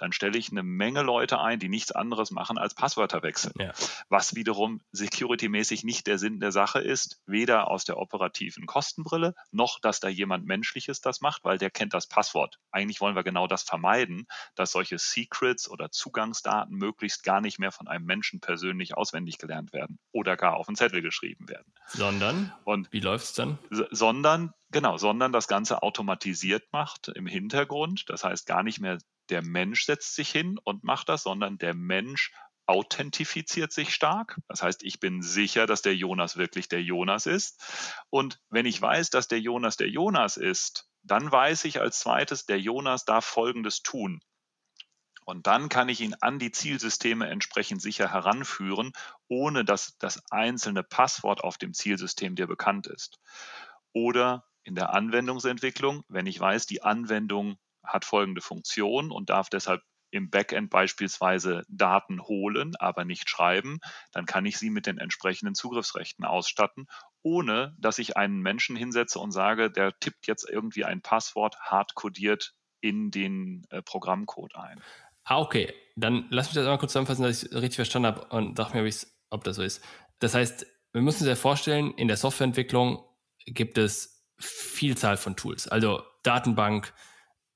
dann 0.00 0.12
stelle 0.12 0.38
ich 0.38 0.50
eine 0.50 0.62
Menge 0.62 1.02
Leute 1.02 1.40
ein, 1.40 1.58
die 1.58 1.68
nichts 1.68 1.92
anderes 1.92 2.30
machen 2.30 2.58
als 2.58 2.74
Passwörter 2.74 3.22
wechseln. 3.22 3.52
Ja. 3.58 3.72
Was 4.08 4.34
wiederum 4.34 4.80
security-mäßig 4.92 5.84
nicht 5.84 6.06
der 6.06 6.18
Sinn 6.18 6.40
der 6.40 6.52
Sache 6.52 6.80
ist, 6.80 7.20
weder 7.26 7.68
aus 7.68 7.84
der 7.84 7.98
operativen 7.98 8.66
Kostenbrille, 8.66 9.34
noch 9.50 9.78
dass 9.80 10.00
da 10.00 10.08
jemand 10.08 10.46
Menschliches 10.46 11.00
das 11.00 11.20
macht, 11.20 11.44
weil 11.44 11.58
der 11.58 11.70
kennt 11.70 11.92
das 11.92 12.06
Passwort. 12.06 12.58
Eigentlich 12.70 13.00
wollen 13.00 13.14
wir 13.14 13.24
genau 13.24 13.46
das 13.46 13.62
vermeiden, 13.62 14.26
dass 14.54 14.72
solche 14.72 14.98
Secrets 14.98 15.68
oder 15.68 15.90
Zugangsdaten 15.90 16.76
möglichst 16.76 17.22
gar 17.22 17.40
nicht 17.40 17.58
mehr 17.58 17.72
von 17.72 17.88
einem 17.88 18.06
Menschen 18.06 18.40
persönlich 18.40 18.96
auswendig 18.96 19.38
gelernt 19.38 19.72
werden 19.72 19.98
oder 20.12 20.36
gar 20.36 20.54
auf 20.56 20.68
einen 20.68 20.76
Zettel 20.76 21.02
geschrieben 21.02 21.48
werden. 21.48 21.74
Sondern? 21.88 22.52
Und 22.64 22.90
wie 22.92 23.00
läuft 23.00 23.24
es 23.26 23.32
dann? 23.34 23.58
Sondern 23.90 24.54
Genau, 24.72 24.98
sondern 24.98 25.32
das 25.32 25.48
Ganze 25.48 25.82
automatisiert 25.82 26.72
macht 26.72 27.08
im 27.08 27.26
Hintergrund. 27.26 28.04
Das 28.08 28.22
heißt 28.22 28.46
gar 28.46 28.62
nicht 28.62 28.80
mehr 28.80 28.98
der 29.28 29.42
Mensch 29.42 29.84
setzt 29.84 30.14
sich 30.14 30.30
hin 30.30 30.58
und 30.62 30.84
macht 30.84 31.08
das, 31.08 31.22
sondern 31.22 31.58
der 31.58 31.74
Mensch 31.74 32.32
authentifiziert 32.66 33.72
sich 33.72 33.92
stark. 33.94 34.38
Das 34.48 34.62
heißt, 34.62 34.84
ich 34.84 35.00
bin 35.00 35.22
sicher, 35.22 35.66
dass 35.66 35.82
der 35.82 35.96
Jonas 35.96 36.36
wirklich 36.36 36.68
der 36.68 36.82
Jonas 36.82 37.26
ist. 37.26 37.60
Und 38.10 38.40
wenn 38.48 38.66
ich 38.66 38.80
weiß, 38.80 39.10
dass 39.10 39.26
der 39.26 39.40
Jonas 39.40 39.76
der 39.76 39.88
Jonas 39.88 40.36
ist, 40.36 40.88
dann 41.02 41.30
weiß 41.32 41.64
ich 41.64 41.80
als 41.80 41.98
zweites, 41.98 42.46
der 42.46 42.60
Jonas 42.60 43.04
darf 43.04 43.24
Folgendes 43.24 43.82
tun. 43.82 44.20
Und 45.24 45.46
dann 45.46 45.68
kann 45.68 45.88
ich 45.88 46.00
ihn 46.00 46.14
an 46.20 46.38
die 46.38 46.52
Zielsysteme 46.52 47.28
entsprechend 47.28 47.82
sicher 47.82 48.10
heranführen, 48.10 48.92
ohne 49.28 49.64
dass 49.64 49.96
das 49.98 50.22
einzelne 50.30 50.82
Passwort 50.82 51.42
auf 51.42 51.58
dem 51.58 51.72
Zielsystem 51.72 52.36
dir 52.36 52.46
bekannt 52.46 52.86
ist. 52.86 53.18
Oder 53.92 54.44
in 54.64 54.74
der 54.74 54.92
Anwendungsentwicklung, 54.92 56.02
wenn 56.08 56.26
ich 56.26 56.38
weiß, 56.38 56.66
die 56.66 56.82
Anwendung 56.82 57.56
hat 57.84 58.04
folgende 58.04 58.40
Funktion 58.40 59.10
und 59.10 59.30
darf 59.30 59.48
deshalb 59.48 59.82
im 60.10 60.28
Backend 60.28 60.70
beispielsweise 60.70 61.62
Daten 61.68 62.20
holen, 62.22 62.74
aber 62.76 63.04
nicht 63.04 63.30
schreiben, 63.30 63.78
dann 64.12 64.26
kann 64.26 64.44
ich 64.44 64.58
sie 64.58 64.70
mit 64.70 64.86
den 64.86 64.98
entsprechenden 64.98 65.54
Zugriffsrechten 65.54 66.24
ausstatten, 66.24 66.86
ohne 67.22 67.76
dass 67.78 67.98
ich 67.98 68.16
einen 68.16 68.40
Menschen 68.40 68.76
hinsetze 68.76 69.18
und 69.18 69.30
sage, 69.30 69.70
der 69.70 69.98
tippt 69.98 70.26
jetzt 70.26 70.48
irgendwie 70.48 70.84
ein 70.84 71.00
Passwort 71.00 71.56
hardcodiert 71.60 72.54
in 72.80 73.10
den 73.10 73.66
äh, 73.70 73.82
Programmcode 73.82 74.56
ein. 74.56 74.82
Ah, 75.24 75.38
okay. 75.38 75.72
Dann 75.96 76.26
lass 76.30 76.46
mich 76.46 76.54
das 76.54 76.64
einmal 76.64 76.78
kurz 76.78 76.92
zusammenfassen, 76.92 77.22
dass 77.22 77.42
ich 77.42 77.52
es 77.52 77.54
richtig 77.54 77.76
verstanden 77.76 78.08
habe 78.08 78.24
und 78.34 78.56
sag 78.56 78.74
mir, 78.74 78.90
ob 79.28 79.44
das 79.44 79.56
so 79.56 79.62
ist. 79.62 79.84
Das 80.18 80.34
heißt, 80.34 80.66
wir 80.92 81.02
müssen 81.02 81.22
uns 81.22 81.28
ja 81.28 81.36
vorstellen, 81.36 81.92
in 81.92 82.08
der 82.08 82.16
Softwareentwicklung 82.16 83.04
gibt 83.46 83.78
es 83.78 84.19
Vielzahl 84.40 85.16
von 85.16 85.36
Tools. 85.36 85.68
Also 85.68 86.02
Datenbank, 86.22 86.92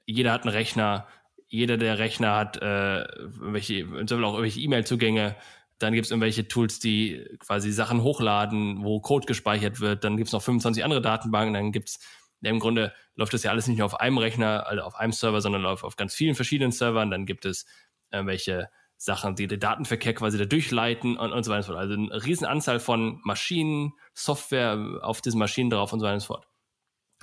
jeder 0.06 0.32
hat 0.32 0.42
einen 0.42 0.54
Rechner, 0.54 1.06
jeder 1.48 1.76
der 1.76 1.98
Rechner 1.98 2.36
hat 2.36 2.56
äh, 2.58 3.04
welche, 3.40 3.84
auch 3.84 4.10
irgendwelche 4.10 4.60
E-Mail-Zugänge. 4.60 5.36
Dann 5.78 5.92
gibt 5.92 6.06
es 6.06 6.10
irgendwelche 6.10 6.48
Tools, 6.48 6.78
die 6.78 7.24
quasi 7.38 7.72
Sachen 7.72 8.02
hochladen, 8.02 8.84
wo 8.84 9.00
Code 9.00 9.26
gespeichert 9.26 9.80
wird. 9.80 10.04
Dann 10.04 10.16
gibt 10.16 10.28
es 10.28 10.32
noch 10.32 10.42
25 10.42 10.84
andere 10.84 11.02
Datenbanken. 11.02 11.54
Dann 11.54 11.72
gibt 11.72 11.90
es, 11.90 12.00
im 12.42 12.58
Grunde 12.58 12.92
läuft 13.16 13.34
das 13.34 13.42
ja 13.42 13.50
alles 13.50 13.66
nicht 13.66 13.78
nur 13.78 13.86
auf 13.86 14.00
einem 14.00 14.18
Rechner, 14.18 14.66
also 14.66 14.82
auf 14.82 14.94
einem 14.96 15.12
Server, 15.12 15.40
sondern 15.40 15.62
läuft 15.62 15.84
auf 15.84 15.96
ganz 15.96 16.14
vielen 16.14 16.34
verschiedenen 16.34 16.72
Servern. 16.72 17.10
Dann 17.10 17.26
gibt 17.26 17.44
es 17.44 17.66
irgendwelche 18.10 18.68
Sachen, 18.96 19.36
die 19.36 19.46
den 19.46 19.60
Datenverkehr 19.60 20.14
quasi 20.14 20.38
da 20.38 20.44
durchleiten 20.44 21.16
und, 21.16 21.32
und 21.32 21.44
so 21.44 21.50
weiter 21.50 21.58
und 21.58 21.62
so 21.64 21.72
fort. 21.72 21.78
Also 21.78 21.94
eine 21.94 22.24
riesen 22.24 22.46
Anzahl 22.46 22.80
von 22.80 23.20
Maschinen, 23.24 23.92
Software 24.14 25.00
auf 25.02 25.20
diesen 25.20 25.38
Maschinen 25.38 25.70
drauf 25.70 25.92
und 25.92 26.00
so 26.00 26.06
weiter 26.06 26.14
und 26.14 26.20
so 26.20 26.26
fort. 26.26 26.46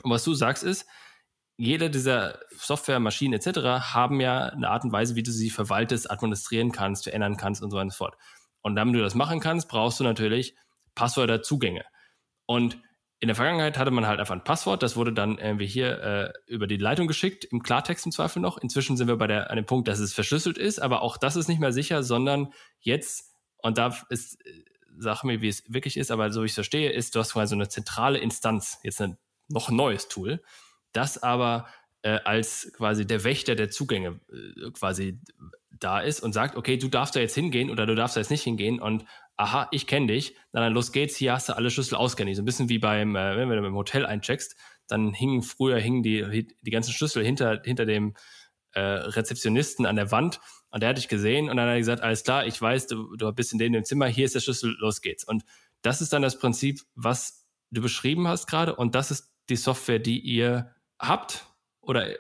Und 0.03 0.11
was 0.11 0.23
du 0.23 0.33
sagst 0.33 0.63
ist, 0.63 0.87
jede 1.57 1.89
dieser 1.89 2.39
Software, 2.57 2.99
Maschinen 2.99 3.33
etc. 3.33 3.93
haben 3.93 4.19
ja 4.19 4.45
eine 4.45 4.69
Art 4.69 4.83
und 4.83 4.91
Weise, 4.91 5.15
wie 5.15 5.23
du 5.23 5.31
sie 5.31 5.49
verwaltest, 5.49 6.09
administrieren 6.09 6.71
kannst, 6.71 7.03
verändern 7.03 7.37
kannst 7.37 7.61
und 7.61 7.69
so 7.69 7.77
weiter 7.77 7.83
und 7.83 7.91
so 7.91 7.97
fort. 7.97 8.17
Und 8.61 8.75
damit 8.75 8.95
du 8.95 8.99
das 8.99 9.15
machen 9.15 9.39
kannst, 9.39 9.69
brauchst 9.69 9.99
du 9.99 10.03
natürlich 10.03 10.55
Passwörter, 10.95 11.41
Zugänge. 11.41 11.85
Und 12.45 12.79
in 13.19 13.27
der 13.27 13.35
Vergangenheit 13.35 13.77
hatte 13.77 13.91
man 13.91 14.07
halt 14.07 14.19
einfach 14.19 14.33
ein 14.33 14.43
Passwort, 14.43 14.81
das 14.81 14.95
wurde 14.95 15.13
dann 15.13 15.37
irgendwie 15.37 15.67
hier 15.67 16.01
äh, 16.01 16.33
über 16.47 16.65
die 16.65 16.77
Leitung 16.77 17.07
geschickt, 17.07 17.45
im 17.45 17.61
Klartext 17.61 18.07
im 18.07 18.11
Zweifel 18.11 18.41
noch. 18.41 18.57
Inzwischen 18.57 18.97
sind 18.97 19.07
wir 19.07 19.17
bei 19.17 19.27
der, 19.27 19.51
an 19.51 19.57
dem 19.57 19.67
Punkt, 19.67 19.87
dass 19.87 19.99
es 19.99 20.13
verschlüsselt 20.13 20.57
ist, 20.57 20.81
aber 20.81 21.03
auch 21.03 21.17
das 21.17 21.35
ist 21.35 21.47
nicht 21.47 21.59
mehr 21.59 21.71
sicher, 21.71 22.01
sondern 22.01 22.51
jetzt, 22.79 23.35
und 23.59 23.77
da 23.77 23.95
ist, 24.09 24.43
äh, 24.43 24.63
sag 24.97 25.23
mir, 25.23 25.41
wie 25.41 25.49
es 25.49 25.63
wirklich 25.71 25.97
ist, 25.97 26.09
aber 26.09 26.31
so 26.31 26.41
wie 26.41 26.45
ich 26.45 26.53
es 26.53 26.55
verstehe, 26.55 26.91
ist, 26.91 27.13
du 27.13 27.19
hast 27.19 27.33
quasi 27.33 27.51
so 27.51 27.55
eine 27.55 27.69
zentrale 27.69 28.17
Instanz, 28.17 28.79
jetzt 28.81 28.99
ein 29.01 29.17
noch 29.51 29.69
neues 29.69 30.07
Tool, 30.07 30.41
das 30.93 31.21
aber 31.21 31.67
äh, 32.03 32.19
als 32.23 32.71
quasi 32.75 33.05
der 33.05 33.23
Wächter 33.23 33.55
der 33.55 33.69
Zugänge 33.69 34.19
äh, 34.31 34.71
quasi 34.71 35.19
da 35.79 35.99
ist 35.99 36.21
und 36.21 36.33
sagt, 36.33 36.55
okay, 36.55 36.77
du 36.77 36.87
darfst 36.87 37.15
da 37.15 37.19
jetzt 37.19 37.35
hingehen 37.35 37.69
oder 37.69 37.85
du 37.85 37.95
darfst 37.95 38.15
da 38.15 38.21
jetzt 38.21 38.31
nicht 38.31 38.43
hingehen 38.43 38.79
und 38.79 39.05
aha, 39.37 39.67
ich 39.71 39.87
kenne 39.87 40.07
dich, 40.07 40.35
dann 40.51 40.73
los 40.73 40.91
geht's, 40.91 41.15
hier 41.15 41.33
hast 41.33 41.49
du 41.49 41.55
alle 41.55 41.71
Schlüssel 41.71 41.95
ausgehändigt. 41.95 42.37
So 42.37 42.43
ein 42.43 42.45
bisschen 42.45 42.69
wie 42.69 42.79
beim, 42.79 43.15
äh, 43.15 43.37
wenn 43.37 43.49
du 43.49 43.65
im 43.65 43.75
Hotel 43.75 44.05
eincheckst, 44.05 44.55
dann 44.87 45.13
hingen 45.13 45.41
früher 45.41 45.77
hingen 45.77 46.03
die, 46.03 46.47
die 46.61 46.71
ganzen 46.71 46.91
Schlüssel 46.91 47.23
hinter, 47.23 47.61
hinter 47.63 47.85
dem 47.85 48.13
äh, 48.73 48.81
Rezeptionisten 48.81 49.85
an 49.85 49.95
der 49.95 50.11
Wand 50.11 50.39
und 50.69 50.81
der 50.81 50.89
hat 50.89 50.97
dich 50.97 51.07
gesehen 51.07 51.49
und 51.49 51.57
dann 51.57 51.67
hat 51.67 51.73
er 51.73 51.79
gesagt, 51.79 52.01
alles 52.01 52.23
klar, 52.23 52.45
ich 52.45 52.61
weiß, 52.61 52.87
du, 52.87 53.15
du 53.15 53.31
bist 53.31 53.53
in 53.53 53.59
dem 53.59 53.83
Zimmer, 53.83 54.07
hier 54.07 54.25
ist 54.25 54.35
der 54.35 54.39
Schlüssel, 54.39 54.75
los 54.79 55.01
geht's. 55.01 55.23
Und 55.23 55.43
das 55.81 56.01
ist 56.01 56.13
dann 56.13 56.21
das 56.21 56.37
Prinzip, 56.37 56.81
was 56.95 57.45
du 57.71 57.81
beschrieben 57.81 58.27
hast 58.27 58.47
gerade 58.47 58.75
und 58.75 58.95
das 58.95 59.11
ist 59.11 59.30
die 59.51 59.55
Software, 59.57 59.99
die 59.99 60.19
ihr 60.19 60.73
habt? 60.99 61.45
Oder 61.81 62.09
äh, 62.09 62.17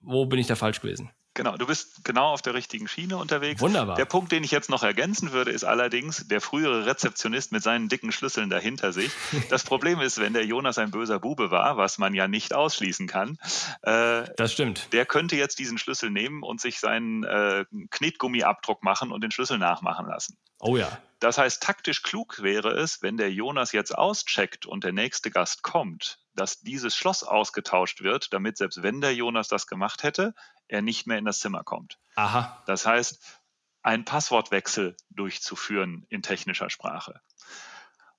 wo 0.00 0.26
bin 0.26 0.38
ich 0.38 0.46
da 0.46 0.56
falsch 0.56 0.80
gewesen? 0.80 1.10
Genau, 1.36 1.56
du 1.56 1.66
bist 1.66 2.04
genau 2.04 2.32
auf 2.32 2.42
der 2.42 2.54
richtigen 2.54 2.86
Schiene 2.86 3.16
unterwegs. 3.16 3.60
Wunderbar. 3.60 3.96
Der 3.96 4.04
Punkt, 4.04 4.30
den 4.30 4.44
ich 4.44 4.52
jetzt 4.52 4.70
noch 4.70 4.84
ergänzen 4.84 5.32
würde, 5.32 5.50
ist 5.50 5.64
allerdings 5.64 6.28
der 6.28 6.40
frühere 6.40 6.86
Rezeptionist 6.86 7.50
mit 7.50 7.60
seinen 7.60 7.88
dicken 7.88 8.12
Schlüsseln 8.12 8.50
dahinter 8.50 8.92
sich. 8.92 9.10
Das 9.50 9.64
Problem 9.64 10.00
ist, 10.00 10.20
wenn 10.20 10.32
der 10.32 10.46
Jonas 10.46 10.78
ein 10.78 10.92
böser 10.92 11.18
Bube 11.18 11.50
war, 11.50 11.76
was 11.76 11.98
man 11.98 12.14
ja 12.14 12.28
nicht 12.28 12.54
ausschließen 12.54 13.08
kann, 13.08 13.36
äh, 13.82 14.24
das 14.36 14.52
stimmt. 14.52 14.92
Der 14.92 15.06
könnte 15.06 15.36
jetzt 15.36 15.58
diesen 15.58 15.76
Schlüssel 15.76 16.10
nehmen 16.10 16.42
und 16.42 16.60
sich 16.60 16.78
seinen 16.78 17.24
äh, 17.24 17.64
Knetgummiabdruck 17.90 18.84
machen 18.84 19.10
und 19.10 19.22
den 19.22 19.32
Schlüssel 19.32 19.58
nachmachen 19.58 20.06
lassen. 20.06 20.38
Oh 20.60 20.76
ja. 20.76 20.98
Das 21.18 21.36
heißt, 21.36 21.62
taktisch 21.62 22.02
klug 22.02 22.42
wäre 22.42 22.70
es, 22.70 23.02
wenn 23.02 23.16
der 23.16 23.32
Jonas 23.32 23.72
jetzt 23.72 23.96
auscheckt 23.96 24.66
und 24.66 24.84
der 24.84 24.92
nächste 24.92 25.30
Gast 25.30 25.62
kommt, 25.62 26.18
dass 26.34 26.60
dieses 26.60 26.96
Schloss 26.96 27.22
ausgetauscht 27.22 28.02
wird, 28.02 28.32
damit 28.32 28.56
selbst 28.56 28.82
wenn 28.82 29.00
der 29.00 29.14
Jonas 29.14 29.48
das 29.48 29.66
gemacht 29.66 30.02
hätte, 30.02 30.34
er 30.68 30.82
nicht 30.82 31.06
mehr 31.06 31.18
in 31.18 31.24
das 31.24 31.40
Zimmer 31.40 31.64
kommt. 31.64 31.98
Aha. 32.16 32.62
Das 32.66 32.86
heißt, 32.86 33.40
einen 33.82 34.04
Passwortwechsel 34.04 34.96
durchzuführen 35.10 36.06
in 36.08 36.22
technischer 36.22 36.70
Sprache. 36.70 37.20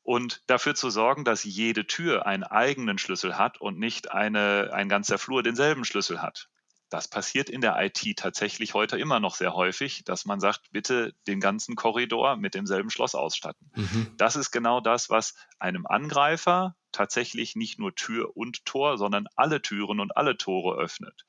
Und 0.04 0.43
dafür 0.45 0.75
zu 0.75 0.91
sorgen, 0.91 1.23
dass 1.23 1.43
jede 1.43 1.88
Tür 1.88 2.28
einen 2.28 2.43
eigenen 2.43 2.99
Schlüssel 2.99 3.39
hat 3.39 3.60
und 3.60 3.80
nicht 3.80 4.12
eine, 4.12 4.69
ein 4.71 4.88
ganzer 4.88 5.17
Flur 5.17 5.41
denselben 5.41 5.84
Schlüssel 5.84 6.21
hat. 6.21 6.47
Das 6.89 7.08
passiert 7.08 7.49
in 7.49 7.62
der 7.62 7.84
IT 7.84 8.15
tatsächlich 8.15 8.75
heute 8.75 8.97
immer 8.99 9.19
noch 9.19 9.34
sehr 9.34 9.56
häufig, 9.56 10.04
dass 10.06 10.25
man 10.25 10.39
sagt, 10.39 10.71
bitte 10.71 11.15
den 11.25 11.39
ganzen 11.39 11.75
Korridor 11.75 12.36
mit 12.36 12.54
demselben 12.54 12.91
Schloss 12.91 13.15
ausstatten. 13.15 13.71
Mhm. 13.75 14.13
Das 14.17 14.36
ist 14.36 14.51
genau 14.51 14.80
das, 14.80 15.10
was 15.10 15.34
einem 15.58 15.88
Angreifer 15.88 16.75
tatsächlich 16.95 17.55
nicht 17.55 17.77
nur 17.77 17.93
Tür 17.93 18.36
und 18.36 18.65
Tor, 18.65 18.97
sondern 18.97 19.27
alle 19.36 19.62
Türen 19.62 19.99
und 19.99 20.15
alle 20.15 20.38
Tore 20.38 20.77
öffnet. 20.77 21.25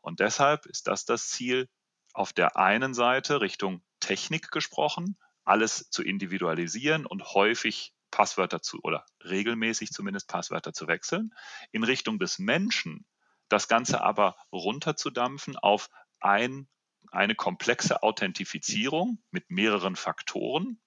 Und 0.00 0.20
deshalb 0.20 0.66
ist 0.66 0.86
das 0.86 1.04
das 1.04 1.28
Ziel, 1.28 1.68
auf 2.14 2.32
der 2.32 2.56
einen 2.56 2.94
Seite 2.94 3.40
Richtung 3.40 3.82
Technik 4.00 4.50
gesprochen, 4.50 5.16
alles 5.44 5.90
zu 5.90 6.02
individualisieren 6.02 7.06
und 7.06 7.34
häufig 7.34 7.94
Passwörter 8.10 8.62
zu 8.62 8.80
oder 8.82 9.06
regelmäßig 9.24 9.90
zumindest 9.90 10.28
Passwörter 10.28 10.72
zu 10.72 10.86
wechseln, 10.86 11.30
in 11.72 11.82
Richtung 11.82 12.18
des 12.18 12.38
Menschen 12.38 13.06
das 13.48 13.68
Ganze 13.68 14.02
aber 14.02 14.36
runterzudampfen 14.52 15.56
auf 15.56 15.88
ein, 16.20 16.68
eine 17.10 17.34
komplexe 17.34 18.02
Authentifizierung 18.02 19.22
mit 19.30 19.50
mehreren 19.50 19.96
Faktoren 19.96 20.80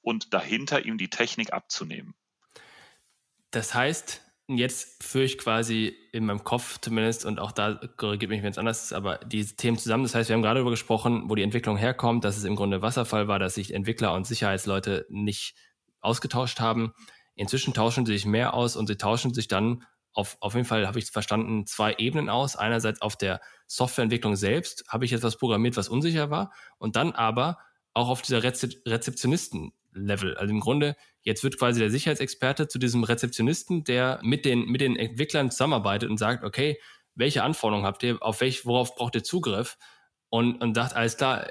und 0.00 0.32
dahinter 0.32 0.84
ihm 0.84 0.98
die 0.98 1.10
Technik 1.10 1.52
abzunehmen. 1.52 2.14
Das 3.52 3.74
heißt, 3.74 4.22
jetzt 4.48 5.02
führe 5.04 5.24
ich 5.24 5.38
quasi 5.38 5.94
in 6.10 6.26
meinem 6.26 6.42
Kopf 6.42 6.78
zumindest, 6.80 7.24
und 7.24 7.38
auch 7.38 7.52
da 7.52 7.74
korrigiert 7.96 8.30
mich, 8.30 8.42
wenn 8.42 8.50
es 8.50 8.58
anders 8.58 8.84
ist, 8.84 8.92
aber 8.92 9.18
diese 9.18 9.56
Themen 9.56 9.78
zusammen. 9.78 10.04
Das 10.04 10.14
heißt, 10.14 10.28
wir 10.28 10.34
haben 10.34 10.42
gerade 10.42 10.58
darüber 10.58 10.70
gesprochen, 10.70 11.24
wo 11.28 11.34
die 11.34 11.42
Entwicklung 11.42 11.76
herkommt, 11.76 12.24
dass 12.24 12.36
es 12.36 12.44
im 12.44 12.56
Grunde 12.56 12.82
Wasserfall 12.82 13.28
war, 13.28 13.38
dass 13.38 13.54
sich 13.54 13.74
Entwickler 13.74 14.14
und 14.14 14.26
Sicherheitsleute 14.26 15.06
nicht 15.10 15.54
ausgetauscht 16.00 16.60
haben. 16.60 16.92
Inzwischen 17.34 17.74
tauschen 17.74 18.06
sie 18.06 18.14
sich 18.14 18.26
mehr 18.26 18.54
aus 18.54 18.74
und 18.74 18.86
sie 18.86 18.96
tauschen 18.96 19.32
sich 19.34 19.48
dann 19.48 19.84
auf, 20.14 20.36
auf 20.40 20.54
jeden 20.54 20.66
Fall, 20.66 20.86
habe 20.86 20.98
ich 20.98 21.10
verstanden, 21.10 21.66
zwei 21.66 21.94
Ebenen 21.94 22.28
aus. 22.28 22.56
Einerseits 22.56 23.00
auf 23.00 23.16
der 23.16 23.40
Softwareentwicklung 23.66 24.36
selbst 24.36 24.84
habe 24.88 25.04
ich 25.04 25.12
etwas 25.12 25.36
programmiert, 25.36 25.76
was 25.76 25.88
unsicher 25.88 26.30
war. 26.30 26.52
Und 26.78 26.96
dann 26.96 27.12
aber 27.12 27.58
auch 27.94 28.08
auf 28.08 28.22
dieser 28.22 28.42
Rezep 28.42 29.18
Rezeptionisten-Level. 29.92 30.36
Also 30.36 30.52
im 30.52 30.60
Grunde, 30.60 30.96
jetzt 31.22 31.44
wird 31.44 31.58
quasi 31.58 31.80
der 31.80 31.90
Sicherheitsexperte 31.90 32.68
zu 32.68 32.78
diesem 32.78 33.04
Rezeptionisten, 33.04 33.84
der 33.84 34.20
mit 34.22 34.44
den, 34.44 34.66
mit 34.66 34.80
den 34.80 34.96
Entwicklern 34.96 35.50
zusammenarbeitet 35.50 36.10
und 36.10 36.18
sagt, 36.18 36.44
okay, 36.44 36.78
welche 37.14 37.42
Anforderungen 37.42 37.86
habt 37.86 38.02
ihr, 38.02 38.22
auf 38.22 38.40
welch, 38.40 38.64
worauf 38.64 38.94
braucht 38.94 39.14
ihr 39.14 39.22
Zugriff? 39.22 39.76
Und, 40.30 40.62
und 40.62 40.74
sagt, 40.74 40.96
alles 40.96 41.16
klar, 41.18 41.46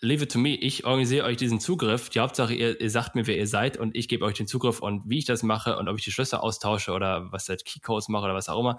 leave 0.00 0.24
it 0.24 0.32
to 0.32 0.38
me, 0.38 0.56
ich 0.56 0.84
organisiere 0.84 1.24
euch 1.24 1.36
diesen 1.36 1.60
Zugriff. 1.60 2.10
Die 2.10 2.18
Hauptsache, 2.18 2.52
ihr, 2.52 2.80
ihr 2.80 2.90
sagt 2.90 3.14
mir, 3.14 3.26
wer 3.28 3.36
ihr 3.36 3.46
seid 3.46 3.76
und 3.76 3.96
ich 3.96 4.08
gebe 4.08 4.24
euch 4.24 4.34
den 4.34 4.48
Zugriff 4.48 4.80
und 4.80 5.08
wie 5.08 5.18
ich 5.18 5.24
das 5.24 5.44
mache 5.44 5.78
und 5.78 5.88
ob 5.88 5.96
ich 5.98 6.04
die 6.04 6.10
Schlösser 6.10 6.42
austausche 6.42 6.92
oder 6.92 7.30
was 7.30 7.48
halt 7.48 7.64
Keycodes 7.64 8.08
mache 8.08 8.24
oder 8.24 8.34
was 8.34 8.48
auch 8.48 8.58
immer. 8.58 8.78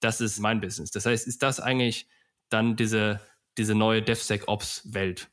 Das 0.00 0.20
ist 0.20 0.40
mein 0.40 0.60
Business. 0.60 0.90
Das 0.90 1.06
heißt, 1.06 1.28
ist 1.28 1.42
das 1.42 1.60
eigentlich 1.60 2.08
dann 2.48 2.74
diese, 2.74 3.20
diese 3.56 3.76
neue 3.76 4.02
DevSecOps-Welt? 4.02 5.30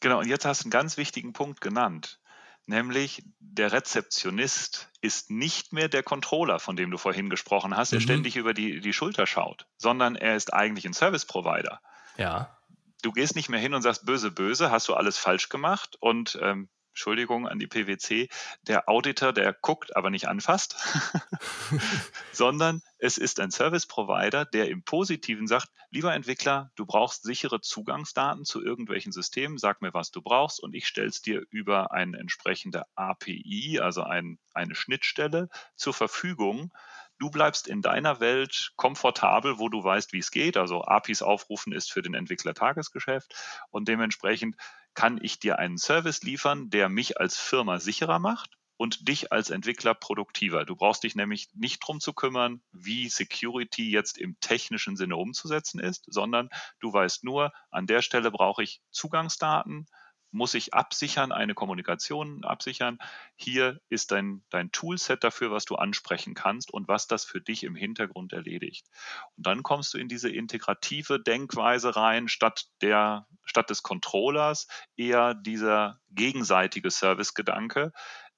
Genau, 0.00 0.20
und 0.20 0.28
jetzt 0.28 0.44
hast 0.44 0.62
du 0.62 0.66
einen 0.66 0.70
ganz 0.70 0.96
wichtigen 0.96 1.32
Punkt 1.32 1.60
genannt, 1.60 2.20
nämlich 2.66 3.24
der 3.40 3.72
Rezeptionist 3.72 4.90
ist 5.00 5.30
nicht 5.30 5.72
mehr 5.72 5.88
der 5.88 6.02
Controller, 6.02 6.60
von 6.60 6.76
dem 6.76 6.90
du 6.90 6.98
vorhin 6.98 7.30
gesprochen 7.30 7.76
hast, 7.76 7.92
der 7.92 8.00
mhm. 8.00 8.04
ständig 8.04 8.36
über 8.36 8.54
die, 8.54 8.80
die 8.80 8.92
Schulter 8.92 9.26
schaut, 9.26 9.66
sondern 9.76 10.14
er 10.14 10.36
ist 10.36 10.52
eigentlich 10.52 10.86
ein 10.86 10.94
Service 10.94 11.24
Provider. 11.24 11.80
Ja. 12.16 12.58
Du 13.02 13.12
gehst 13.12 13.36
nicht 13.36 13.48
mehr 13.48 13.60
hin 13.60 13.74
und 13.74 13.82
sagst, 13.82 14.06
böse, 14.06 14.30
böse, 14.30 14.70
hast 14.70 14.88
du 14.88 14.94
alles 14.94 15.18
falsch 15.18 15.48
gemacht 15.48 15.96
und 16.00 16.38
ähm, 16.42 16.68
Entschuldigung 16.98 17.46
an 17.46 17.60
die 17.60 17.68
PwC, 17.68 18.28
der 18.62 18.88
Auditor, 18.88 19.32
der 19.32 19.52
guckt, 19.52 19.94
aber 19.94 20.10
nicht 20.10 20.26
anfasst, 20.26 20.74
sondern 22.32 22.82
es 22.98 23.18
ist 23.18 23.38
ein 23.38 23.52
Service 23.52 23.86
Provider, 23.86 24.44
der 24.44 24.68
im 24.68 24.82
Positiven 24.82 25.46
sagt, 25.46 25.68
lieber 25.90 26.12
Entwickler, 26.12 26.72
du 26.74 26.86
brauchst 26.86 27.22
sichere 27.22 27.60
Zugangsdaten 27.60 28.44
zu 28.44 28.64
irgendwelchen 28.64 29.12
Systemen, 29.12 29.58
sag 29.58 29.80
mir, 29.80 29.94
was 29.94 30.10
du 30.10 30.22
brauchst 30.22 30.60
und 30.60 30.74
ich 30.74 30.88
stelle 30.88 31.06
es 31.06 31.22
dir 31.22 31.44
über 31.50 31.92
eine 31.92 32.18
entsprechende 32.18 32.82
API, 32.96 33.78
also 33.80 34.02
ein, 34.02 34.40
eine 34.52 34.74
Schnittstelle 34.74 35.50
zur 35.76 35.94
Verfügung, 35.94 36.72
Du 37.20 37.30
bleibst 37.30 37.66
in 37.66 37.82
deiner 37.82 38.20
Welt 38.20 38.70
komfortabel, 38.76 39.58
wo 39.58 39.68
du 39.68 39.82
weißt, 39.82 40.12
wie 40.12 40.20
es 40.20 40.30
geht. 40.30 40.56
Also 40.56 40.84
APIs 40.84 41.20
aufrufen 41.20 41.72
ist 41.72 41.90
für 41.90 42.00
den 42.00 42.14
Entwickler 42.14 42.54
Tagesgeschäft 42.54 43.34
und 43.70 43.88
dementsprechend 43.88 44.54
kann 44.98 45.20
ich 45.22 45.38
dir 45.38 45.60
einen 45.60 45.78
Service 45.78 46.24
liefern, 46.24 46.70
der 46.70 46.88
mich 46.88 47.20
als 47.20 47.38
Firma 47.38 47.78
sicherer 47.78 48.18
macht 48.18 48.58
und 48.76 49.06
dich 49.06 49.30
als 49.30 49.48
Entwickler 49.48 49.94
produktiver. 49.94 50.64
Du 50.64 50.74
brauchst 50.74 51.04
dich 51.04 51.14
nämlich 51.14 51.50
nicht 51.54 51.78
drum 51.86 52.00
zu 52.00 52.12
kümmern, 52.12 52.62
wie 52.72 53.08
Security 53.08 53.92
jetzt 53.92 54.18
im 54.18 54.40
technischen 54.40 54.96
Sinne 54.96 55.14
umzusetzen 55.14 55.78
ist, 55.78 56.06
sondern 56.08 56.48
du 56.80 56.92
weißt 56.92 57.22
nur, 57.22 57.52
an 57.70 57.86
der 57.86 58.02
Stelle 58.02 58.32
brauche 58.32 58.64
ich 58.64 58.82
Zugangsdaten, 58.90 59.86
muss 60.30 60.54
ich 60.54 60.74
absichern, 60.74 61.32
eine 61.32 61.54
Kommunikation 61.54 62.44
absichern. 62.44 62.98
Hier 63.36 63.80
ist 63.88 64.10
dein, 64.12 64.42
dein 64.50 64.70
Toolset 64.72 65.24
dafür, 65.24 65.50
was 65.50 65.64
du 65.64 65.76
ansprechen 65.76 66.34
kannst 66.34 66.70
und 66.72 66.88
was 66.88 67.06
das 67.06 67.24
für 67.24 67.40
dich 67.40 67.64
im 67.64 67.74
Hintergrund 67.74 68.32
erledigt. 68.32 68.86
Und 69.36 69.46
dann 69.46 69.62
kommst 69.62 69.94
du 69.94 69.98
in 69.98 70.08
diese 70.08 70.30
integrative 70.30 71.20
Denkweise 71.20 71.96
rein, 71.96 72.28
statt 72.28 72.66
der, 72.82 73.26
statt 73.44 73.70
des 73.70 73.82
Controllers 73.82 74.68
eher 74.96 75.34
dieser 75.34 76.00
gegenseitige 76.10 76.90
Service-Gedanke. 76.90 77.92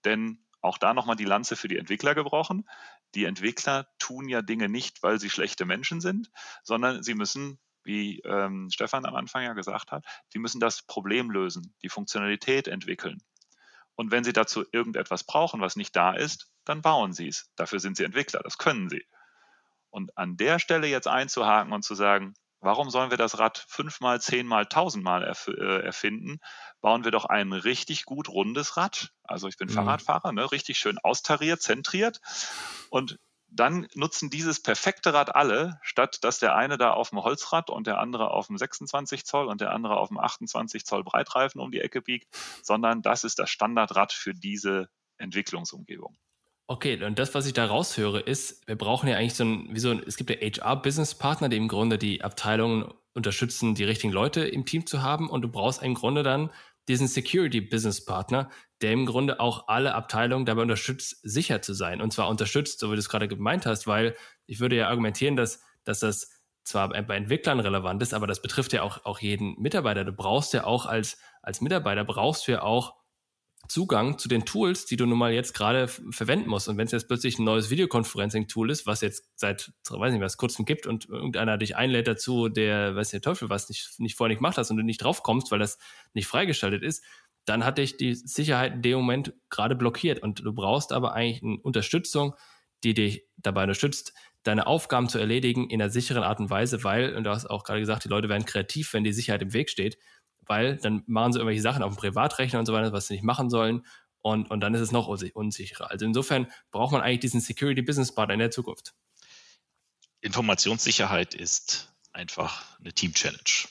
Denn 0.05 0.45
auch 0.61 0.79
da 0.79 0.95
nochmal 0.95 1.17
die 1.17 1.25
Lanze 1.25 1.57
für 1.57 1.69
die 1.69 1.79
Entwickler 1.79 2.15
gebrochen. 2.15 2.69
Die 3.15 3.25
Entwickler 3.25 3.89
tun 3.99 4.29
ja 4.29 4.43
Dinge 4.43 4.69
nicht, 4.69 5.03
weil 5.03 5.19
sie 5.19 5.31
schlechte 5.31 5.65
Menschen 5.65 6.01
sind, 6.01 6.31
sondern 6.63 7.03
sie 7.03 7.15
müssen 7.15 7.59
wie 7.85 8.21
ähm, 8.21 8.69
Stefan 8.71 9.05
am 9.07 9.15
Anfang 9.15 9.43
ja 9.43 9.53
gesagt 9.53 9.93
hat, 9.93 10.05
die 10.35 10.39
müssen 10.39 10.61
das 10.61 10.83
Problem 10.83 11.31
lösen, 11.31 11.75
die 11.83 11.89
Funktionalität 11.89 12.69
entwickeln. 12.69 13.23
Und 13.95 14.11
wenn 14.11 14.25
sie 14.25 14.33
dazu 14.33 14.65
irgendetwas 14.73 15.25
brauchen, 15.25 15.61
was 15.61 15.77
nicht 15.77 15.95
da 15.95 16.13
ist, 16.13 16.51
dann 16.65 16.83
bauen 16.83 17.13
sie 17.13 17.29
es. 17.29 17.51
Dafür 17.57 17.81
sind 17.81 17.97
sie 17.97 18.05
Entwickler, 18.05 18.41
das 18.43 18.59
können 18.59 18.89
sie. 18.89 19.05
Und 19.91 20.17
an 20.17 20.37
der 20.37 20.59
Stelle 20.59 20.87
jetzt 20.87 21.09
einzuhaken 21.09 21.73
und 21.73 21.85
zu 21.85 21.95
sagen, 21.95 22.35
warum 22.61 22.91
sollen 22.91 23.11
wir 23.11 23.19
das 23.19 23.39
Rad 23.39 23.65
fünfmal, 23.69 24.21
zehnmal, 24.21 24.67
tausendmal 24.67 25.25
erf 25.25 25.49
äh, 25.49 25.83
erfinden? 25.83 26.39
Bauen 26.81 27.05
wir 27.05 27.11
doch 27.11 27.25
ein 27.25 27.53
richtig 27.53 28.05
gut 28.05 28.29
rundes 28.29 28.77
Rad. 28.77 29.13
Also 29.23 29.49
ich 29.49 29.57
bin 29.57 29.69
mhm. 29.69 29.73
Fahrradfahrer, 29.73 30.33
ne? 30.33 30.51
richtig 30.53 30.79
schön 30.79 30.99
austariert, 30.99 31.61
zentriert. 31.61 32.21
Und 32.91 33.19
dann 33.53 33.89
nutzen 33.95 34.31
dieses 34.31 34.63
perfekte 34.63 35.13
Rad 35.13 35.35
alle, 35.35 35.79
statt 35.83 36.23
dass 36.23 36.39
der 36.39 36.55
eine 36.55 36.79
da 36.79 36.93
auf 36.93 37.11
dem 37.11 37.23
Holzrad 37.23 37.71
und 37.71 37.87
der 37.87 37.99
andere 37.99 38.31
auf 38.31 38.47
dem 38.47 38.57
26 38.57 39.25
Zoll 39.25 39.47
und 39.47 39.61
der 39.61 39.73
andere 39.73 39.97
auf 39.97 40.09
dem 40.09 40.19
28 40.19 40.85
Zoll 40.85 41.05
Breitreifen 41.05 41.61
um 41.61 41.71
die 41.71 41.81
Ecke 41.81 42.01
biegt, 42.01 42.29
sondern 42.63 43.03
das 43.03 43.25
ist 43.25 43.39
das 43.39 43.51
Standardrad 43.51 44.13
für 44.13 44.35
diese 44.35 44.89
Entwicklungsumgebung. 45.19 46.17
Okay, 46.67 47.03
und 47.03 47.19
das, 47.19 47.35
was 47.35 47.47
ich 47.47 47.53
da 47.53 47.67
raushöre, 47.67 48.21
ist, 48.21 48.67
wir 48.69 48.77
brauchen 48.77 49.09
ja 49.09 49.17
eigentlich 49.17 49.35
so 49.35 49.45
ein, 49.45 49.75
wie 49.75 49.81
so 49.81 49.91
ein, 49.91 50.05
es 50.07 50.17
gibt 50.17 50.31
ja 50.31 50.37
HR-Business-Partner, 50.37 51.49
die 51.49 51.57
im 51.57 51.67
Grunde 51.67 51.99
die 51.99 52.23
Abteilungen 52.23 52.95
unterstützen, 53.13 53.75
die 53.75 53.83
richtigen 53.83 54.13
Leute 54.13 54.47
im 54.47 54.65
Team 54.65 54.87
zu 54.87 55.03
haben 55.03 55.29
und 55.29 55.43
du 55.43 55.49
brauchst 55.49 55.83
im 55.83 55.95
Grunde 55.95 56.23
dann 56.23 56.51
diesen 56.91 57.09
Security-Business-Partner, 57.09 58.51
der 58.83 58.93
im 58.93 59.07
Grunde 59.07 59.41
auch 59.41 59.69
alle 59.69 59.95
Abteilungen 59.95 60.45
dabei 60.45 60.63
unterstützt, 60.63 61.21
sicher 61.23 61.63
zu 61.63 61.73
sein. 61.73 62.01
Und 62.01 62.13
zwar 62.13 62.29
unterstützt, 62.29 62.81
so 62.81 62.91
wie 62.91 62.95
du 62.95 62.99
es 62.99 63.09
gerade 63.09 63.29
gemeint 63.29 63.65
hast, 63.65 63.87
weil 63.87 64.17
ich 64.47 64.61
würde 64.61 64.77
ja 64.77 64.89
argumentieren, 64.89 65.37
dass, 65.37 65.63
dass 65.85 66.01
das 66.01 66.31
zwar 66.65 66.89
bei 66.89 67.17
Entwicklern 67.17 67.61
relevant 67.61 68.03
ist, 68.03 68.13
aber 68.13 68.27
das 68.27 68.43
betrifft 68.43 68.73
ja 68.73 68.83
auch, 68.83 69.05
auch 69.05 69.21
jeden 69.21 69.55
Mitarbeiter. 69.61 70.05
Du 70.05 70.13
brauchst 70.13 70.53
ja 70.53 70.65
auch 70.65 70.87
als, 70.87 71.19
als 71.43 71.61
Mitarbeiter, 71.61 72.05
brauchst 72.05 72.47
du 72.47 72.53
ja 72.53 72.63
auch 72.63 72.95
Zugang 73.71 74.19
zu 74.19 74.29
den 74.29 74.45
Tools, 74.45 74.85
die 74.85 74.97
du 74.97 75.07
nun 75.07 75.19
mal 75.19 75.33
jetzt 75.33 75.55
gerade 75.55 75.87
verwenden 75.87 76.51
musst. 76.51 76.69
Und 76.69 76.77
wenn 76.77 76.87
es 76.87 76.93
jetzt 76.93 77.07
plötzlich 77.07 77.39
ein 77.39 77.45
neues 77.45 77.71
Videoconferencing-Tool 77.71 78.69
ist, 78.69 78.85
was 78.85 79.01
jetzt 79.01 79.31
seit, 79.37 79.73
weiß 79.89 80.13
nicht 80.13 80.21
was, 80.21 80.37
kurzem 80.37 80.65
gibt 80.65 80.89
und 80.89 81.09
irgendeiner 81.09 81.57
dich 81.57 81.77
einlädt 81.77 82.09
dazu, 82.09 82.49
der, 82.49 82.97
weiß 82.97 83.11
der 83.11 83.21
Teufel 83.21 83.49
was, 83.49 83.69
nicht, 83.69 84.01
nicht 84.01 84.17
vorher 84.17 84.31
nicht 84.31 84.39
gemacht 84.39 84.59
hast 84.59 84.73
und 84.73 84.77
du 84.77 84.83
nicht 84.83 85.03
drauf 85.03 85.23
kommst, 85.23 85.53
weil 85.53 85.61
das 85.61 85.79
nicht 86.15 86.27
freigeschaltet 86.27 86.83
ist, 86.83 87.05
dann 87.45 87.65
hat 87.65 87.79
dich 87.79 87.97
die 87.97 88.15
Sicherheit 88.15 88.75
in 88.75 88.83
dem 88.83 88.99
Moment 88.99 89.35
gerade 89.51 89.77
blockiert. 89.77 90.21
Und 90.21 90.41
du 90.41 90.53
brauchst 90.53 90.93
aber 90.93 91.15
eigentlich 91.15 91.43
eine 91.43 91.59
Unterstützung, 91.61 92.35
die 92.83 92.95
dich 92.95 93.25
dabei 93.37 93.63
unterstützt, 93.63 94.15
deine 94.43 94.67
Aufgaben 94.67 95.09
zu 95.09 95.19
erledigen 95.19 95.71
in 95.71 95.81
einer 95.81 95.91
sicheren 95.91 96.25
Art 96.25 96.41
und 96.41 96.51
Weise, 96.51 96.83
weil, 96.83 97.15
und 97.15 97.25
du 97.25 97.31
hast 97.31 97.47
auch 97.47 97.63
gerade 97.63 97.81
gesagt, 97.81 98.05
die 98.05 98.09
Leute 98.09 98.29
werden 98.29 98.47
kreativ, 98.47 98.95
wenn 98.95 99.05
die 99.05 99.13
Sicherheit 99.13 99.43
im 99.43 99.53
Weg 99.53 99.71
steht, 99.71 99.97
weil 100.47 100.77
dann 100.77 101.03
machen 101.07 101.33
sie 101.33 101.39
irgendwelche 101.39 101.63
Sachen 101.63 101.83
auf 101.83 101.95
dem 101.95 101.99
Privatrechner 101.99 102.59
und 102.59 102.67
so 102.67 102.73
weiter, 102.73 102.93
was 102.93 103.07
sie 103.07 103.15
nicht 103.15 103.25
machen 103.25 103.51
sollen. 103.51 103.85
Und, 104.23 104.51
und 104.51 104.61
dann 104.61 104.75
ist 104.75 104.81
es 104.81 104.93
noch 104.93 105.09
unsicherer. 105.09 105.91
Also 105.91 106.05
insofern 106.05 106.47
braucht 106.71 106.93
man 106.93 107.01
eigentlich 107.01 107.21
diesen 107.21 107.41
Security 107.41 107.83
Business 107.83 108.15
Partner 108.15 108.35
in 108.35 108.41
der 108.41 108.51
Zukunft. 108.51 108.95
Informationssicherheit 110.21 111.35
ist 111.35 111.95
einfach 112.13 112.79
eine 112.81 112.93
Team 112.93 113.15
Challenge. 113.15 113.69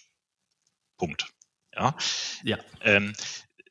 Punkt. 0.98 1.28
Ja. 1.76 1.96
ja. 2.44 2.58
Ähm, 2.82 3.14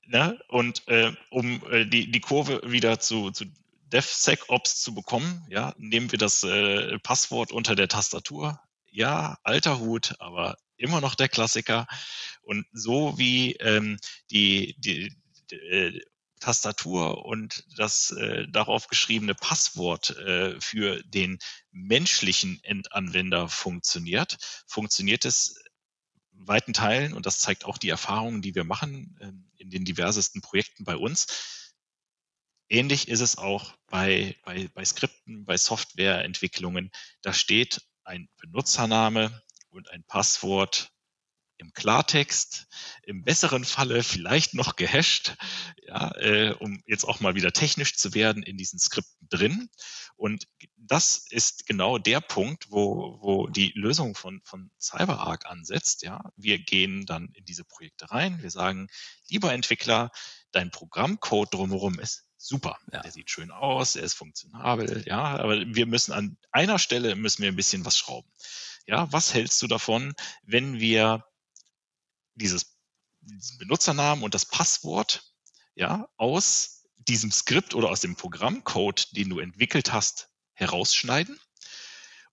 ne? 0.07 0.39
Und 0.49 0.87
äh, 0.87 1.13
um 1.31 1.63
äh, 1.71 1.85
die, 1.85 2.11
die 2.11 2.21
Kurve 2.21 2.61
wieder 2.65 3.01
zu, 3.01 3.31
zu 3.33 3.47
DevSecOps 3.93 4.83
zu 4.83 4.95
bekommen, 4.95 5.45
ja, 5.49 5.75
nehmen 5.79 6.13
wir 6.13 6.19
das 6.19 6.45
äh, 6.45 6.99
Passwort 7.01 7.53
unter 7.53 7.75
der 7.75 7.89
Tastatur. 7.89 8.61
Ja, 8.91 9.39
alter 9.43 9.81
Hut, 9.81 10.15
aber 10.19 10.57
immer 10.79 11.01
noch 11.01 11.15
der 11.15 11.29
Klassiker. 11.29 11.87
Und 12.43 12.67
so 12.73 13.19
wie 13.19 13.55
ähm, 13.57 13.99
die, 14.31 14.75
die, 14.79 15.13
die 15.51 15.57
äh, 15.57 16.01
Tastatur 16.41 17.25
und 17.25 17.65
das 17.77 18.11
äh, 18.13 18.47
darauf 18.49 18.87
geschriebene 18.87 19.35
Passwort 19.35 20.11
äh, 20.19 20.61
für 20.61 21.03
den 21.03 21.39
menschlichen 21.73 22.61
Endanwender 22.63 23.49
funktioniert, 23.49 24.39
funktioniert 24.67 25.25
es 25.25 25.61
weiten 26.33 26.73
Teilen, 26.73 27.13
und 27.13 27.27
das 27.27 27.41
zeigt 27.41 27.65
auch 27.65 27.79
die 27.79 27.89
Erfahrungen, 27.89 28.43
die 28.43 28.55
wir 28.55 28.65
machen 28.65 29.17
äh, 29.21 29.61
in 29.63 29.71
den 29.71 29.85
diversesten 29.85 30.41
Projekten 30.41 30.85
bei 30.85 30.97
uns. 30.97 31.27
Ähnlich 32.69 33.09
ist 33.09 33.21
es 33.21 33.39
auch 33.39 33.75
bei, 33.87 34.37
bei, 34.45 34.69
bei 34.75 34.85
Skripten, 34.85 35.45
bei 35.45 35.57
Softwareentwicklungen. 35.57 36.91
Da 37.23 37.33
steht 37.33 37.83
ein 38.05 38.29
Benutzername 38.37 39.43
und 39.79 39.91
ein 39.91 40.05
Passwort 40.05 40.93
im 41.57 41.73
Klartext, 41.73 42.69
im 43.03 43.25
besseren 43.25 43.65
Falle 43.65 44.03
vielleicht 44.03 44.55
noch 44.55 44.77
gehasht, 44.77 45.37
ja, 45.87 46.15
äh, 46.17 46.53
um 46.53 46.83
jetzt 46.87 47.05
auch 47.05 47.21
mal 47.21 47.35
wieder 47.35 47.53
technisch 47.53 47.97
zu 47.97 48.15
werden 48.15 48.43
in 48.43 48.57
diesen 48.57 48.79
Skripten 48.79 49.29
drin. 49.29 49.69
Und 50.17 50.47
das 50.77 51.27
ist 51.31 51.67
genau 51.67 51.99
der 51.99 52.21
Punkt, 52.21 52.71
wo, 52.71 53.19
wo 53.21 53.47
die 53.49 53.73
Lösung 53.75 54.15
von, 54.15 54.41
von 54.45 54.71
CyberArk 54.81 55.47
ansetzt. 55.47 56.03
Ja, 56.03 56.33
wir 56.37 56.59
gehen 56.59 57.07
dann 57.07 57.31
in 57.35 57.45
diese 57.45 57.65
Projekte 57.65 58.11
rein. 58.11 58.41
Wir 58.43 58.51
sagen, 58.51 58.89
lieber 59.29 59.53
Entwickler, 59.53 60.11
dein 60.53 60.71
Programmcode 60.71 61.55
drumherum 61.55 61.99
ist 61.99 62.25
super. 62.37 62.79
Ja. 62.93 63.03
Der 63.03 63.11
sieht 63.11 63.31
schön 63.31 63.51
aus, 63.51 63.97
er 63.97 64.05
ist 64.05 64.15
funktionabel, 64.15 65.05
ja, 65.07 65.37
aber 65.37 65.61
wir 65.61 65.87
müssen 65.87 66.13
an 66.13 66.37
einer 66.53 66.79
Stelle 66.79 67.17
müssen 67.17 67.43
wir 67.43 67.51
ein 67.51 67.57
bisschen 67.57 67.85
was 67.85 67.99
schrauben. 67.99 68.31
Ja, 68.89 69.13
was 69.13 69.35
hältst 69.35 69.61
du 69.61 69.67
davon, 69.67 70.15
wenn 70.43 70.81
wir 70.81 71.23
dieses, 72.35 72.79
Benutzernamen 73.59 74.25
und 74.25 74.33
das 74.35 74.47
Passwort 74.47 75.35
ja, 75.75 76.09
aus 76.17 76.87
diesem 76.97 77.31
Skript 77.31 77.75
oder 77.75 77.91
aus 77.91 78.01
dem 78.01 78.17
Programmcode, 78.17 79.15
den 79.15 79.29
du 79.29 79.41
entwickelt 79.41 79.93
hast, 79.93 80.31
herausschneiden. 80.55 81.39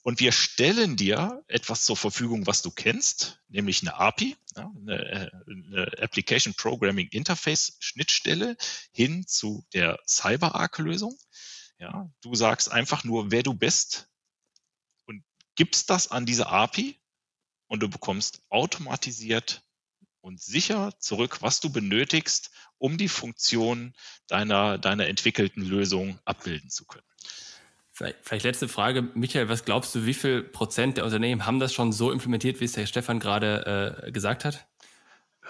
Und 0.02 0.22
wir 0.22 0.32
stellen 0.32 0.96
dir 0.96 1.44
etwas 1.48 1.84
zur 1.84 1.98
Verfügung, 1.98 2.48
was 2.48 2.62
du 2.62 2.72
kennst, 2.72 3.42
nämlich 3.50 3.82
eine 3.82 3.96
API, 3.96 4.38
eine, 4.56 4.96
äh, 4.96 5.32
eine, 5.48 5.92
Application 6.00 6.54
Programming 6.54 7.10
Interface 7.10 7.76
Schnittstelle 7.80 8.56
hin 8.94 9.26
zu 9.28 9.66
der 9.74 10.00
CyberArk-Lösung. 10.08 11.18
Ja, 11.80 12.10
du 12.22 12.36
sagst 12.36 12.72
einfach 12.72 13.04
nur, 13.04 13.32
wer 13.32 13.44
du 13.44 13.54
bist 13.54 14.08
gibst 15.56 15.90
das 15.90 16.12
an 16.12 16.26
diese 16.26 16.48
API 16.48 17.00
und 17.68 17.82
du 17.82 17.90
bekommst 17.90 18.42
automatisiert 18.50 19.64
und 20.22 20.42
sicher 20.42 20.94
zurück, 21.00 21.42
was 21.42 21.60
du 21.60 21.72
benötigst, 21.72 22.52
um 22.78 22.98
die 22.98 23.10
Funktion 23.10 23.94
deiner, 24.28 24.78
deiner 24.78 25.08
entwickelten 25.08 25.64
Lösung 25.64 26.20
abbilden 26.26 26.70
zu 26.70 26.86
können. 26.86 27.06
Vielleicht, 27.92 28.18
vielleicht 28.24 28.44
letzte 28.44 28.68
Frage, 28.68 29.04
Michael, 29.14 29.48
was 29.48 29.64
glaubst 29.64 29.96
du, 29.96 30.06
wie 30.06 30.14
viel 30.14 30.44
Prozent 30.44 30.98
der 30.98 31.06
Unternehmen 31.06 31.46
haben 31.46 31.60
das 31.60 31.74
schon 31.74 31.94
so 31.94 32.12
implementiert, 32.12 32.60
wie 32.60 32.66
es 32.66 32.74
der 32.74 32.88
Stefan 32.88 33.20
gerade 33.20 34.04
äh, 34.06 34.12
gesagt 34.12 34.44
hat? 34.44 34.68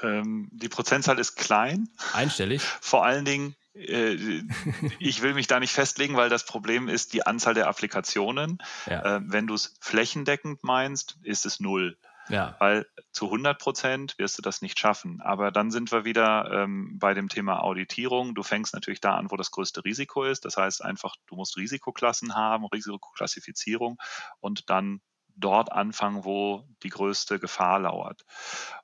Ähm, 0.04 0.50
die 0.52 0.70
Prozentzahl 0.70 1.18
ist 1.18 1.36
klein. 1.36 1.90
Einstellig. 2.14 2.62
Vor 2.82 3.04
allen 3.06 3.26
Dingen, 3.26 3.56
ich 5.00 5.22
will 5.22 5.34
mich 5.34 5.48
da 5.48 5.60
nicht 5.60 5.74
festlegen, 5.74 6.16
weil 6.16 6.30
das 6.30 6.46
Problem 6.46 6.88
ist 6.88 7.14
die 7.14 7.26
Anzahl 7.26 7.54
der 7.54 7.68
Applikationen. 7.68 8.60
Ja. 8.86 9.18
Äh, 9.18 9.22
wenn 9.26 9.48
du 9.48 9.54
es 9.54 9.76
flächendeckend 9.82 10.64
meinst, 10.64 11.18
ist 11.24 11.46
es 11.46 11.60
null. 11.60 11.98
Ja. 12.30 12.56
Weil 12.60 12.88
zu 13.12 13.26
100 13.26 13.60
Prozent 13.60 14.18
wirst 14.18 14.38
du 14.38 14.42
das 14.42 14.62
nicht 14.62 14.80
schaffen. 14.80 15.22
Aber 15.22 15.52
dann 15.52 15.72
sind 15.72 15.92
wir 15.92 16.06
wieder 16.06 16.50
ähm, 16.52 16.98
bei 16.98 17.14
dem 17.14 17.30
Thema 17.30 17.62
Auditierung. 17.62 18.34
Du 18.34 18.44
fängst 18.44 18.74
natürlich 18.74 19.02
da 19.02 19.16
an, 19.16 19.30
wo 19.30 19.36
das 19.36 19.52
größte 19.52 19.84
Risiko 19.84 20.24
ist. 20.24 20.46
Das 20.46 20.58
heißt 20.58 20.84
einfach, 20.84 21.16
du 21.28 21.36
musst 21.36 21.58
Risikoklassen 21.58 22.34
haben, 22.34 22.66
Risikoklassifizierung 22.66 23.98
und 24.40 24.70
dann 24.70 25.02
dort 25.36 25.72
anfangen, 25.72 26.24
wo 26.24 26.68
die 26.84 26.90
größte 26.90 27.40
Gefahr 27.40 27.80
lauert. 27.80 28.26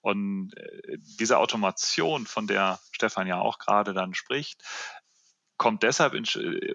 Und 0.01 0.53
äh, 0.57 0.97
diese 1.19 1.37
Automation, 1.37 2.25
von 2.25 2.47
der 2.47 2.79
Stefan 2.91 3.27
ja 3.27 3.39
auch 3.39 3.57
gerade 3.57 3.93
dann 3.93 4.13
spricht, 4.13 4.63
kommt 5.57 5.83
deshalb 5.83 6.13
in, 6.13 6.25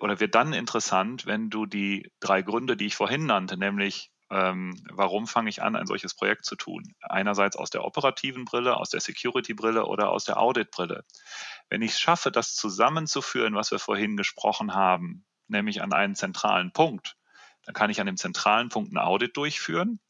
oder 0.01 0.21
wird 0.21 0.35
dann 0.35 0.53
interessant, 0.53 1.27
wenn 1.27 1.51
du 1.51 1.67
die 1.67 2.11
drei 2.21 2.43
Gründe, 2.43 2.77
die 2.77 2.87
ich 2.87 2.97
vorhin 2.97 3.27
nannte, 3.27 3.57
nämlich 3.57 4.13
ähm, 4.31 4.83
warum 4.91 5.27
fange 5.27 5.51
ich 5.51 5.63
an, 5.63 5.77
ein 5.77 5.87
solches 5.87 6.15
Projekt 6.15 6.45
zu 6.45 6.57
tun? 6.57 6.95
Einerseits 7.01 7.57
aus 7.57 7.71
der 7.71 7.85
operativen 7.85 8.45
Brille, 8.45 8.77
aus 8.77 8.91
der 8.91 9.01
Security-Brille 9.01 9.87
oder 9.87 10.11
aus 10.11 10.25
der 10.25 10.39
Audit-Brille. 10.39 11.05
Wenn 11.69 11.83
ich 11.83 11.93
es 11.93 12.01
schaffe, 12.01 12.33
das 12.33 12.55
zusammenzuführen, 12.55 13.55
was 13.55 13.71
wir 13.71 13.79
vorhin 13.79 14.17
gesprochen 14.17 14.75
haben, 14.75 15.25
nämlich 15.49 15.83
an 15.83 15.93
einen 15.93 16.17
zentralen 16.17 16.73
Punkt, 16.73 17.17
dann 17.67 17.75
kann 17.75 17.91
ich 17.91 18.01
an 18.01 18.07
dem 18.07 18.17
zentralen 18.17 18.69
Punkt 18.69 18.93
ein 18.93 18.99
Audit 18.99 19.37
durchführen. 19.37 20.01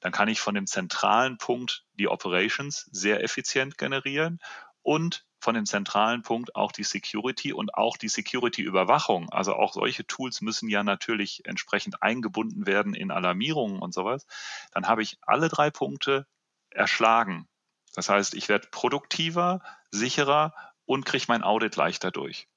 Dann 0.00 0.12
kann 0.12 0.28
ich 0.28 0.40
von 0.40 0.54
dem 0.54 0.66
zentralen 0.66 1.38
Punkt 1.38 1.84
die 1.94 2.08
Operations 2.08 2.88
sehr 2.90 3.22
effizient 3.22 3.78
generieren 3.78 4.40
und 4.82 5.24
von 5.38 5.54
dem 5.54 5.66
zentralen 5.66 6.22
Punkt 6.22 6.56
auch 6.56 6.72
die 6.72 6.84
Security 6.84 7.52
und 7.52 7.74
auch 7.74 7.96
die 7.96 8.08
Security-Überwachung. 8.08 9.28
Also 9.30 9.54
auch 9.54 9.74
solche 9.74 10.06
Tools 10.06 10.40
müssen 10.40 10.68
ja 10.68 10.82
natürlich 10.82 11.44
entsprechend 11.44 12.02
eingebunden 12.02 12.66
werden 12.66 12.94
in 12.94 13.10
Alarmierungen 13.10 13.80
und 13.80 13.92
sowas. 13.92 14.26
Dann 14.72 14.88
habe 14.88 15.02
ich 15.02 15.18
alle 15.22 15.48
drei 15.48 15.70
Punkte 15.70 16.26
erschlagen. 16.70 17.48
Das 17.94 18.08
heißt, 18.08 18.34
ich 18.34 18.48
werde 18.48 18.68
produktiver, 18.70 19.60
sicherer 19.90 20.54
und 20.86 21.04
kriege 21.04 21.26
mein 21.28 21.42
Audit 21.42 21.76
leichter 21.76 22.10
durch. 22.10 22.48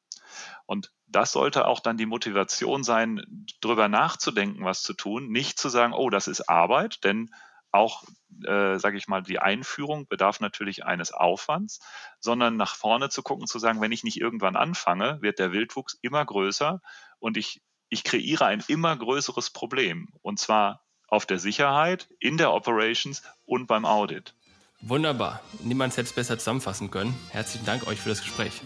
Und 0.65 0.91
das 1.07 1.31
sollte 1.31 1.67
auch 1.67 1.79
dann 1.79 1.97
die 1.97 2.05
Motivation 2.05 2.83
sein, 2.83 3.21
darüber 3.61 3.87
nachzudenken, 3.87 4.65
was 4.65 4.81
zu 4.81 4.93
tun. 4.93 5.29
Nicht 5.29 5.59
zu 5.59 5.69
sagen, 5.69 5.93
oh, 5.93 6.09
das 6.09 6.27
ist 6.27 6.49
Arbeit, 6.49 7.03
denn 7.03 7.31
auch, 7.71 8.03
äh, 8.45 8.79
sage 8.79 8.97
ich 8.97 9.07
mal, 9.07 9.21
die 9.21 9.39
Einführung 9.39 10.07
bedarf 10.07 10.39
natürlich 10.39 10.85
eines 10.85 11.11
Aufwands, 11.11 11.79
sondern 12.19 12.57
nach 12.57 12.75
vorne 12.75 13.09
zu 13.09 13.21
gucken, 13.21 13.47
zu 13.47 13.59
sagen, 13.59 13.81
wenn 13.81 13.91
ich 13.91 14.03
nicht 14.03 14.19
irgendwann 14.19 14.55
anfange, 14.55 15.21
wird 15.21 15.39
der 15.39 15.51
Wildwuchs 15.51 15.97
immer 16.01 16.25
größer 16.25 16.81
und 17.19 17.37
ich, 17.37 17.61
ich 17.89 18.03
kreiere 18.03 18.45
ein 18.45 18.63
immer 18.67 18.95
größeres 18.95 19.51
Problem. 19.51 20.07
Und 20.21 20.39
zwar 20.39 20.81
auf 21.07 21.25
der 21.25 21.37
Sicherheit, 21.37 22.07
in 22.19 22.37
der 22.37 22.53
Operations 22.53 23.21
und 23.45 23.67
beim 23.67 23.85
Audit. 23.85 24.33
Wunderbar. 24.81 25.41
Niemand 25.63 25.93
hätte 25.93 26.07
es 26.07 26.13
besser 26.13 26.37
zusammenfassen 26.37 26.91
können. 26.91 27.15
Herzlichen 27.29 27.65
Dank 27.65 27.87
euch 27.87 27.99
für 27.99 28.09
das 28.09 28.21
Gespräch. 28.21 28.61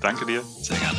Danke 0.00 0.26
dir. 0.26 0.42
Sehr 0.42 0.76
gerne. 0.76 0.98